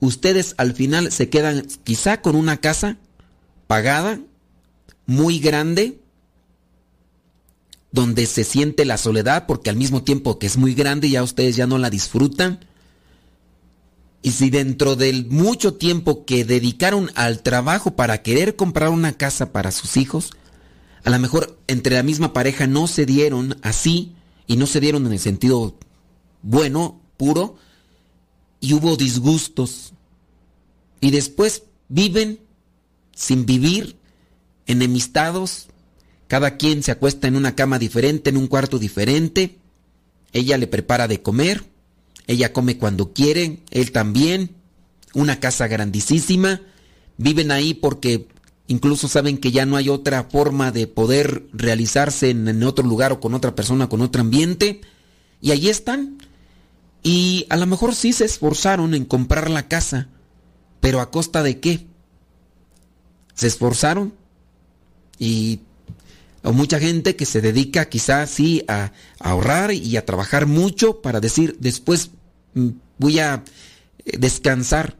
ustedes 0.00 0.54
al 0.56 0.74
final 0.74 1.12
se 1.12 1.28
quedan 1.28 1.66
quizá 1.84 2.20
con 2.20 2.34
una 2.34 2.56
casa 2.56 2.98
pagada, 3.66 4.18
muy 5.06 5.38
grande, 5.38 6.00
donde 7.92 8.26
se 8.26 8.44
siente 8.44 8.84
la 8.84 8.96
soledad, 8.96 9.46
porque 9.46 9.70
al 9.70 9.76
mismo 9.76 10.02
tiempo 10.02 10.38
que 10.38 10.46
es 10.46 10.56
muy 10.56 10.74
grande 10.74 11.10
ya 11.10 11.22
ustedes 11.22 11.56
ya 11.56 11.66
no 11.66 11.78
la 11.78 11.90
disfrutan. 11.90 12.64
Y 14.22 14.32
si 14.32 14.50
dentro 14.50 14.96
del 14.96 15.26
mucho 15.26 15.74
tiempo 15.74 16.24
que 16.24 16.44
dedicaron 16.44 17.10
al 17.14 17.42
trabajo 17.42 17.96
para 17.96 18.22
querer 18.22 18.56
comprar 18.56 18.90
una 18.90 19.12
casa 19.12 19.52
para 19.52 19.70
sus 19.70 19.96
hijos, 19.96 20.32
a 21.04 21.10
lo 21.10 21.18
mejor 21.18 21.58
entre 21.66 21.96
la 21.96 22.02
misma 22.02 22.32
pareja 22.32 22.66
no 22.66 22.86
se 22.86 23.06
dieron 23.06 23.58
así, 23.62 24.14
y 24.46 24.56
no 24.56 24.66
se 24.66 24.80
dieron 24.80 25.06
en 25.06 25.12
el 25.12 25.20
sentido 25.20 25.76
bueno, 26.42 27.00
puro, 27.16 27.56
y 28.60 28.74
hubo 28.74 28.96
disgustos. 28.96 29.92
Y 31.00 31.12
después 31.12 31.62
viven 31.88 32.40
sin 33.14 33.46
vivir, 33.46 33.96
enemistados, 34.66 35.68
cada 36.26 36.56
quien 36.56 36.82
se 36.82 36.90
acuesta 36.90 37.28
en 37.28 37.36
una 37.36 37.54
cama 37.54 37.78
diferente, 37.78 38.30
en 38.30 38.36
un 38.36 38.48
cuarto 38.48 38.78
diferente, 38.78 39.58
ella 40.32 40.58
le 40.58 40.66
prepara 40.66 41.08
de 41.08 41.22
comer, 41.22 41.69
ella 42.26 42.52
come 42.52 42.78
cuando 42.78 43.12
quiere, 43.12 43.60
él 43.70 43.92
también, 43.92 44.56
una 45.14 45.40
casa 45.40 45.66
grandísima, 45.66 46.60
viven 47.16 47.50
ahí 47.50 47.74
porque 47.74 48.28
incluso 48.66 49.08
saben 49.08 49.38
que 49.38 49.50
ya 49.50 49.66
no 49.66 49.76
hay 49.76 49.88
otra 49.88 50.24
forma 50.24 50.70
de 50.70 50.86
poder 50.86 51.46
realizarse 51.52 52.30
en, 52.30 52.62
otro 52.62 52.86
lugar 52.86 53.12
o 53.12 53.20
con 53.20 53.34
otra 53.34 53.54
persona, 53.54 53.88
con 53.88 54.00
otro 54.00 54.20
ambiente, 54.20 54.80
y 55.40 55.50
allí 55.50 55.68
están. 55.68 56.18
Y 57.02 57.46
a 57.48 57.56
lo 57.56 57.66
mejor 57.66 57.94
sí 57.94 58.12
se 58.12 58.24
esforzaron 58.24 58.94
en 58.94 59.04
comprar 59.04 59.50
la 59.50 59.66
casa, 59.66 60.08
pero 60.80 61.00
a 61.00 61.10
costa 61.10 61.42
de 61.42 61.58
qué? 61.58 61.86
Se 63.34 63.48
esforzaron 63.48 64.14
y 65.18 65.60
o 66.42 66.52
mucha 66.52 66.80
gente 66.80 67.16
que 67.16 67.26
se 67.26 67.40
dedica 67.40 67.88
quizás 67.88 68.30
sí 68.30 68.64
a, 68.68 68.92
ahorrar 69.18 69.72
y 69.72 69.96
a 69.96 70.06
trabajar 70.06 70.46
mucho 70.46 71.02
para 71.02 71.20
decir 71.20 71.56
después 71.60 72.10
mm, 72.54 72.68
voy 72.98 73.18
a 73.18 73.44
eh, 74.04 74.18
descansar. 74.18 74.96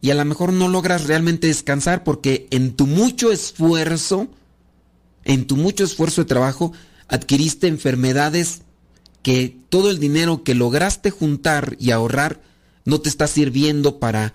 Y 0.00 0.10
a 0.10 0.14
lo 0.14 0.24
mejor 0.24 0.52
no 0.52 0.68
logras 0.68 1.06
realmente 1.06 1.48
descansar 1.48 2.04
porque 2.04 2.46
en 2.50 2.76
tu 2.76 2.86
mucho 2.86 3.32
esfuerzo, 3.32 4.28
en 5.24 5.46
tu 5.46 5.56
mucho 5.56 5.84
esfuerzo 5.84 6.22
de 6.22 6.28
trabajo, 6.28 6.72
adquiriste 7.08 7.66
enfermedades 7.66 8.62
que 9.22 9.56
todo 9.68 9.90
el 9.90 9.98
dinero 9.98 10.44
que 10.44 10.54
lograste 10.54 11.10
juntar 11.10 11.76
y 11.80 11.90
ahorrar 11.90 12.40
no 12.84 13.00
te 13.00 13.08
está 13.08 13.26
sirviendo 13.26 13.98
para 13.98 14.34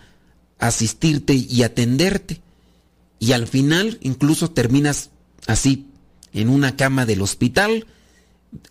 asistirte 0.59 1.34
y 1.34 1.64
atenderte. 1.64 2.41
Y 3.20 3.32
al 3.32 3.47
final 3.47 3.97
incluso 4.01 4.51
terminas 4.51 5.11
así 5.47 5.88
en 6.34 6.50
una 6.50 6.76
cama 6.76 7.06
del 7.06 7.22
hospital, 7.22 7.86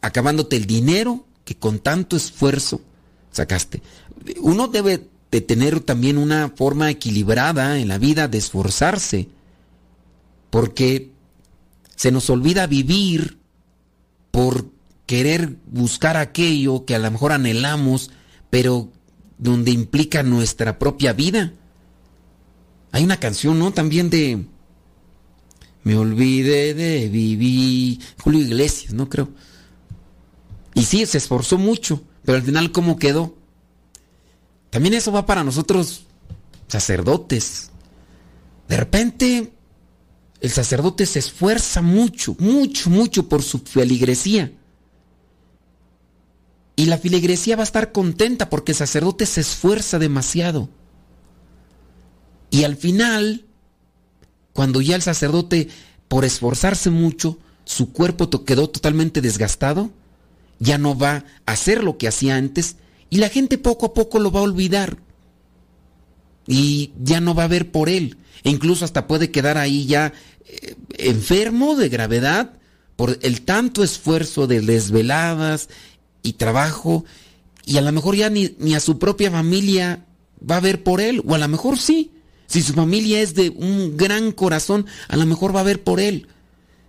acabándote 0.00 0.56
el 0.56 0.66
dinero 0.66 1.24
que 1.44 1.54
con 1.56 1.78
tanto 1.78 2.16
esfuerzo 2.16 2.80
sacaste. 3.30 3.82
Uno 4.40 4.68
debe 4.68 5.08
de 5.30 5.40
tener 5.40 5.80
también 5.80 6.18
una 6.18 6.50
forma 6.50 6.90
equilibrada 6.90 7.78
en 7.78 7.88
la 7.88 7.98
vida 7.98 8.28
de 8.28 8.38
esforzarse, 8.38 9.28
porque 10.50 11.10
se 11.96 12.10
nos 12.10 12.28
olvida 12.30 12.66
vivir 12.66 13.38
por 14.30 14.66
querer 15.06 15.56
buscar 15.66 16.16
aquello 16.16 16.84
que 16.84 16.94
a 16.94 16.98
lo 16.98 17.10
mejor 17.10 17.32
anhelamos, 17.32 18.10
pero 18.50 18.90
donde 19.38 19.70
implica 19.70 20.22
nuestra 20.22 20.78
propia 20.78 21.12
vida. 21.12 21.52
Hay 22.92 23.02
una 23.04 23.18
canción, 23.18 23.58
¿no? 23.58 23.72
También 23.72 24.10
de 24.10 24.44
me 25.84 25.96
olvidé 25.96 26.74
de 26.74 27.08
vivir. 27.08 28.00
Julio 28.22 28.40
Iglesias, 28.40 28.92
no 28.92 29.08
creo. 29.08 29.28
Y 30.74 30.84
sí, 30.84 31.04
se 31.06 31.18
esforzó 31.18 31.58
mucho, 31.58 32.02
pero 32.24 32.38
al 32.38 32.44
final, 32.44 32.72
¿cómo 32.72 32.96
quedó? 32.96 33.36
También 34.70 34.94
eso 34.94 35.12
va 35.12 35.26
para 35.26 35.44
nosotros, 35.44 36.06
sacerdotes. 36.68 37.70
De 38.68 38.76
repente, 38.76 39.52
el 40.40 40.50
sacerdote 40.50 41.04
se 41.04 41.18
esfuerza 41.18 41.82
mucho, 41.82 42.36
mucho, 42.38 42.88
mucho 42.88 43.28
por 43.28 43.42
su 43.42 43.58
feligresía. 43.58 44.52
Y 46.74 46.86
la 46.86 46.96
filigresía 46.96 47.56
va 47.56 47.62
a 47.62 47.64
estar 47.64 47.92
contenta 47.92 48.48
porque 48.48 48.72
el 48.72 48.78
sacerdote 48.78 49.26
se 49.26 49.42
esfuerza 49.42 49.98
demasiado. 49.98 50.70
Y 52.50 52.64
al 52.64 52.76
final, 52.76 53.46
cuando 54.52 54.80
ya 54.80 54.96
el 54.96 55.02
sacerdote 55.02 55.68
por 56.08 56.24
esforzarse 56.24 56.90
mucho, 56.90 57.38
su 57.64 57.92
cuerpo 57.92 58.28
quedó 58.44 58.68
totalmente 58.68 59.20
desgastado, 59.20 59.90
ya 60.58 60.78
no 60.78 60.96
va 60.96 61.24
a 61.46 61.52
hacer 61.52 61.82
lo 61.82 61.98
que 61.98 62.08
hacía 62.08 62.36
antes 62.36 62.76
y 63.10 63.18
la 63.18 63.28
gente 63.28 63.58
poco 63.58 63.86
a 63.86 63.94
poco 63.94 64.18
lo 64.18 64.30
va 64.30 64.40
a 64.40 64.44
olvidar 64.44 64.98
y 66.46 66.92
ya 67.00 67.20
no 67.20 67.34
va 67.34 67.44
a 67.44 67.48
ver 67.48 67.70
por 67.70 67.88
él. 67.88 68.16
E 68.44 68.50
incluso 68.50 68.84
hasta 68.84 69.06
puede 69.06 69.30
quedar 69.30 69.58
ahí 69.58 69.86
ya 69.86 70.12
eh, 70.46 70.74
enfermo 70.98 71.76
de 71.76 71.88
gravedad 71.88 72.54
por 72.96 73.18
el 73.22 73.42
tanto 73.42 73.82
esfuerzo 73.82 74.46
de 74.46 74.60
desveladas 74.60 75.68
y 76.22 76.34
trabajo 76.34 77.04
y 77.64 77.76
a 77.76 77.80
lo 77.80 77.92
mejor 77.92 78.16
ya 78.16 78.30
ni, 78.30 78.54
ni 78.58 78.74
a 78.74 78.80
su 78.80 78.98
propia 78.98 79.30
familia 79.30 80.04
va 80.48 80.56
a 80.56 80.60
ver 80.60 80.82
por 80.82 81.00
él 81.00 81.22
o 81.26 81.34
a 81.34 81.38
lo 81.38 81.48
mejor 81.48 81.78
sí. 81.78 82.10
Si 82.52 82.60
su 82.60 82.74
familia 82.74 83.22
es 83.22 83.34
de 83.34 83.48
un 83.48 83.96
gran 83.96 84.30
corazón, 84.30 84.84
a 85.08 85.16
lo 85.16 85.24
mejor 85.24 85.56
va 85.56 85.60
a 85.60 85.62
ver 85.62 85.82
por 85.82 86.00
él. 86.00 86.28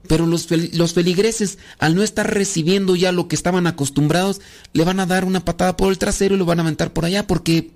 Pero 0.10 0.26
los, 0.28 0.52
los 0.74 0.94
feligreses, 0.94 1.58
al 1.80 1.96
no 1.96 2.04
estar 2.04 2.34
recibiendo 2.34 2.98
ya 2.98 3.14
lo 3.14 3.30
que 3.30 3.36
estaban 3.38 3.66
acostumbrados, 3.66 4.42
le 4.74 4.84
van 4.84 5.00
a 5.00 5.06
dar 5.06 5.24
una 5.24 5.46
patada 5.46 5.78
por 5.78 5.90
el 5.90 5.98
trasero 5.98 6.36
y 6.36 6.38
lo 6.38 6.44
van 6.44 6.60
a 6.60 6.64
aventar 6.64 6.92
por 6.92 7.06
allá 7.06 7.26
porque 7.28 7.72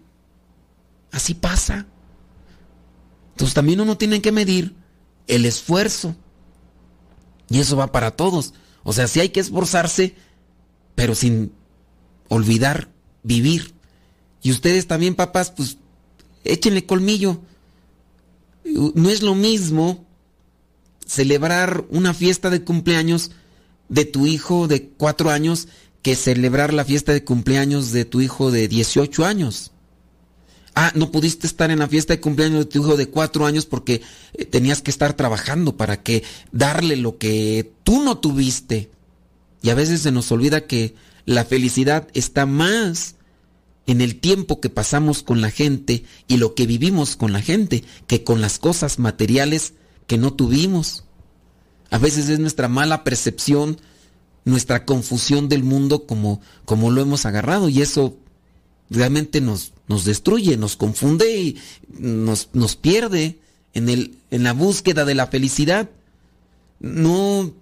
así 1.14 1.34
pasa. 1.34 1.86
Entonces 3.32 3.54
también 3.54 3.80
uno 3.80 3.98
tiene 3.98 4.22
que 4.22 4.34
medir 4.34 4.76
el 5.28 5.46
esfuerzo. 5.46 6.14
Y 7.50 7.62
eso 7.62 7.78
va 7.78 7.94
para 7.94 8.12
todos. 8.12 8.54
O 8.84 8.92
sea, 8.92 9.08
sí 9.08 9.22
hay 9.22 9.30
que 9.30 9.40
esforzarse, 9.40 10.14
pero 10.94 11.16
sin 11.16 11.54
olvidar 12.28 12.90
vivir. 13.24 13.76
Y 14.42 14.52
ustedes 14.52 14.88
también, 14.88 15.16
papás, 15.16 15.52
pues 15.52 15.78
échenle 16.44 16.86
colmillo. 16.86 17.40
No 18.96 19.10
es 19.10 19.22
lo 19.22 19.36
mismo 19.36 20.06
celebrar 21.06 21.86
una 21.90 22.14
fiesta 22.14 22.50
de 22.50 22.64
cumpleaños 22.64 23.32
de 23.90 24.06
tu 24.06 24.28
hijo 24.28 24.68
de 24.68 24.90
cuatro 24.90 25.30
años 25.30 25.68
que 26.02 26.16
celebrar 26.16 26.74
la 26.74 26.86
fiesta 26.86 27.14
de 27.14 27.24
cumpleaños 27.24 27.92
de 27.92 28.06
tu 28.06 28.22
hijo 28.22 28.52
de 28.52 28.68
18 28.68 29.26
años. 29.26 29.72
Ah, 30.76 30.92
no 30.94 31.12
pudiste 31.12 31.48
estar 31.48 31.72
en 31.72 31.80
la 31.80 31.88
fiesta 31.88 32.14
de 32.14 32.22
cumpleaños 32.22 32.60
de 32.60 32.66
tu 32.66 32.80
hijo 32.80 32.98
de 32.98 33.10
cuatro 33.10 33.46
años 33.46 33.66
porque 33.66 34.02
eh, 34.34 34.46
tenías 34.46 34.82
que 34.82 34.92
estar 34.92 35.14
trabajando 35.16 35.76
para 35.76 36.04
que 36.04 36.24
darle 36.52 36.98
lo 36.98 37.18
que 37.18 37.74
tú 37.84 38.04
no 38.04 38.20
tuviste. 38.20 38.92
Y 39.64 39.72
a 39.72 39.76
veces 39.76 40.02
se 40.02 40.12
nos 40.12 40.32
olvida 40.32 40.68
que 40.68 40.94
la 41.26 41.46
felicidad 41.46 42.08
está 42.14 42.46
más 42.46 43.17
en 43.88 44.02
el 44.02 44.20
tiempo 44.20 44.60
que 44.60 44.70
pasamos 44.70 45.24
con 45.24 45.42
la 45.42 45.50
gente 45.50 46.04
y 46.28 46.38
lo 46.38 46.54
que 46.54 46.68
vivimos 46.68 47.16
con 47.16 47.34
la 47.34 47.42
gente 47.42 47.84
que 48.06 48.24
con 48.24 48.42
las 48.42 48.60
cosas 48.60 49.00
materiales 49.00 49.74
que 50.06 50.18
no 50.18 50.34
tuvimos. 50.34 51.06
A 51.90 51.98
veces 51.98 52.28
es 52.30 52.38
nuestra 52.40 52.68
mala 52.68 53.06
percepción, 53.06 53.80
nuestra 54.44 54.86
confusión 54.86 55.48
del 55.48 55.64
mundo 55.64 56.06
como, 56.06 56.42
como 56.66 56.92
lo 56.92 57.02
hemos 57.02 57.26
agarrado 57.26 57.70
y 57.70 57.82
eso 57.82 58.18
realmente 58.90 59.40
nos, 59.40 59.74
nos 59.88 60.04
destruye, 60.04 60.58
nos 60.58 60.76
confunde 60.76 61.38
y 61.38 61.58
nos, 61.90 62.50
nos 62.54 62.76
pierde 62.76 63.40
en, 63.74 63.88
el, 63.88 64.18
en 64.32 64.44
la 64.44 64.52
búsqueda 64.52 65.06
de 65.06 65.16
la 65.16 65.28
felicidad. 65.28 65.90
No, 66.80 67.54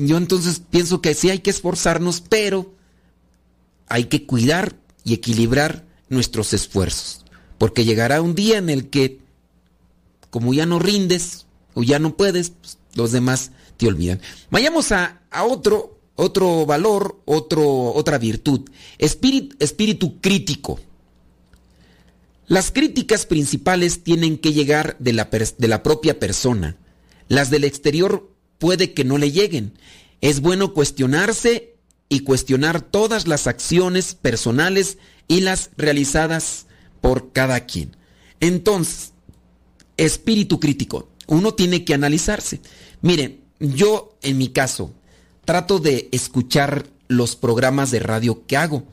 yo 0.00 0.16
entonces 0.16 0.60
pienso 0.68 1.00
que 1.00 1.14
sí 1.14 1.30
hay 1.30 1.38
que 1.38 1.50
esforzarnos, 1.50 2.20
pero 2.20 2.72
hay 3.90 4.04
que 4.04 4.24
cuidar 4.24 4.76
y 5.04 5.12
equilibrar 5.12 5.84
nuestros 6.08 6.54
esfuerzos, 6.54 7.26
porque 7.58 7.84
llegará 7.84 8.22
un 8.22 8.34
día 8.34 8.56
en 8.56 8.70
el 8.70 8.88
que, 8.88 9.18
como 10.30 10.54
ya 10.54 10.64
no 10.64 10.78
rindes 10.78 11.46
o 11.74 11.82
ya 11.82 11.98
no 11.98 12.16
puedes, 12.16 12.50
pues, 12.50 12.78
los 12.94 13.12
demás 13.12 13.50
te 13.76 13.88
olvidan. 13.88 14.20
Vayamos 14.48 14.92
a, 14.92 15.20
otro, 15.44 15.98
otro 16.14 16.66
valor, 16.66 17.20
otro, 17.24 17.92
otra 17.92 18.18
virtud, 18.18 18.70
espíritu, 18.98 19.56
espíritu 19.58 20.20
crítico. 20.20 20.78
Las 22.46 22.70
críticas 22.70 23.26
principales 23.26 24.04
tienen 24.04 24.38
que 24.38 24.52
llegar 24.52 24.96
de 25.00 25.12
la, 25.12 25.24
de 25.24 25.68
la 25.68 25.82
propia 25.82 26.18
persona. 26.20 26.76
Las 27.28 27.50
del 27.50 27.64
exterior 27.64 28.30
puede 28.58 28.92
que 28.92 29.04
no 29.04 29.18
le 29.18 29.32
lleguen. 29.32 29.72
Es 30.20 30.40
bueno 30.40 30.74
cuestionarse 30.74 31.69
y 32.10 32.20
cuestionar 32.20 32.82
todas 32.82 33.26
las 33.26 33.46
acciones 33.46 34.14
personales 34.14 34.98
y 35.28 35.40
las 35.40 35.70
realizadas 35.78 36.66
por 37.00 37.32
cada 37.32 37.64
quien. 37.64 37.96
Entonces, 38.40 39.12
espíritu 39.96 40.60
crítico. 40.60 41.08
Uno 41.28 41.54
tiene 41.54 41.84
que 41.84 41.94
analizarse. 41.94 42.60
Miren, 43.00 43.40
yo 43.60 44.18
en 44.22 44.36
mi 44.36 44.48
caso 44.48 44.92
trato 45.44 45.78
de 45.78 46.08
escuchar 46.12 46.86
los 47.08 47.36
programas 47.36 47.90
de 47.90 48.00
radio 48.00 48.44
que 48.46 48.56
hago 48.56 48.84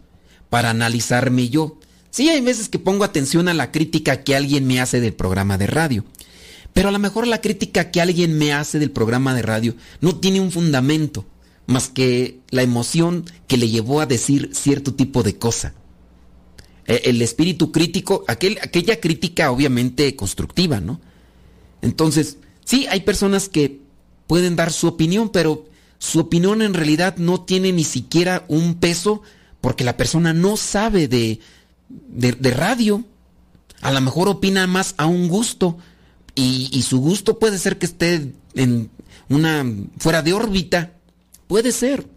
para 0.49 0.70
analizarme 0.70 1.49
yo. 1.49 1.80
Sí, 2.11 2.30
hay 2.30 2.41
veces 2.41 2.70
que 2.70 2.80
pongo 2.80 3.03
atención 3.03 3.47
a 3.47 3.53
la 3.55 3.72
crítica 3.72 4.24
que 4.24 4.36
alguien 4.36 4.68
me 4.68 4.80
hace 4.80 5.01
del 5.01 5.13
programa 5.13 5.57
de 5.57 5.68
radio. 5.68 6.05
Pero 6.74 6.89
a 6.89 6.91
lo 6.91 6.99
mejor 6.99 7.26
la 7.26 7.41
crítica 7.41 7.89
que 7.89 8.01
alguien 8.01 8.38
me 8.38 8.53
hace 8.53 8.78
del 8.78 8.91
programa 8.91 9.34
de 9.34 9.41
radio 9.41 9.76
no 10.01 10.15
tiene 10.20 10.39
un 10.39 10.51
fundamento 10.51 11.26
más 11.68 11.89
que 11.89 12.39
la 12.49 12.63
emoción 12.63 13.26
que 13.47 13.57
le 13.57 13.70
llevó 13.70 14.01
a 14.01 14.05
decir 14.05 14.49
cierto 14.53 14.95
tipo 14.95 15.22
de 15.22 15.38
cosa. 15.38 15.74
Eh, 16.86 17.01
El 17.05 17.22
espíritu 17.22 17.72
crítico, 17.72 18.24
aquel, 18.28 18.57
aquella 18.61 18.99
crítica 18.99 19.51
obviamente 19.51 20.15
constructiva, 20.15 20.80
¿no? 20.80 20.99
Entonces, 21.82 22.38
sí, 22.65 22.88
hay 22.89 23.01
personas 23.01 23.49
que 23.49 23.82
pueden 24.26 24.55
dar 24.55 24.72
su 24.72 24.88
opinión, 24.88 25.30
pero 25.30 25.65
su 25.99 26.20
opinión 26.20 26.61
en 26.61 26.74
realidad 26.74 27.18
no 27.18 27.41
tiene 27.41 27.72
ni 27.72 27.84
siquiera 27.84 28.45
un 28.47 28.76
peso 28.76 29.22
porque 29.61 29.84
la 29.84 29.97
persona 29.97 30.34
no 30.34 30.57
sabe 30.57 31.07
de, 31.07 31.39
de, 31.89 32.32
de 32.32 32.51
radio. 32.51 33.03
A 33.82 33.91
lo 33.91 34.01
mejor 34.01 34.30
opina 34.30 34.68
más 34.68 34.95
a 34.97 35.05
un 35.05 35.28
gusto 35.28 35.78
y, 36.34 36.70
y 36.72 36.84
su 36.84 36.99
gusto 36.99 37.39
puede 37.39 37.57
ser 37.57 37.78
que 37.78 37.86
esté 37.88 38.34
en 38.55 38.89
una 39.30 39.65
fuera 39.97 40.22
de 40.22 40.34
órbita. 40.34 40.93
Puede 41.47 41.71
ser. 41.71 42.07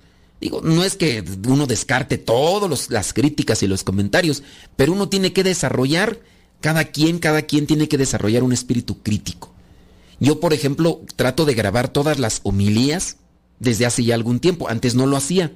Digo, 0.41 0.63
no 0.63 0.85
es 0.85 0.97
que 0.97 1.23
uno 1.47 1.67
descarte 1.67 2.19
todas 2.19 2.91
las 2.91 3.13
críticas 3.13 3.63
y 3.63 3.67
los 3.67 3.85
comentarios, 3.85 4.43
pero 4.77 4.93
uno 4.93 5.09
tiene 5.09 5.33
que 5.33 5.45
desarrollar, 5.45 6.19
cada 6.61 6.85
quien, 6.85 7.19
cada 7.19 7.43
quien 7.43 7.67
tiene 7.67 7.89
que 7.89 7.99
desarrollar 7.99 8.43
un 8.43 8.53
espíritu 8.53 9.03
crítico. 9.03 9.53
Yo, 10.19 10.41
por 10.41 10.53
ejemplo, 10.53 11.03
trato 11.17 11.45
de 11.45 11.55
grabar 11.55 11.89
todas 11.89 12.19
las 12.19 12.41
homilías 12.43 13.17
desde 13.59 13.87
hace 13.87 14.05
ya 14.05 14.15
algún 14.15 14.41
tiempo, 14.41 14.69
antes 14.69 14.95
no 14.95 15.07
lo 15.07 15.17
hacía. 15.17 15.53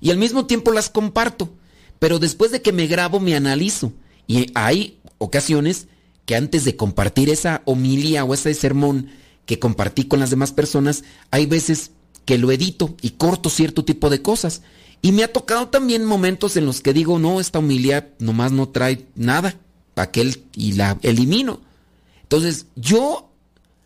Y 0.00 0.10
al 0.10 0.18
mismo 0.18 0.46
tiempo 0.46 0.70
las 0.70 0.90
comparto, 0.90 1.50
pero 1.98 2.18
después 2.18 2.52
de 2.52 2.62
que 2.62 2.72
me 2.72 2.86
grabo 2.86 3.20
me 3.20 3.34
analizo. 3.34 3.92
Y 4.26 4.50
hay 4.54 5.00
ocasiones 5.18 5.88
que 6.26 6.36
antes 6.36 6.64
de 6.64 6.76
compartir 6.76 7.30
esa 7.30 7.62
homilía 7.64 8.24
o 8.24 8.34
ese 8.34 8.52
sermón 8.54 9.08
que 9.46 9.58
compartí 9.58 10.04
con 10.04 10.20
las 10.20 10.30
demás 10.30 10.52
personas, 10.52 11.04
hay 11.30 11.46
veces 11.46 11.90
que 12.24 12.38
lo 12.38 12.52
edito 12.52 12.96
y 13.02 13.10
corto 13.10 13.50
cierto 13.50 13.84
tipo 13.84 14.10
de 14.10 14.22
cosas. 14.22 14.62
Y 15.02 15.12
me 15.12 15.22
ha 15.24 15.32
tocado 15.32 15.68
también 15.68 16.04
momentos 16.04 16.56
en 16.56 16.66
los 16.66 16.80
que 16.80 16.92
digo, 16.92 17.18
no, 17.18 17.40
esta 17.40 17.58
humildad 17.58 18.04
nomás 18.18 18.52
no 18.52 18.68
trae 18.68 19.06
nada, 19.14 19.56
para 19.94 20.10
que 20.10 20.42
y 20.56 20.72
la 20.72 20.98
elimino. 21.02 21.60
Entonces, 22.22 22.66
yo 22.74 23.30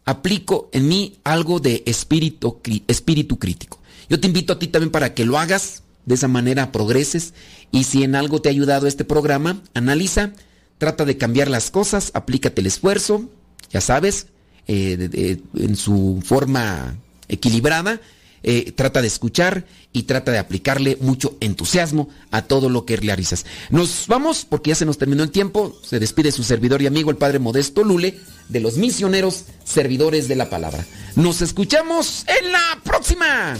aplico 0.05 0.70
en 0.72 0.89
mí 0.89 1.18
algo 1.24 1.61
de 1.61 1.82
espíritu, 1.86 2.61
espíritu 2.86 3.39
crítico. 3.39 3.80
Yo 4.09 4.18
te 4.20 4.26
invito 4.26 4.53
a 4.55 4.59
ti 4.59 4.68
también 4.68 4.91
para 4.91 5.12
que 5.12 5.24
lo 5.24 5.39
hagas, 5.39 5.82
de 6.07 6.14
esa 6.14 6.28
manera 6.28 6.72
progreses. 6.72 7.34
Y 7.70 7.84
si 7.84 8.03
en 8.03 8.14
algo 8.14 8.41
te 8.41 8.49
ha 8.49 8.53
ayudado 8.53 8.86
este 8.86 9.05
programa, 9.05 9.62
analiza, 9.74 10.32
trata 10.78 11.05
de 11.05 11.18
cambiar 11.18 11.51
las 11.51 11.70
cosas, 11.70 12.11
aplícate 12.14 12.62
el 12.62 12.68
esfuerzo, 12.68 13.28
ya 13.70 13.82
sabes, 13.82 14.28
eh, 14.66 15.41
en 15.55 15.76
su 15.76 16.22
forma 16.24 16.97
equilibrada. 17.28 18.01
Eh, 18.43 18.72
trata 18.72 19.01
de 19.01 19.09
escuchar 19.09 19.64
y 19.93 20.05
trata 20.05 20.32
de 20.32 20.39
aplicarle 20.39 20.99
mucho 21.01 21.36
entusiasmo 21.41 22.09
a 22.30 22.43
todo 22.43 22.68
lo 22.68 22.84
que 22.84 22.97
realizas. 22.97 23.47
Nos 23.70 24.07
vamos 24.07 24.45
porque 24.45 24.70
ya 24.70 24.74
se 24.74 24.86
nos 24.86 24.99
terminó 24.99 25.22
el 25.22 25.30
tiempo. 25.30 25.76
Se 25.82 25.99
despide 25.99 26.32
su 26.32 26.45
servidor 26.45 26.82
y 26.82 26.86
amigo 26.86 27.11
el 27.11 27.16
Padre 27.16 27.39
Modesto 27.39 27.84
Lule 27.84 28.18
de 28.49 28.61
los 28.61 28.76
misioneros 28.76 29.45
servidores 29.64 30.28
de 30.28 30.36
la 30.36 30.51
palabra. 30.51 30.84
Nos 31.16 31.43
escuchamos 31.43 32.24
en 32.41 32.53
la 32.53 32.80
próxima. 32.84 33.57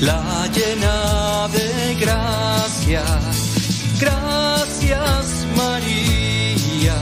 la 0.00 0.46
llena 0.52 1.48
de 1.48 1.94
gracia. 2.00 3.02
Gracias 4.00 5.46
María 5.56 6.96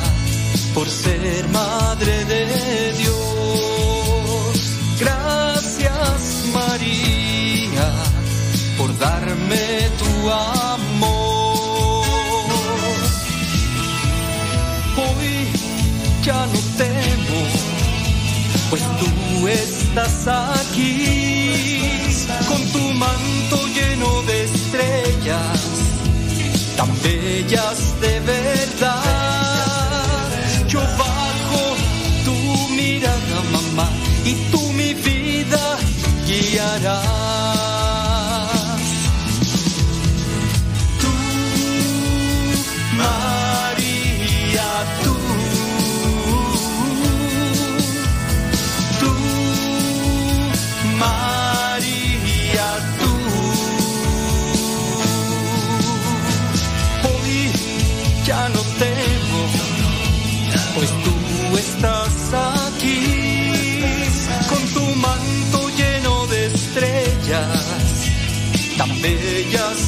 por 0.75 0.89
ser 0.89 1.49
Madre 1.49 2.25
de 2.25 2.93
Dios. 2.93 4.57
Gracias 4.99 6.45
María 6.55 7.93
por 8.79 8.97
darme 8.99 9.91
tu 9.99 10.31
amor. 10.31 12.07
Hoy 14.97 15.49
ya 16.25 16.47
no 16.47 16.61
temo, 16.79 17.41
pues 18.71 18.83
tú 18.99 19.49
estás 19.49 20.27
aquí 20.27 20.56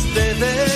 ustedes. 0.08 0.67